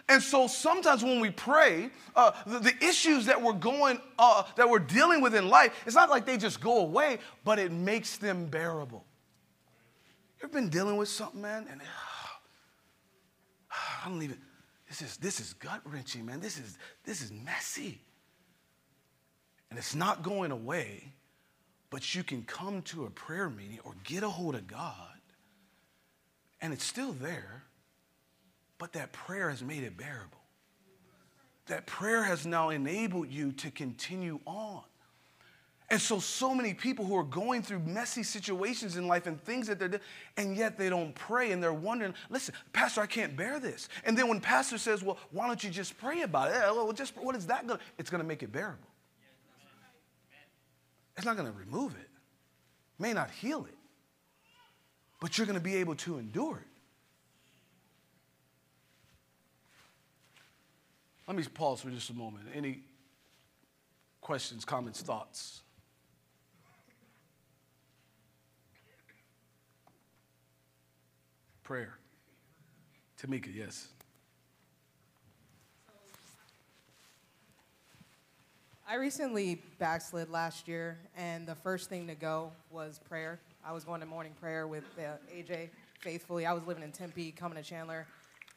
And 0.08 0.22
so 0.22 0.46
sometimes 0.46 1.04
when 1.04 1.20
we 1.20 1.30
pray, 1.30 1.90
uh, 2.16 2.32
the, 2.46 2.58
the, 2.58 2.84
issues 2.84 3.26
that 3.26 3.40
we're 3.40 3.52
going, 3.52 4.00
uh, 4.18 4.42
that 4.56 4.68
we're 4.68 4.80
dealing 4.80 5.20
with 5.20 5.34
in 5.34 5.48
life, 5.48 5.72
it's 5.86 5.94
not 5.94 6.10
like 6.10 6.26
they 6.26 6.36
just 6.36 6.60
go 6.60 6.80
away, 6.80 7.18
but 7.44 7.58
it 7.58 7.72
makes 7.72 8.16
them 8.16 8.46
bearable. 8.46 9.04
You 10.40 10.48
ever 10.48 10.52
been 10.52 10.68
dealing 10.68 10.96
with 10.96 11.08
something, 11.08 11.40
man, 11.40 11.66
and 11.70 11.80
I 13.70 14.08
don't 14.08 14.22
even. 14.22 14.38
This 14.88 15.00
is 15.00 15.16
this 15.16 15.40
is 15.40 15.54
gut 15.54 15.80
wrenching, 15.84 16.26
man. 16.26 16.40
This 16.40 16.58
is 16.58 16.76
this 17.04 17.22
is 17.22 17.32
messy. 17.32 18.00
And 19.70 19.78
it's 19.78 19.94
not 19.94 20.22
going 20.22 20.50
away, 20.50 21.14
but 21.88 22.14
you 22.14 22.22
can 22.22 22.42
come 22.42 22.82
to 22.82 23.06
a 23.06 23.10
prayer 23.10 23.48
meeting 23.48 23.78
or 23.84 23.94
get 24.04 24.22
a 24.22 24.28
hold 24.28 24.54
of 24.54 24.66
God, 24.66 25.18
and 26.60 26.74
it's 26.74 26.84
still 26.84 27.12
there, 27.12 27.62
but 28.82 28.94
that 28.94 29.12
prayer 29.12 29.48
has 29.48 29.62
made 29.62 29.84
it 29.84 29.96
bearable. 29.96 30.40
That 31.66 31.86
prayer 31.86 32.24
has 32.24 32.44
now 32.44 32.70
enabled 32.70 33.30
you 33.30 33.52
to 33.52 33.70
continue 33.70 34.40
on. 34.44 34.82
And 35.88 36.00
so, 36.00 36.18
so 36.18 36.52
many 36.52 36.74
people 36.74 37.04
who 37.04 37.16
are 37.16 37.22
going 37.22 37.62
through 37.62 37.78
messy 37.78 38.24
situations 38.24 38.96
in 38.96 39.06
life 39.06 39.28
and 39.28 39.40
things 39.40 39.68
that 39.68 39.78
they're 39.78 39.86
doing, 39.86 40.02
and 40.36 40.56
yet 40.56 40.76
they 40.76 40.90
don't 40.90 41.14
pray 41.14 41.52
and 41.52 41.62
they're 41.62 41.72
wondering, 41.72 42.12
listen, 42.28 42.56
Pastor, 42.72 43.02
I 43.02 43.06
can't 43.06 43.36
bear 43.36 43.60
this. 43.60 43.88
And 44.02 44.18
then 44.18 44.26
when 44.26 44.40
Pastor 44.40 44.78
says, 44.78 45.00
well, 45.00 45.16
why 45.30 45.46
don't 45.46 45.62
you 45.62 45.70
just 45.70 45.96
pray 45.96 46.22
about 46.22 46.50
it? 46.50 46.56
Well, 46.74 46.92
just, 46.92 47.16
what 47.16 47.36
is 47.36 47.46
that 47.46 47.68
going 47.68 47.78
to? 47.78 47.84
It's 47.98 48.10
going 48.10 48.20
to 48.20 48.26
make 48.26 48.42
it 48.42 48.50
bearable. 48.50 48.90
It's 51.16 51.24
not 51.24 51.36
going 51.36 51.52
to 51.52 51.56
remove 51.56 51.94
it, 51.94 52.10
may 52.98 53.12
not 53.12 53.30
heal 53.30 53.64
it, 53.64 53.78
but 55.20 55.38
you're 55.38 55.46
going 55.46 55.56
to 55.56 55.64
be 55.64 55.76
able 55.76 55.94
to 55.94 56.18
endure 56.18 56.56
it. 56.56 56.71
Let 61.26 61.36
me 61.36 61.44
pause 61.44 61.80
for 61.80 61.90
just 61.90 62.10
a 62.10 62.14
moment. 62.14 62.46
Any 62.54 62.80
questions, 64.20 64.64
comments, 64.64 65.00
thoughts? 65.00 65.62
prayer. 71.72 71.94
Tamika, 73.18 73.48
yes. 73.54 73.88
I 78.86 78.96
recently 78.96 79.62
backslid 79.78 80.28
last 80.28 80.68
year, 80.68 80.98
and 81.16 81.46
the 81.46 81.54
first 81.54 81.88
thing 81.88 82.06
to 82.08 82.14
go 82.14 82.52
was 82.70 83.00
prayer. 83.08 83.40
I 83.64 83.72
was 83.72 83.84
going 83.84 84.00
to 84.00 84.06
morning 84.06 84.32
prayer 84.38 84.66
with 84.66 84.84
uh, 84.98 85.12
AJ 85.34 85.70
faithfully. 86.00 86.44
I 86.44 86.52
was 86.52 86.66
living 86.66 86.82
in 86.82 86.92
Tempe, 86.92 87.32
coming 87.32 87.56
to 87.56 87.64
Chandler 87.64 88.06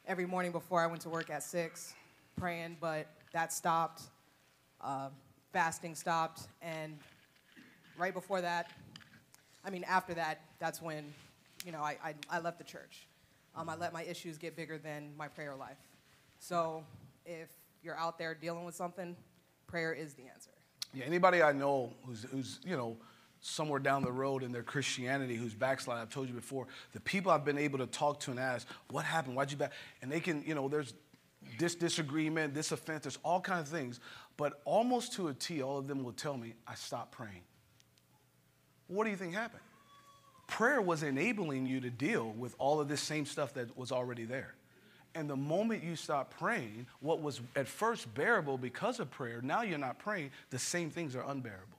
every 0.06 0.26
morning 0.26 0.52
before 0.52 0.82
I 0.82 0.86
went 0.86 1.00
to 1.00 1.08
work 1.08 1.30
at 1.30 1.42
6, 1.42 1.94
praying, 2.36 2.76
but 2.80 3.06
that 3.32 3.52
stopped. 3.52 4.02
Uh, 4.80 5.08
fasting 5.52 5.94
stopped, 5.94 6.48
and 6.60 6.98
right 7.98 8.12
before 8.12 8.40
that, 8.42 8.70
I 9.64 9.70
mean, 9.70 9.84
after 9.84 10.12
that, 10.14 10.42
that's 10.58 10.82
when 10.82 11.12
you 11.66 11.72
know, 11.72 11.80
I, 11.80 11.96
I, 12.02 12.14
I 12.30 12.38
left 12.38 12.58
the 12.58 12.64
church. 12.64 13.08
Um, 13.54 13.68
I 13.68 13.74
let 13.74 13.92
my 13.92 14.04
issues 14.04 14.38
get 14.38 14.56
bigger 14.56 14.78
than 14.78 15.10
my 15.18 15.28
prayer 15.28 15.54
life. 15.56 15.78
So 16.38 16.84
if 17.24 17.48
you're 17.82 17.98
out 17.98 18.18
there 18.18 18.34
dealing 18.34 18.64
with 18.64 18.76
something, 18.76 19.16
prayer 19.66 19.92
is 19.92 20.14
the 20.14 20.22
answer. 20.32 20.50
Yeah, 20.94 21.04
anybody 21.04 21.42
I 21.42 21.52
know 21.52 21.92
who's, 22.04 22.22
who's 22.30 22.60
you 22.64 22.76
know, 22.76 22.96
somewhere 23.40 23.80
down 23.80 24.02
the 24.02 24.12
road 24.12 24.42
in 24.42 24.52
their 24.52 24.62
Christianity 24.62 25.34
who's 25.34 25.54
backsliding, 25.54 26.02
I've 26.02 26.10
told 26.10 26.28
you 26.28 26.34
before, 26.34 26.68
the 26.92 27.00
people 27.00 27.32
I've 27.32 27.44
been 27.44 27.58
able 27.58 27.78
to 27.78 27.86
talk 27.86 28.20
to 28.20 28.30
and 28.30 28.38
ask, 28.38 28.66
what 28.90 29.04
happened? 29.04 29.34
Why'd 29.34 29.50
you 29.50 29.56
back? 29.56 29.72
And 30.02 30.12
they 30.12 30.20
can, 30.20 30.44
you 30.46 30.54
know, 30.54 30.68
there's 30.68 30.94
this 31.58 31.74
disagreement, 31.74 32.54
this 32.54 32.72
offense, 32.72 33.04
there's 33.04 33.18
all 33.24 33.40
kinds 33.40 33.72
of 33.72 33.78
things. 33.78 34.00
But 34.36 34.60
almost 34.64 35.14
to 35.14 35.28
a 35.28 35.34
T, 35.34 35.62
all 35.62 35.78
of 35.78 35.86
them 35.86 36.04
will 36.04 36.12
tell 36.12 36.36
me, 36.36 36.54
I 36.66 36.74
stopped 36.74 37.12
praying. 37.12 37.42
What 38.88 39.04
do 39.04 39.10
you 39.10 39.16
think 39.16 39.34
happened? 39.34 39.62
prayer 40.46 40.80
was 40.80 41.02
enabling 41.02 41.66
you 41.66 41.80
to 41.80 41.90
deal 41.90 42.32
with 42.38 42.54
all 42.58 42.80
of 42.80 42.88
this 42.88 43.00
same 43.00 43.26
stuff 43.26 43.54
that 43.54 43.76
was 43.76 43.92
already 43.92 44.24
there. 44.24 44.54
And 45.14 45.30
the 45.30 45.36
moment 45.36 45.82
you 45.82 45.96
stop 45.96 46.34
praying, 46.38 46.86
what 47.00 47.22
was 47.22 47.40
at 47.54 47.66
first 47.66 48.12
bearable 48.14 48.58
because 48.58 49.00
of 49.00 49.10
prayer, 49.10 49.40
now 49.42 49.62
you're 49.62 49.78
not 49.78 49.98
praying, 49.98 50.30
the 50.50 50.58
same 50.58 50.90
things 50.90 51.16
are 51.16 51.24
unbearable. 51.26 51.78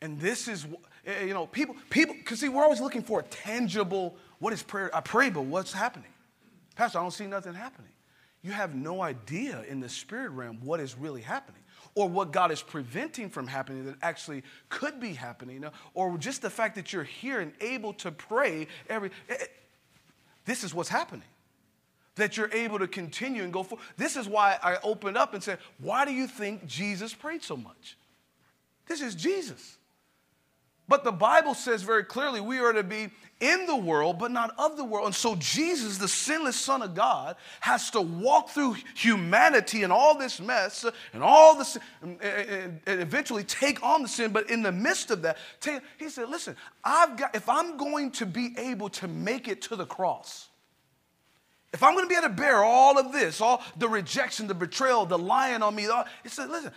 And 0.00 0.20
this 0.20 0.48
is, 0.48 0.66
eh, 1.06 1.12
eh, 1.12 1.24
you 1.24 1.34
know, 1.34 1.46
people, 1.46 1.74
people, 1.90 2.14
because 2.14 2.40
see, 2.40 2.48
we're 2.48 2.62
always 2.62 2.80
looking 2.80 3.02
for 3.02 3.20
a 3.20 3.22
tangible, 3.24 4.16
what 4.38 4.52
is 4.52 4.62
prayer? 4.62 4.94
I 4.94 5.00
pray, 5.00 5.30
but 5.30 5.42
what's 5.42 5.72
happening? 5.72 6.10
Pastor, 6.74 6.98
I 6.98 7.02
don't 7.02 7.10
see 7.10 7.26
nothing 7.26 7.54
happening. 7.54 7.90
You 8.42 8.52
have 8.52 8.74
no 8.74 9.00
idea 9.00 9.64
in 9.68 9.80
the 9.80 9.88
spirit 9.88 10.30
realm 10.30 10.58
what 10.62 10.80
is 10.80 10.96
really 10.98 11.22
happening 11.22 11.62
or 11.94 12.08
what 12.08 12.32
God 12.32 12.50
is 12.50 12.60
preventing 12.60 13.30
from 13.30 13.46
happening 13.46 13.86
that 13.86 13.96
actually 14.02 14.42
could 14.68 15.00
be 15.00 15.12
happening, 15.12 15.64
or 15.94 16.18
just 16.18 16.42
the 16.42 16.50
fact 16.50 16.74
that 16.74 16.92
you're 16.92 17.04
here 17.04 17.40
and 17.40 17.52
able 17.60 17.92
to 17.94 18.10
pray 18.10 18.66
every. 18.88 19.10
Eh, 19.28 19.36
eh, 19.38 19.44
this 20.44 20.64
is 20.64 20.74
what's 20.74 20.88
happening. 20.88 21.22
That 22.16 22.36
you're 22.36 22.52
able 22.52 22.78
to 22.78 22.86
continue 22.86 23.42
and 23.42 23.52
go 23.52 23.62
forward. 23.62 23.84
This 23.96 24.16
is 24.16 24.28
why 24.28 24.58
I 24.62 24.76
opened 24.82 25.16
up 25.16 25.34
and 25.34 25.42
said, 25.42 25.58
Why 25.78 26.04
do 26.04 26.12
you 26.12 26.26
think 26.26 26.66
Jesus 26.66 27.14
prayed 27.14 27.42
so 27.42 27.56
much? 27.56 27.96
This 28.86 29.00
is 29.00 29.14
Jesus. 29.14 29.78
But 30.86 31.02
the 31.02 31.12
Bible 31.12 31.54
says 31.54 31.82
very 31.82 32.04
clearly 32.04 32.40
we 32.40 32.58
are 32.58 32.72
to 32.72 32.82
be 32.82 33.10
in 33.40 33.66
the 33.66 33.76
world, 33.76 34.18
but 34.18 34.30
not 34.30 34.54
of 34.58 34.76
the 34.76 34.84
world. 34.84 35.06
And 35.06 35.14
so 35.14 35.34
Jesus, 35.36 35.98
the 35.98 36.08
sinless 36.08 36.56
Son 36.56 36.82
of 36.82 36.94
God, 36.94 37.36
has 37.60 37.90
to 37.90 38.00
walk 38.00 38.50
through 38.50 38.76
humanity 38.94 39.82
and 39.82 39.92
all 39.92 40.16
this 40.16 40.40
mess 40.40 40.84
and 41.12 41.22
all 41.22 41.56
this, 41.56 41.76
and, 42.02 42.80
eventually 42.86 43.44
take 43.44 43.82
on 43.82 44.02
the 44.02 44.08
sin. 44.08 44.32
But 44.32 44.50
in 44.50 44.62
the 44.62 44.72
midst 44.72 45.10
of 45.10 45.22
that, 45.22 45.38
he 45.98 46.08
said, 46.08 46.28
"Listen, 46.28 46.56
I've 46.82 47.16
got. 47.16 47.34
If 47.34 47.48
I'm 47.48 47.76
going 47.76 48.10
to 48.12 48.26
be 48.26 48.54
able 48.56 48.88
to 48.90 49.08
make 49.08 49.48
it 49.48 49.62
to 49.62 49.76
the 49.76 49.86
cross." 49.86 50.48
If 51.72 51.82
I'm 51.82 51.94
going 51.94 52.04
to 52.04 52.08
be 52.08 52.14
able 52.14 52.28
to 52.28 52.34
bear 52.34 52.62
all 52.62 53.00
of 53.00 53.12
this, 53.12 53.40
all 53.40 53.60
the 53.76 53.88
rejection, 53.88 54.46
the 54.46 54.54
betrayal, 54.54 55.06
the 55.06 55.18
lying 55.18 55.60
on 55.60 55.74
me, 55.74 55.88
all, 55.88 56.04
he 56.22 56.28
said, 56.28 56.48
listen, 56.48 56.70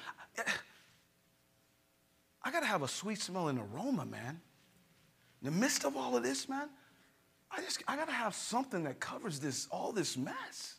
I 2.41 2.49
got 2.49 2.61
to 2.61 2.65
have 2.65 2.81
a 2.81 2.87
sweet 2.87 3.19
smelling 3.21 3.59
aroma, 3.59 4.07
man. 4.07 4.41
In 5.41 5.45
the 5.45 5.59
midst 5.59 5.85
of 5.85 5.95
all 5.95 6.15
of 6.15 6.23
this, 6.23 6.49
man, 6.49 6.69
I 7.51 7.61
just 7.61 7.83
I 7.87 7.95
got 7.95 8.07
to 8.07 8.13
have 8.13 8.35
something 8.35 8.83
that 8.83 8.99
covers 8.99 9.39
this 9.39 9.67
all 9.71 9.91
this 9.91 10.17
mess. 10.17 10.75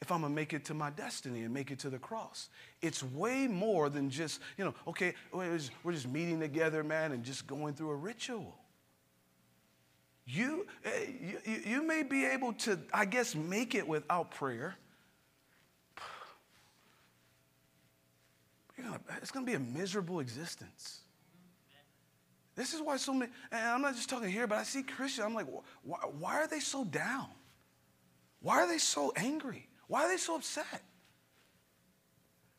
If 0.00 0.10
I'm 0.10 0.22
gonna 0.22 0.34
make 0.34 0.54
it 0.54 0.64
to 0.66 0.74
my 0.74 0.88
destiny 0.88 1.42
and 1.42 1.52
make 1.52 1.70
it 1.70 1.78
to 1.80 1.90
the 1.90 1.98
cross, 1.98 2.48
it's 2.80 3.02
way 3.02 3.46
more 3.46 3.90
than 3.90 4.08
just 4.08 4.40
you 4.56 4.64
know. 4.64 4.74
Okay, 4.86 5.14
we're 5.32 5.58
just 5.92 6.08
meeting 6.08 6.40
together, 6.40 6.82
man, 6.82 7.12
and 7.12 7.22
just 7.22 7.46
going 7.46 7.74
through 7.74 7.90
a 7.90 7.96
ritual. 7.96 8.56
You, 10.32 10.66
eh, 10.84 11.06
you, 11.44 11.62
you 11.66 11.82
may 11.82 12.02
be 12.04 12.24
able 12.24 12.52
to, 12.52 12.78
I 12.92 13.04
guess, 13.04 13.34
make 13.34 13.74
it 13.74 13.86
without 13.88 14.30
prayer. 14.30 14.76
Gonna, 18.80 19.00
it's 19.20 19.32
to 19.32 19.42
be 19.42 19.54
a 19.54 19.58
miserable 19.58 20.20
existence. 20.20 21.00
This 22.60 22.74
is 22.74 22.82
why 22.82 22.98
so 22.98 23.14
many, 23.14 23.32
and 23.50 23.64
I'm 23.64 23.80
not 23.80 23.94
just 23.94 24.10
talking 24.10 24.28
here, 24.28 24.46
but 24.46 24.58
I 24.58 24.64
see 24.64 24.82
Christians, 24.82 25.24
I'm 25.24 25.32
like, 25.32 25.46
why, 25.82 25.96
why 26.18 26.34
are 26.34 26.46
they 26.46 26.60
so 26.60 26.84
down? 26.84 27.28
Why 28.40 28.58
are 28.58 28.68
they 28.68 28.76
so 28.76 29.14
angry? 29.16 29.66
Why 29.86 30.04
are 30.04 30.08
they 30.10 30.18
so 30.18 30.36
upset? 30.36 30.82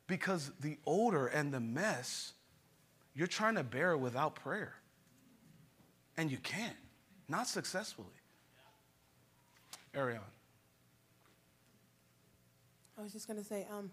Because 0.08 0.52
the 0.60 0.80
odor 0.88 1.28
and 1.28 1.54
the 1.54 1.60
mess, 1.60 2.34
you're 3.14 3.28
trying 3.28 3.54
to 3.54 3.64
bear 3.64 3.96
without 3.96 4.34
prayer. 4.34 4.74
And 6.18 6.32
you 6.32 6.38
can't, 6.38 6.76
not 7.30 7.48
successfully. 7.48 8.08
Ariane. 9.96 10.22
I 12.98 13.04
was 13.04 13.14
just 13.14 13.28
going 13.28 13.38
to 13.38 13.46
say, 13.46 13.68
um, 13.72 13.92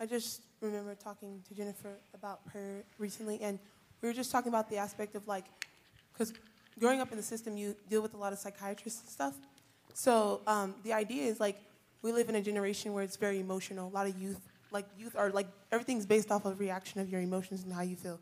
I 0.00 0.06
just 0.06 0.44
remember 0.62 0.94
talking 0.94 1.42
to 1.46 1.54
Jennifer 1.54 1.98
about 2.14 2.46
prayer 2.46 2.84
recently, 2.98 3.38
and 3.42 3.58
we 4.02 4.08
were 4.08 4.14
just 4.14 4.30
talking 4.30 4.48
about 4.48 4.68
the 4.68 4.76
aspect 4.76 5.14
of 5.14 5.26
like, 5.26 5.44
because 6.12 6.32
growing 6.78 7.00
up 7.00 7.10
in 7.12 7.16
the 7.16 7.22
system, 7.22 7.56
you 7.56 7.76
deal 7.88 8.02
with 8.02 8.14
a 8.14 8.16
lot 8.18 8.32
of 8.32 8.38
psychiatrists 8.38 9.00
and 9.00 9.08
stuff. 9.08 9.34
So 9.94 10.40
um, 10.46 10.74
the 10.82 10.92
idea 10.92 11.24
is 11.24 11.40
like, 11.40 11.58
we 12.02 12.12
live 12.12 12.28
in 12.28 12.34
a 12.34 12.42
generation 12.42 12.92
where 12.92 13.04
it's 13.04 13.16
very 13.16 13.38
emotional. 13.38 13.88
A 13.88 13.94
lot 13.94 14.06
of 14.06 14.18
youth 14.18 14.40
like 14.72 14.86
youth 14.98 15.14
are 15.16 15.30
like 15.30 15.46
everything's 15.70 16.06
based 16.06 16.30
off 16.32 16.44
of 16.44 16.58
reaction 16.58 17.00
of 17.00 17.08
your 17.08 17.20
emotions 17.20 17.62
and 17.62 17.72
how 17.72 17.82
you 17.82 17.94
feel, 17.94 18.18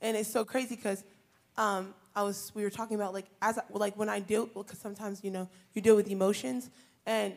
and 0.00 0.16
it's 0.16 0.30
so 0.30 0.44
crazy 0.44 0.76
because 0.76 1.02
um, 1.56 1.94
I 2.14 2.22
was 2.22 2.52
we 2.54 2.62
were 2.62 2.70
talking 2.70 2.96
about 2.96 3.14
like 3.14 3.26
as 3.42 3.58
I, 3.58 3.62
like 3.70 3.96
when 3.96 4.08
I 4.08 4.20
deal 4.20 4.46
because 4.46 4.78
sometimes 4.78 5.24
you 5.24 5.30
know 5.30 5.48
you 5.72 5.82
deal 5.82 5.96
with 5.96 6.08
emotions 6.08 6.70
and 7.06 7.36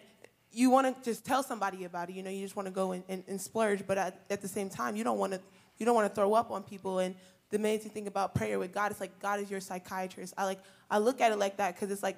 you 0.52 0.70
want 0.70 0.88
to 0.88 1.10
just 1.10 1.26
tell 1.26 1.44
somebody 1.44 1.86
about 1.86 2.10
it. 2.10 2.16
You 2.16 2.24
know, 2.24 2.30
you 2.30 2.42
just 2.42 2.56
want 2.56 2.68
to 2.68 2.72
go 2.72 2.92
and, 2.92 3.04
and, 3.08 3.24
and 3.28 3.40
splurge, 3.40 3.86
but 3.86 3.98
at, 3.98 4.26
at 4.30 4.42
the 4.42 4.48
same 4.48 4.70
time, 4.70 4.96
you 4.96 5.04
don't 5.04 5.20
want 5.20 5.34
to 5.34 5.42
you 5.78 5.86
don't 5.86 5.96
want 5.96 6.10
to 6.10 6.14
throw 6.14 6.34
up 6.34 6.52
on 6.52 6.64
people. 6.64 7.00
And 7.00 7.16
the 7.50 7.58
amazing 7.58 7.92
thing 7.92 8.08
about 8.08 8.36
prayer 8.36 8.60
with 8.60 8.72
God 8.74 8.92
is 8.92 9.00
like 9.00 9.20
God 9.20 9.40
is 9.40 9.50
your 9.50 9.60
psychiatrist. 9.60 10.34
I 10.38 10.46
like 10.46 10.60
I 10.90 11.00
look 11.00 11.22
at 11.22 11.32
it 11.32 11.40
like 11.40 11.58
that 11.58 11.76
because 11.76 11.92
it's 11.92 12.04
like 12.04 12.18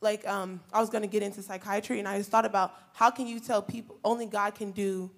like 0.00 0.26
um, 0.26 0.60
I 0.72 0.80
was 0.80 0.90
to 0.90 1.06
get 1.06 1.22
into 1.22 1.42
psychiatry, 1.42 1.98
and 2.00 2.08
I 2.08 2.18
just 2.18 2.30
thought 2.30 2.44
about 2.44 2.74
how 2.92 3.10
can 3.10 3.26
you 3.26 3.38
tell 3.38 3.62
people 3.62 3.98
only 4.04 4.26
God 4.26 4.54
can 4.54 4.72
do, 4.72 5.10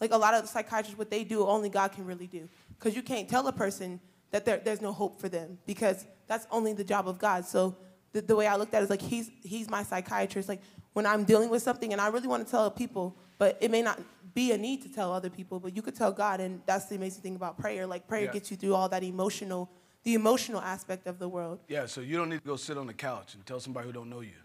like 0.00 0.12
a 0.12 0.16
lot 0.16 0.34
of 0.34 0.48
psychiatrists, 0.48 0.98
what 0.98 1.10
they 1.10 1.24
do, 1.24 1.46
only 1.46 1.68
God 1.68 1.92
can 1.92 2.06
really 2.06 2.26
do, 2.26 2.48
because 2.78 2.96
you 2.96 3.02
can't 3.02 3.28
tell 3.28 3.46
a 3.48 3.52
person 3.52 4.00
that 4.30 4.44
there, 4.44 4.58
there's 4.64 4.80
no 4.80 4.92
hope 4.92 5.20
for 5.20 5.28
them, 5.28 5.58
because 5.66 6.06
that's 6.26 6.46
only 6.50 6.72
the 6.72 6.84
job 6.84 7.06
of 7.06 7.18
God. 7.18 7.44
So 7.44 7.76
the, 8.12 8.22
the 8.22 8.34
way 8.34 8.46
I 8.46 8.56
looked 8.56 8.72
at 8.72 8.80
it 8.80 8.84
is 8.84 8.90
like 8.90 9.02
he's 9.02 9.30
he's 9.42 9.68
my 9.68 9.82
psychiatrist. 9.82 10.48
Like 10.48 10.62
when 10.94 11.04
I'm 11.04 11.24
dealing 11.24 11.50
with 11.50 11.62
something, 11.62 11.92
and 11.92 12.00
I 12.00 12.08
really 12.08 12.28
want 12.28 12.44
to 12.46 12.50
tell 12.50 12.70
people, 12.70 13.14
but 13.36 13.58
it 13.60 13.70
may 13.70 13.82
not 13.82 14.00
be 14.34 14.52
a 14.52 14.58
need 14.58 14.82
to 14.82 14.88
tell 14.92 15.12
other 15.12 15.30
people, 15.30 15.60
but 15.60 15.74
you 15.74 15.82
could 15.82 15.94
tell 15.94 16.12
God, 16.12 16.40
and 16.40 16.60
that's 16.66 16.86
the 16.86 16.96
amazing 16.96 17.22
thing 17.22 17.36
about 17.36 17.58
prayer. 17.58 17.86
Like 17.86 18.06
prayer 18.06 18.24
Yeah. 18.24 18.32
gets 18.32 18.50
you 18.50 18.56
through 18.56 18.74
all 18.74 18.88
that 18.88 19.02
emotional, 19.02 19.70
the 20.04 20.14
emotional 20.14 20.60
aspect 20.60 21.06
of 21.06 21.18
the 21.18 21.28
world. 21.28 21.60
Yeah, 21.68 21.86
so 21.86 22.00
you 22.00 22.16
don't 22.16 22.28
need 22.28 22.40
to 22.40 22.46
go 22.46 22.56
sit 22.56 22.76
on 22.78 22.86
the 22.86 22.94
couch 22.94 23.34
and 23.34 23.44
tell 23.44 23.60
somebody 23.60 23.86
who 23.86 23.92
don't 23.92 24.10
know 24.10 24.20
you. 24.20 24.36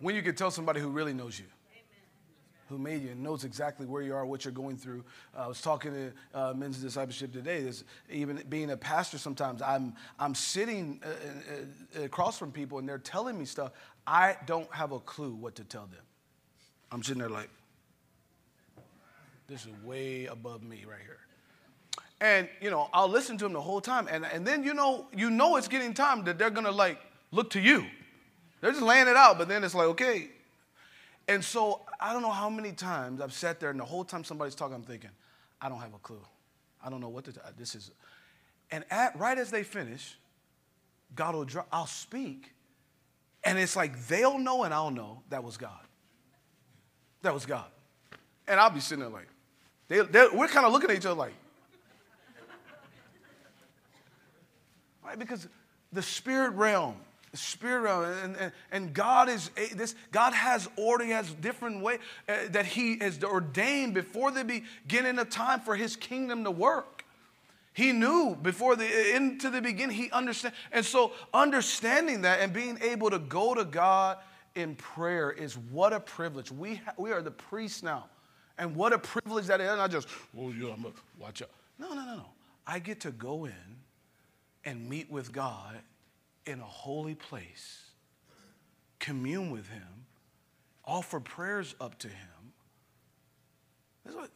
When 0.00 0.14
you 0.14 0.22
can 0.22 0.34
tell 0.34 0.50
somebody 0.50 0.80
who 0.80 0.88
really 0.88 1.12
knows 1.12 1.38
you, 1.38 1.44
who 2.70 2.78
made 2.78 3.02
you 3.02 3.10
and 3.10 3.22
knows 3.22 3.44
exactly 3.44 3.84
where 3.84 4.00
you 4.00 4.14
are, 4.14 4.24
what 4.24 4.44
you're 4.44 4.52
going 4.52 4.76
through. 4.76 5.04
Uh, 5.36 5.42
I 5.42 5.46
was 5.48 5.60
talking 5.60 5.92
to 5.92 6.12
uh, 6.32 6.54
men's 6.54 6.78
discipleship 6.78 7.32
today. 7.32 7.62
There's, 7.62 7.82
even 8.08 8.42
being 8.48 8.70
a 8.70 8.76
pastor, 8.76 9.18
sometimes 9.18 9.60
I'm 9.60 9.94
I'm 10.20 10.36
sitting 10.36 11.02
uh, 11.04 11.98
uh, 11.98 12.04
across 12.04 12.38
from 12.38 12.52
people 12.52 12.78
and 12.78 12.88
they're 12.88 12.98
telling 12.98 13.36
me 13.36 13.44
stuff. 13.44 13.72
I 14.06 14.36
don't 14.46 14.72
have 14.72 14.92
a 14.92 15.00
clue 15.00 15.34
what 15.34 15.56
to 15.56 15.64
tell 15.64 15.86
them. 15.86 16.00
I'm 16.92 17.02
sitting 17.02 17.20
there 17.20 17.28
like, 17.28 17.50
this 19.50 19.66
is 19.66 19.72
way 19.84 20.26
above 20.26 20.62
me 20.62 20.84
right 20.88 21.00
here. 21.04 21.18
And 22.20 22.48
you 22.60 22.70
know, 22.70 22.88
I'll 22.92 23.08
listen 23.08 23.36
to 23.38 23.44
them 23.44 23.52
the 23.52 23.60
whole 23.60 23.80
time, 23.80 24.06
and, 24.10 24.24
and 24.24 24.46
then 24.46 24.62
you 24.62 24.74
know, 24.74 25.06
you 25.14 25.28
know 25.28 25.56
it's 25.56 25.68
getting 25.68 25.92
time 25.92 26.24
that 26.24 26.38
they're 26.38 26.50
gonna 26.50 26.70
like 26.70 26.98
look 27.32 27.50
to 27.50 27.60
you. 27.60 27.84
They're 28.60 28.72
just 28.72 28.82
laying 28.82 29.08
it 29.08 29.16
out, 29.16 29.38
but 29.38 29.48
then 29.48 29.64
it's 29.64 29.74
like, 29.74 29.88
okay. 29.88 30.28
And 31.28 31.42
so 31.42 31.80
I 31.98 32.12
don't 32.12 32.22
know 32.22 32.30
how 32.30 32.50
many 32.50 32.72
times 32.72 33.20
I've 33.20 33.32
sat 33.32 33.58
there, 33.58 33.70
and 33.70 33.80
the 33.80 33.84
whole 33.84 34.04
time 34.04 34.22
somebody's 34.22 34.54
talking, 34.54 34.74
I'm 34.74 34.82
thinking, 34.82 35.10
I 35.60 35.68
don't 35.68 35.80
have 35.80 35.94
a 35.94 35.98
clue. 35.98 36.22
I 36.84 36.90
don't 36.90 37.00
know 37.00 37.08
what 37.08 37.24
to. 37.24 37.32
do. 37.32 37.40
Uh, 37.44 37.50
this 37.56 37.74
is, 37.74 37.90
and 38.70 38.84
at, 38.90 39.18
right 39.18 39.38
as 39.38 39.50
they 39.50 39.62
finish, 39.62 40.18
God 41.14 41.34
will 41.34 41.44
drop. 41.44 41.68
I'll 41.72 41.86
speak, 41.86 42.52
and 43.44 43.58
it's 43.58 43.76
like 43.76 44.06
they'll 44.08 44.38
know 44.38 44.64
and 44.64 44.74
I'll 44.74 44.90
know 44.90 45.22
that 45.30 45.42
was 45.42 45.56
God. 45.56 45.80
That 47.22 47.34
was 47.34 47.46
God, 47.46 47.66
and 48.46 48.60
I'll 48.60 48.70
be 48.70 48.80
sitting 48.80 49.00
there 49.00 49.12
like, 49.12 49.28
they, 49.90 50.28
we're 50.32 50.48
kind 50.48 50.64
of 50.64 50.72
looking 50.72 50.88
at 50.88 50.96
each 50.96 51.04
other 51.04 51.16
like, 51.16 51.34
right? 55.04 55.18
Because 55.18 55.48
the 55.92 56.00
spirit 56.00 56.50
realm, 56.50 56.94
the 57.32 57.36
spirit 57.36 57.80
realm, 57.80 58.04
and, 58.04 58.36
and, 58.36 58.52
and 58.70 58.94
God 58.94 59.28
is 59.28 59.50
this. 59.74 59.96
God 60.12 60.32
has 60.32 60.68
order. 60.76 61.04
He 61.04 61.10
has 61.10 61.32
different 61.32 61.82
way 61.82 61.98
uh, 62.28 62.36
that 62.50 62.66
He 62.66 62.98
has 62.98 63.22
ordained 63.24 63.94
before 63.94 64.30
the 64.30 64.44
beginning 64.44 65.18
of 65.18 65.28
time 65.28 65.60
for 65.60 65.74
His 65.74 65.96
kingdom 65.96 66.44
to 66.44 66.52
work. 66.52 67.04
He 67.72 67.92
knew 67.92 68.36
before 68.40 68.76
the 68.76 69.16
into 69.16 69.50
the 69.50 69.60
beginning. 69.60 69.96
He 69.96 70.10
understand, 70.12 70.54
and 70.70 70.84
so 70.84 71.12
understanding 71.34 72.22
that 72.22 72.40
and 72.40 72.52
being 72.52 72.78
able 72.80 73.10
to 73.10 73.18
go 73.18 73.54
to 73.54 73.64
God 73.64 74.18
in 74.54 74.76
prayer 74.76 75.32
is 75.32 75.56
what 75.56 75.92
a 75.92 75.98
privilege. 76.00 76.52
We 76.52 76.76
ha- 76.76 76.94
we 76.96 77.10
are 77.10 77.22
the 77.22 77.30
priests 77.30 77.82
now, 77.82 78.06
and 78.60 78.76
what 78.76 78.92
a 78.92 78.98
privilege 78.98 79.46
that 79.46 79.60
is. 79.60 79.66
Not 79.66 79.90
just 79.90 80.06
oh 80.38 80.52
yeah, 80.52 80.72
I'm 80.72 80.82
gonna 80.82 80.94
watch 81.18 81.42
out. 81.42 81.50
No, 81.78 81.88
no, 81.88 82.04
no, 82.04 82.16
no. 82.16 82.26
I 82.66 82.78
get 82.78 83.00
to 83.00 83.10
go 83.10 83.46
in 83.46 83.54
and 84.64 84.88
meet 84.88 85.10
with 85.10 85.32
God 85.32 85.78
in 86.46 86.60
a 86.60 86.64
holy 86.64 87.14
place, 87.14 87.90
commune 88.98 89.50
with 89.50 89.66
Him, 89.68 90.06
offer 90.84 91.18
prayers 91.18 91.74
up 91.80 91.98
to 92.00 92.08
Him. 92.08 92.52
That's 94.04 94.16
what, 94.16 94.30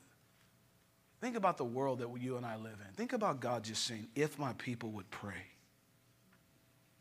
think 1.20 1.37
about 1.37 1.59
the 1.59 1.64
world 1.64 1.99
that 1.99 2.09
you 2.20 2.37
and 2.37 2.47
I 2.47 2.57
live 2.57 2.79
in. 2.87 2.95
Think 2.95 3.12
about 3.12 3.41
God 3.41 3.62
just 3.62 3.85
saying, 3.85 4.09
if 4.14 4.39
my 4.39 4.55
people 4.55 4.91
would 4.91 5.11
pray, 5.11 5.47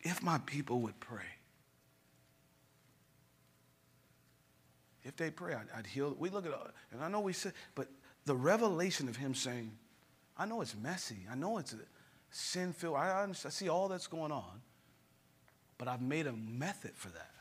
if 0.02 0.22
my 0.22 0.40
people 0.40 0.82
would 0.82 1.00
pray. 1.00 1.22
If 5.04 5.18
they 5.18 5.30
pray, 5.30 5.54
I'd, 5.54 5.68
I'd 5.78 5.88
heal. 5.88 6.16
We 6.18 6.30
look 6.30 6.46
at, 6.46 6.54
and 6.92 7.04
I 7.04 7.10
know 7.10 7.20
we 7.20 7.34
said, 7.34 7.54
but 7.76 7.88
the 8.26 8.36
revelation 8.36 9.10
of 9.10 9.16
Him 9.16 9.36
saying, 9.36 9.72
I 10.38 10.46
know 10.46 10.62
it's 10.62 10.76
messy. 10.76 11.28
I 11.32 11.36
know 11.36 11.58
it's 11.58 11.76
sin 12.32 12.74
filled. 12.74 12.96
I, 12.96 13.28
I, 13.30 13.32
see 13.34 13.70
all 13.70 13.88
that's 13.88 14.08
going 14.08 14.32
on, 14.32 14.62
but 15.78 15.88
I've 15.88 16.02
made 16.02 16.28
a 16.28 16.34
method 16.34 16.92
for 16.96 17.10
that. 17.10 17.32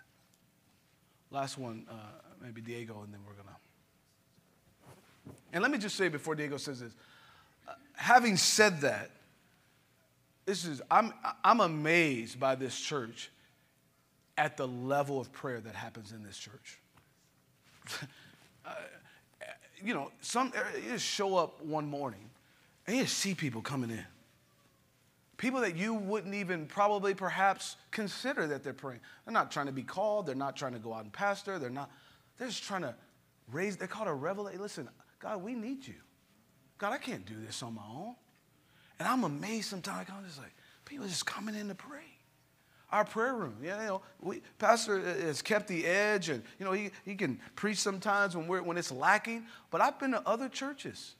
Last 1.31 1.57
one, 1.57 1.87
uh, 1.91 1.95
maybe 2.43 2.61
Diego, 2.61 3.03
and 3.03 3.13
then 3.13 3.21
we're 3.27 3.33
going 3.33 3.47
to. 3.47 3.53
And 5.55 5.63
let 5.63 5.71
me 5.71 5.79
just 5.79 5.97
say 5.97 6.09
before 6.09 6.35
Diego 6.35 6.57
says 6.57 6.81
this 6.81 6.93
uh, 7.69 7.73
having 7.95 8.37
said 8.37 8.81
that, 8.83 9.11
this 10.45 10.65
is, 10.65 10.83
I'm, 10.91 11.15
I'm 11.45 11.61
amazed 11.61 12.41
by 12.41 12.57
this 12.57 12.79
church 12.79 13.31
at 14.37 14.57
the 14.57 14.67
level 14.67 15.21
of 15.21 15.33
prayer 15.33 15.61
that 15.61 15.75
happens 15.75 16.13
in 16.13 16.23
this 16.23 16.37
church. 16.37 16.82
Uh, 18.65 18.75
you 19.85 19.93
know, 19.93 20.13
some 20.21 20.53
you 20.77 20.93
just 20.93 21.05
show 21.05 21.35
up 21.37 21.61
one 21.65 21.85
morning 21.85 22.31
and 22.87 22.97
you 22.97 23.03
just 23.03 23.19
see 23.19 23.35
people 23.35 23.61
coming 23.61 23.91
in. 23.91 24.05
People 25.37 25.61
that 25.63 25.77
you 25.77 25.95
wouldn't 25.95 26.35
even 26.35 26.67
probably 26.67 27.15
perhaps 27.15 27.77
consider 27.91 28.47
that 28.47 28.63
they're 28.63 28.73
praying. 28.73 29.01
They're 29.25 29.33
not 29.33 29.51
trying 29.51 29.67
to 29.67 29.73
be 29.73 29.83
called, 29.83 30.27
they're 30.27 30.37
not 30.37 30.55
trying 30.57 30.75
to 30.75 30.79
go 30.79 30.95
out 30.95 31.03
and 31.03 31.13
pastor, 31.13 31.59
they're 31.59 31.71
not, 31.71 31.91
they're 32.39 32.47
just 32.47 32.63
trying 32.63 32.83
to 32.83 32.95
raise, 33.51 33.77
they're 33.77 33.89
called 33.89 34.07
a 34.07 34.15
revelation. 34.15 34.61
Listen, 34.61 34.89
God, 35.19 35.43
we 35.43 35.55
need 35.55 35.85
you. 35.85 35.95
God, 36.79 36.93
I 36.93 36.99
can't 36.99 37.27
do 37.27 37.35
this 37.45 37.63
on 37.63 37.75
my 37.75 37.83
own. 37.83 38.15
And 39.01 39.09
I'm 39.09 39.25
amazed 39.25 39.69
sometimes, 39.69 40.09
I'm 40.17 40.25
just 40.25 40.39
like, 40.39 40.55
people 40.85 41.07
just 41.07 41.27
coming 41.27 41.57
in 41.57 41.67
to 41.69 41.75
pray. 41.75 42.22
Our 42.93 43.07
prayer 43.07 43.35
room, 43.35 43.57
yeah, 43.63 43.81
you 43.81 43.87
know, 43.89 44.03
we, 44.21 44.43
Pastor 44.59 45.01
has 45.01 45.41
kept 45.41 45.67
the 45.67 45.87
edge, 45.87 46.29
and 46.29 46.43
you 46.59 46.67
know 46.67 46.73
he, 46.73 46.91
he 47.07 47.15
can 47.15 47.41
preach 47.57 47.79
sometimes 47.79 48.37
when 48.37 48.47
we're 48.47 48.63
when 48.63 48.77
it's 48.77 48.93
lacking. 48.93 49.47
But 49.71 49.81
I've 49.81 49.99
been 49.99 50.11
to 50.11 50.23
other 50.29 50.51
churches, 50.51 51.15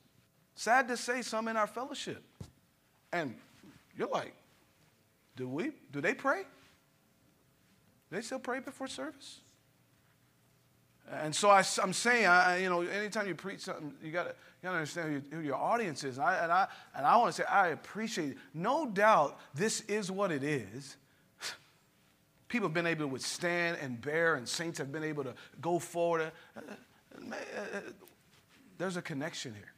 sad 0.55 0.87
to 0.89 0.99
say, 0.99 1.23
some 1.23 1.49
in 1.49 1.57
our 1.57 1.67
fellowship, 1.67 2.23
and 3.11 3.35
you're 3.97 4.09
like, 4.09 4.35
do 5.35 5.49
we? 5.49 5.73
Do 5.91 6.03
they 6.03 6.13
pray? 6.13 6.43
They 8.11 8.21
still 8.21 8.39
pray 8.39 8.61
before 8.61 8.87
service? 8.87 9.41
And 11.11 11.35
so 11.35 11.49
I, 11.51 11.65
am 11.83 11.93
saying, 11.93 12.27
I, 12.27 12.59
you 12.59 12.69
know, 12.69 12.83
anytime 12.83 13.27
you 13.27 13.35
preach 13.35 13.61
something, 13.61 13.95
you 14.03 14.13
got 14.13 14.25
to 14.25 14.35
you 14.63 14.69
understand 14.69 15.09
who, 15.09 15.13
your- 15.13 15.41
who 15.43 15.47
your 15.47 15.57
audience 15.57 16.05
is. 16.05 16.19
And 16.19 16.27
I, 16.27 16.37
and 16.37 16.53
I, 16.53 16.69
and 16.95 17.07
I 17.07 17.17
want 17.17 17.35
to 17.35 17.43
say, 17.43 17.49
I 17.49 17.69
appreciate 17.69 18.33
it. 18.33 18.37
No 18.55 18.87
doubt 18.87 19.39
this 19.55 19.81
is 19.83 20.11
what 20.11 20.31
it 20.31 20.43
is. 20.43 20.97
People 22.53 22.69
have 22.69 22.75
been 22.75 22.87
able 22.87 23.07
to 23.07 23.09
withstand 23.09 23.79
and 23.81 23.99
bear, 23.99 24.35
and 24.35 24.47
saints 24.47 24.77
have 24.77 24.93
been 24.93 25.05
able 25.05 25.25
to 25.25 25.33
go 25.63 25.79
forward. 25.79 26.31
Uh, 26.55 26.61
uh, 26.61 27.35
uh, 27.35 27.81
There's 28.77 28.99
a 28.99 29.01
connection 29.01 29.55
here. 29.55 29.73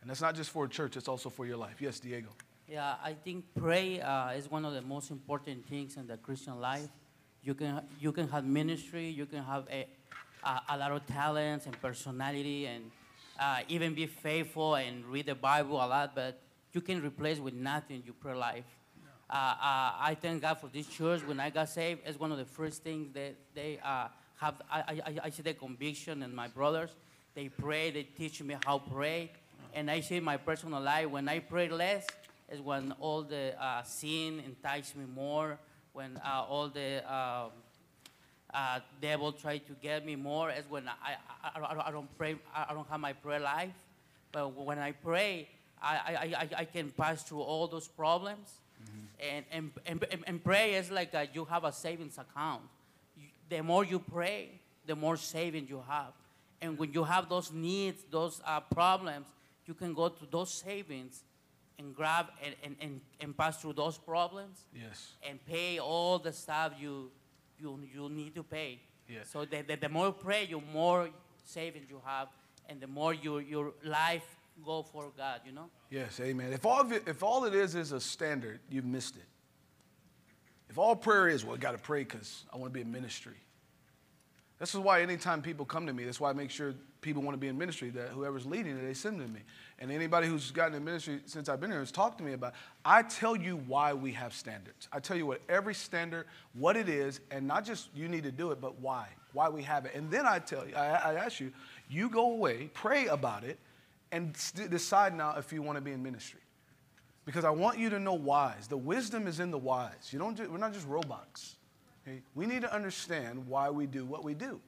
And 0.00 0.10
that's 0.10 0.20
not 0.20 0.34
just 0.34 0.50
for 0.50 0.64
a 0.64 0.68
church, 0.68 0.96
it's 0.96 1.06
also 1.06 1.30
for 1.30 1.46
your 1.46 1.56
life. 1.56 1.76
Yes, 1.80 2.00
Diego. 2.00 2.30
Yeah, 2.66 2.96
I 3.00 3.12
think 3.12 3.44
pray 3.54 4.00
uh, 4.00 4.30
is 4.30 4.50
one 4.50 4.64
of 4.64 4.72
the 4.74 4.82
most 4.82 5.12
important 5.12 5.68
things 5.68 5.96
in 5.96 6.08
the 6.08 6.16
Christian 6.16 6.60
life. 6.60 6.88
You 7.44 7.54
can 7.54 7.82
you 8.00 8.10
can 8.10 8.26
have 8.26 8.44
ministry, 8.44 9.08
you 9.08 9.26
can 9.26 9.44
have 9.44 9.68
a, 9.70 9.86
a, 10.42 10.60
a 10.70 10.76
lot 10.76 10.90
of 10.90 11.06
talents 11.06 11.66
and 11.66 11.80
personality, 11.80 12.66
and 12.66 12.90
uh, 13.38 13.60
even 13.68 13.94
be 13.94 14.06
faithful 14.06 14.74
and 14.74 15.06
read 15.06 15.26
the 15.26 15.36
Bible 15.36 15.76
a 15.76 15.86
lot, 15.86 16.16
but 16.16 16.40
you 16.72 16.80
can 16.80 17.00
replace 17.04 17.38
with 17.38 17.54
nothing 17.54 18.02
your 18.04 18.14
prayer 18.14 18.34
life. 18.36 18.64
Uh, 19.34 19.36
uh, 19.36 19.92
I 19.98 20.16
thank 20.20 20.42
God 20.42 20.58
for 20.60 20.68
this 20.68 20.86
church. 20.86 21.22
When 21.26 21.40
I 21.40 21.50
got 21.50 21.68
saved, 21.68 22.02
it's 22.06 22.20
one 22.20 22.30
of 22.30 22.38
the 22.38 22.44
first 22.44 22.84
things 22.84 23.12
that 23.14 23.34
they 23.52 23.80
uh, 23.84 24.06
have. 24.36 24.62
I, 24.70 25.02
I, 25.04 25.18
I 25.24 25.30
see 25.30 25.42
the 25.42 25.54
conviction 25.54 26.22
in 26.22 26.32
my 26.32 26.46
brothers. 26.46 26.90
They 27.34 27.48
pray. 27.48 27.90
They 27.90 28.04
teach 28.04 28.40
me 28.44 28.54
how 28.64 28.78
to 28.78 28.90
pray, 28.90 29.32
and 29.74 29.90
I 29.90 30.02
see 30.02 30.20
my 30.20 30.36
personal 30.36 30.80
life 30.80 31.10
when 31.10 31.28
I 31.28 31.40
pray 31.40 31.68
less 31.68 32.06
is 32.48 32.60
when 32.60 32.92
all 33.00 33.22
the 33.22 33.54
sin 33.84 34.40
entice 34.46 34.94
me 34.94 35.04
more. 35.12 35.58
When 35.94 36.20
all 36.24 36.68
the 36.68 36.98
um, 37.12 37.50
uh, 38.52 38.78
devil 39.00 39.32
try 39.32 39.58
to 39.58 39.72
get 39.82 40.06
me 40.06 40.14
more 40.14 40.52
is 40.52 40.64
when 40.68 40.88
I, 40.88 41.16
I, 41.42 41.88
I, 41.88 41.90
don't- 41.90 42.16
pray, 42.16 42.36
I 42.54 42.72
don't 42.72 42.88
have 42.88 43.00
my 43.00 43.14
prayer 43.14 43.40
life. 43.40 43.74
But 44.30 44.54
when 44.54 44.78
I 44.78 44.92
pray, 44.92 45.48
I, 45.82 46.34
I, 46.40 46.48
I 46.58 46.64
can 46.66 46.90
pass 46.90 47.24
through 47.24 47.40
all 47.40 47.66
those 47.66 47.88
problems. 47.88 48.60
And, 49.20 49.44
and, 49.50 49.70
and, 49.86 50.24
and- 50.26 50.44
pray 50.44 50.74
is 50.74 50.90
like 50.90 51.14
uh 51.14 51.26
you 51.32 51.44
have 51.44 51.64
a 51.64 51.72
savings 51.72 52.18
account. 52.18 52.62
You, 53.16 53.28
the 53.48 53.62
more 53.62 53.84
you 53.84 53.98
pray, 53.98 54.60
the 54.86 54.96
more 54.96 55.16
savings 55.16 55.70
you 55.70 55.82
have. 55.88 56.12
And 56.60 56.78
when 56.78 56.92
you 56.92 57.04
have 57.04 57.28
those 57.28 57.52
needs, 57.52 58.04
those 58.10 58.40
uh, 58.44 58.60
problems, 58.60 59.26
you 59.66 59.74
can 59.74 59.94
go 59.94 60.08
to 60.08 60.26
those 60.30 60.50
savings 60.52 61.22
and 61.78 61.94
grab 61.94 62.26
and, 62.44 62.54
and, 62.62 62.76
and, 62.80 63.00
and 63.20 63.36
pass 63.36 63.60
through 63.60 63.74
those 63.74 63.98
problems 63.98 64.64
Yes. 64.74 65.12
and 65.28 65.44
pay 65.46 65.78
all 65.78 66.18
the 66.18 66.32
stuff 66.32 66.72
you, 66.78 67.10
you, 67.58 67.78
you 67.92 68.08
need 68.08 68.34
to 68.34 68.42
pay. 68.42 68.80
Yes. 69.08 69.28
So 69.30 69.44
the, 69.44 69.62
the, 69.62 69.76
the 69.76 69.88
more 69.88 70.06
you 70.06 70.12
pray, 70.12 70.44
you 70.44 70.62
more 70.72 71.08
savings 71.44 71.90
you 71.90 72.00
have, 72.04 72.28
and 72.68 72.80
the 72.80 72.86
more 72.86 73.12
your, 73.12 73.42
your 73.42 73.72
life 73.84 74.24
go 74.64 74.82
for 74.82 75.12
God, 75.16 75.40
you 75.46 75.52
know? 75.52 75.70
Yes, 75.90 76.20
amen. 76.20 76.52
If 76.52 76.66
all, 76.66 76.90
it, 76.92 77.04
if 77.06 77.22
all 77.22 77.44
it 77.44 77.54
is 77.54 77.74
is 77.74 77.92
a 77.92 78.00
standard, 78.00 78.60
you've 78.70 78.84
missed 78.84 79.16
it. 79.16 79.24
If 80.68 80.78
all 80.78 80.96
prayer 80.96 81.28
is, 81.28 81.44
well, 81.44 81.54
I 81.54 81.58
got 81.58 81.72
to 81.72 81.78
pray 81.78 82.00
because 82.04 82.44
I 82.52 82.56
want 82.56 82.72
to 82.72 82.74
be 82.74 82.80
in 82.80 82.90
ministry. 82.90 83.36
This 84.58 84.74
is 84.74 84.80
why 84.80 85.02
anytime 85.02 85.42
people 85.42 85.64
come 85.64 85.86
to 85.86 85.92
me, 85.92 86.04
that's 86.04 86.20
why 86.20 86.30
I 86.30 86.32
make 86.32 86.50
sure 86.50 86.74
people 87.00 87.22
want 87.22 87.34
to 87.34 87.38
be 87.38 87.48
in 87.48 87.58
ministry, 87.58 87.90
that 87.90 88.08
whoever's 88.08 88.46
leading 88.46 88.78
it, 88.78 88.82
they 88.82 88.94
send 88.94 89.20
to 89.20 89.28
me. 89.28 89.40
And 89.78 89.92
anybody 89.92 90.26
who's 90.26 90.50
gotten 90.50 90.74
in 90.74 90.84
ministry 90.84 91.20
since 91.26 91.48
I've 91.48 91.60
been 91.60 91.70
here 91.70 91.80
has 91.80 91.92
talked 91.92 92.18
to 92.18 92.24
me 92.24 92.32
about, 92.32 92.54
I 92.84 93.02
tell 93.02 93.36
you 93.36 93.56
why 93.66 93.92
we 93.92 94.12
have 94.12 94.32
standards. 94.32 94.88
I 94.90 95.00
tell 95.00 95.16
you 95.16 95.26
what 95.26 95.42
every 95.48 95.74
standard, 95.74 96.26
what 96.54 96.76
it 96.76 96.88
is, 96.88 97.20
and 97.30 97.46
not 97.46 97.64
just 97.64 97.88
you 97.94 98.08
need 98.08 98.24
to 98.24 98.32
do 98.32 98.52
it, 98.52 98.60
but 98.60 98.80
why, 98.80 99.08
why 99.32 99.48
we 99.48 99.62
have 99.64 99.84
it. 99.84 99.94
And 99.94 100.10
then 100.10 100.26
I 100.26 100.38
tell 100.38 100.66
you, 100.66 100.74
I, 100.76 101.12
I 101.12 101.14
ask 101.14 101.40
you, 101.40 101.52
you 101.90 102.08
go 102.08 102.30
away, 102.30 102.70
pray 102.72 103.06
about 103.06 103.44
it, 103.44 103.58
and 104.14 104.32
decide 104.70 105.16
now 105.16 105.34
if 105.36 105.52
you 105.52 105.60
want 105.60 105.76
to 105.76 105.82
be 105.82 105.90
in 105.90 106.00
ministry. 106.00 106.40
Because 107.24 107.44
I 107.44 107.50
want 107.50 107.78
you 107.78 107.90
to 107.90 107.98
know 107.98 108.14
whys. 108.14 108.68
The 108.68 108.76
wisdom 108.76 109.26
is 109.26 109.40
in 109.40 109.50
the 109.50 109.58
whys. 109.58 110.12
You 110.12 110.20
don't 110.20 110.38
we're 110.50 110.58
not 110.58 110.72
just 110.72 110.86
robots. 110.86 111.56
okay? 112.06 112.22
We 112.36 112.46
need 112.46 112.62
to 112.62 112.72
understand 112.72 113.44
why 113.48 113.70
we 113.70 113.86
do 113.86 114.04
what 114.04 114.22
we 114.22 114.34
do. 114.34 114.60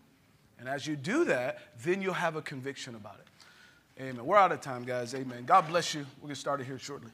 And 0.59 0.69
as 0.69 0.87
you 0.87 0.97
do 0.97 1.25
that, 1.27 1.59
then 1.85 2.03
you'll 2.03 2.15
have 2.15 2.35
a 2.35 2.43
conviction 2.43 2.97
about 2.97 3.21
it. 3.21 4.03
Amen. 4.03 4.27
We're 4.27 4.37
out 4.37 4.51
of 4.51 4.61
time, 4.61 4.85
guys. 4.85 5.15
Amen. 5.15 5.45
God 5.45 5.69
bless 5.69 5.95
you. 5.95 6.05
We'll 6.21 6.29
get 6.29 6.39
started 6.39 6.67
here 6.67 6.79
shortly. 6.79 7.11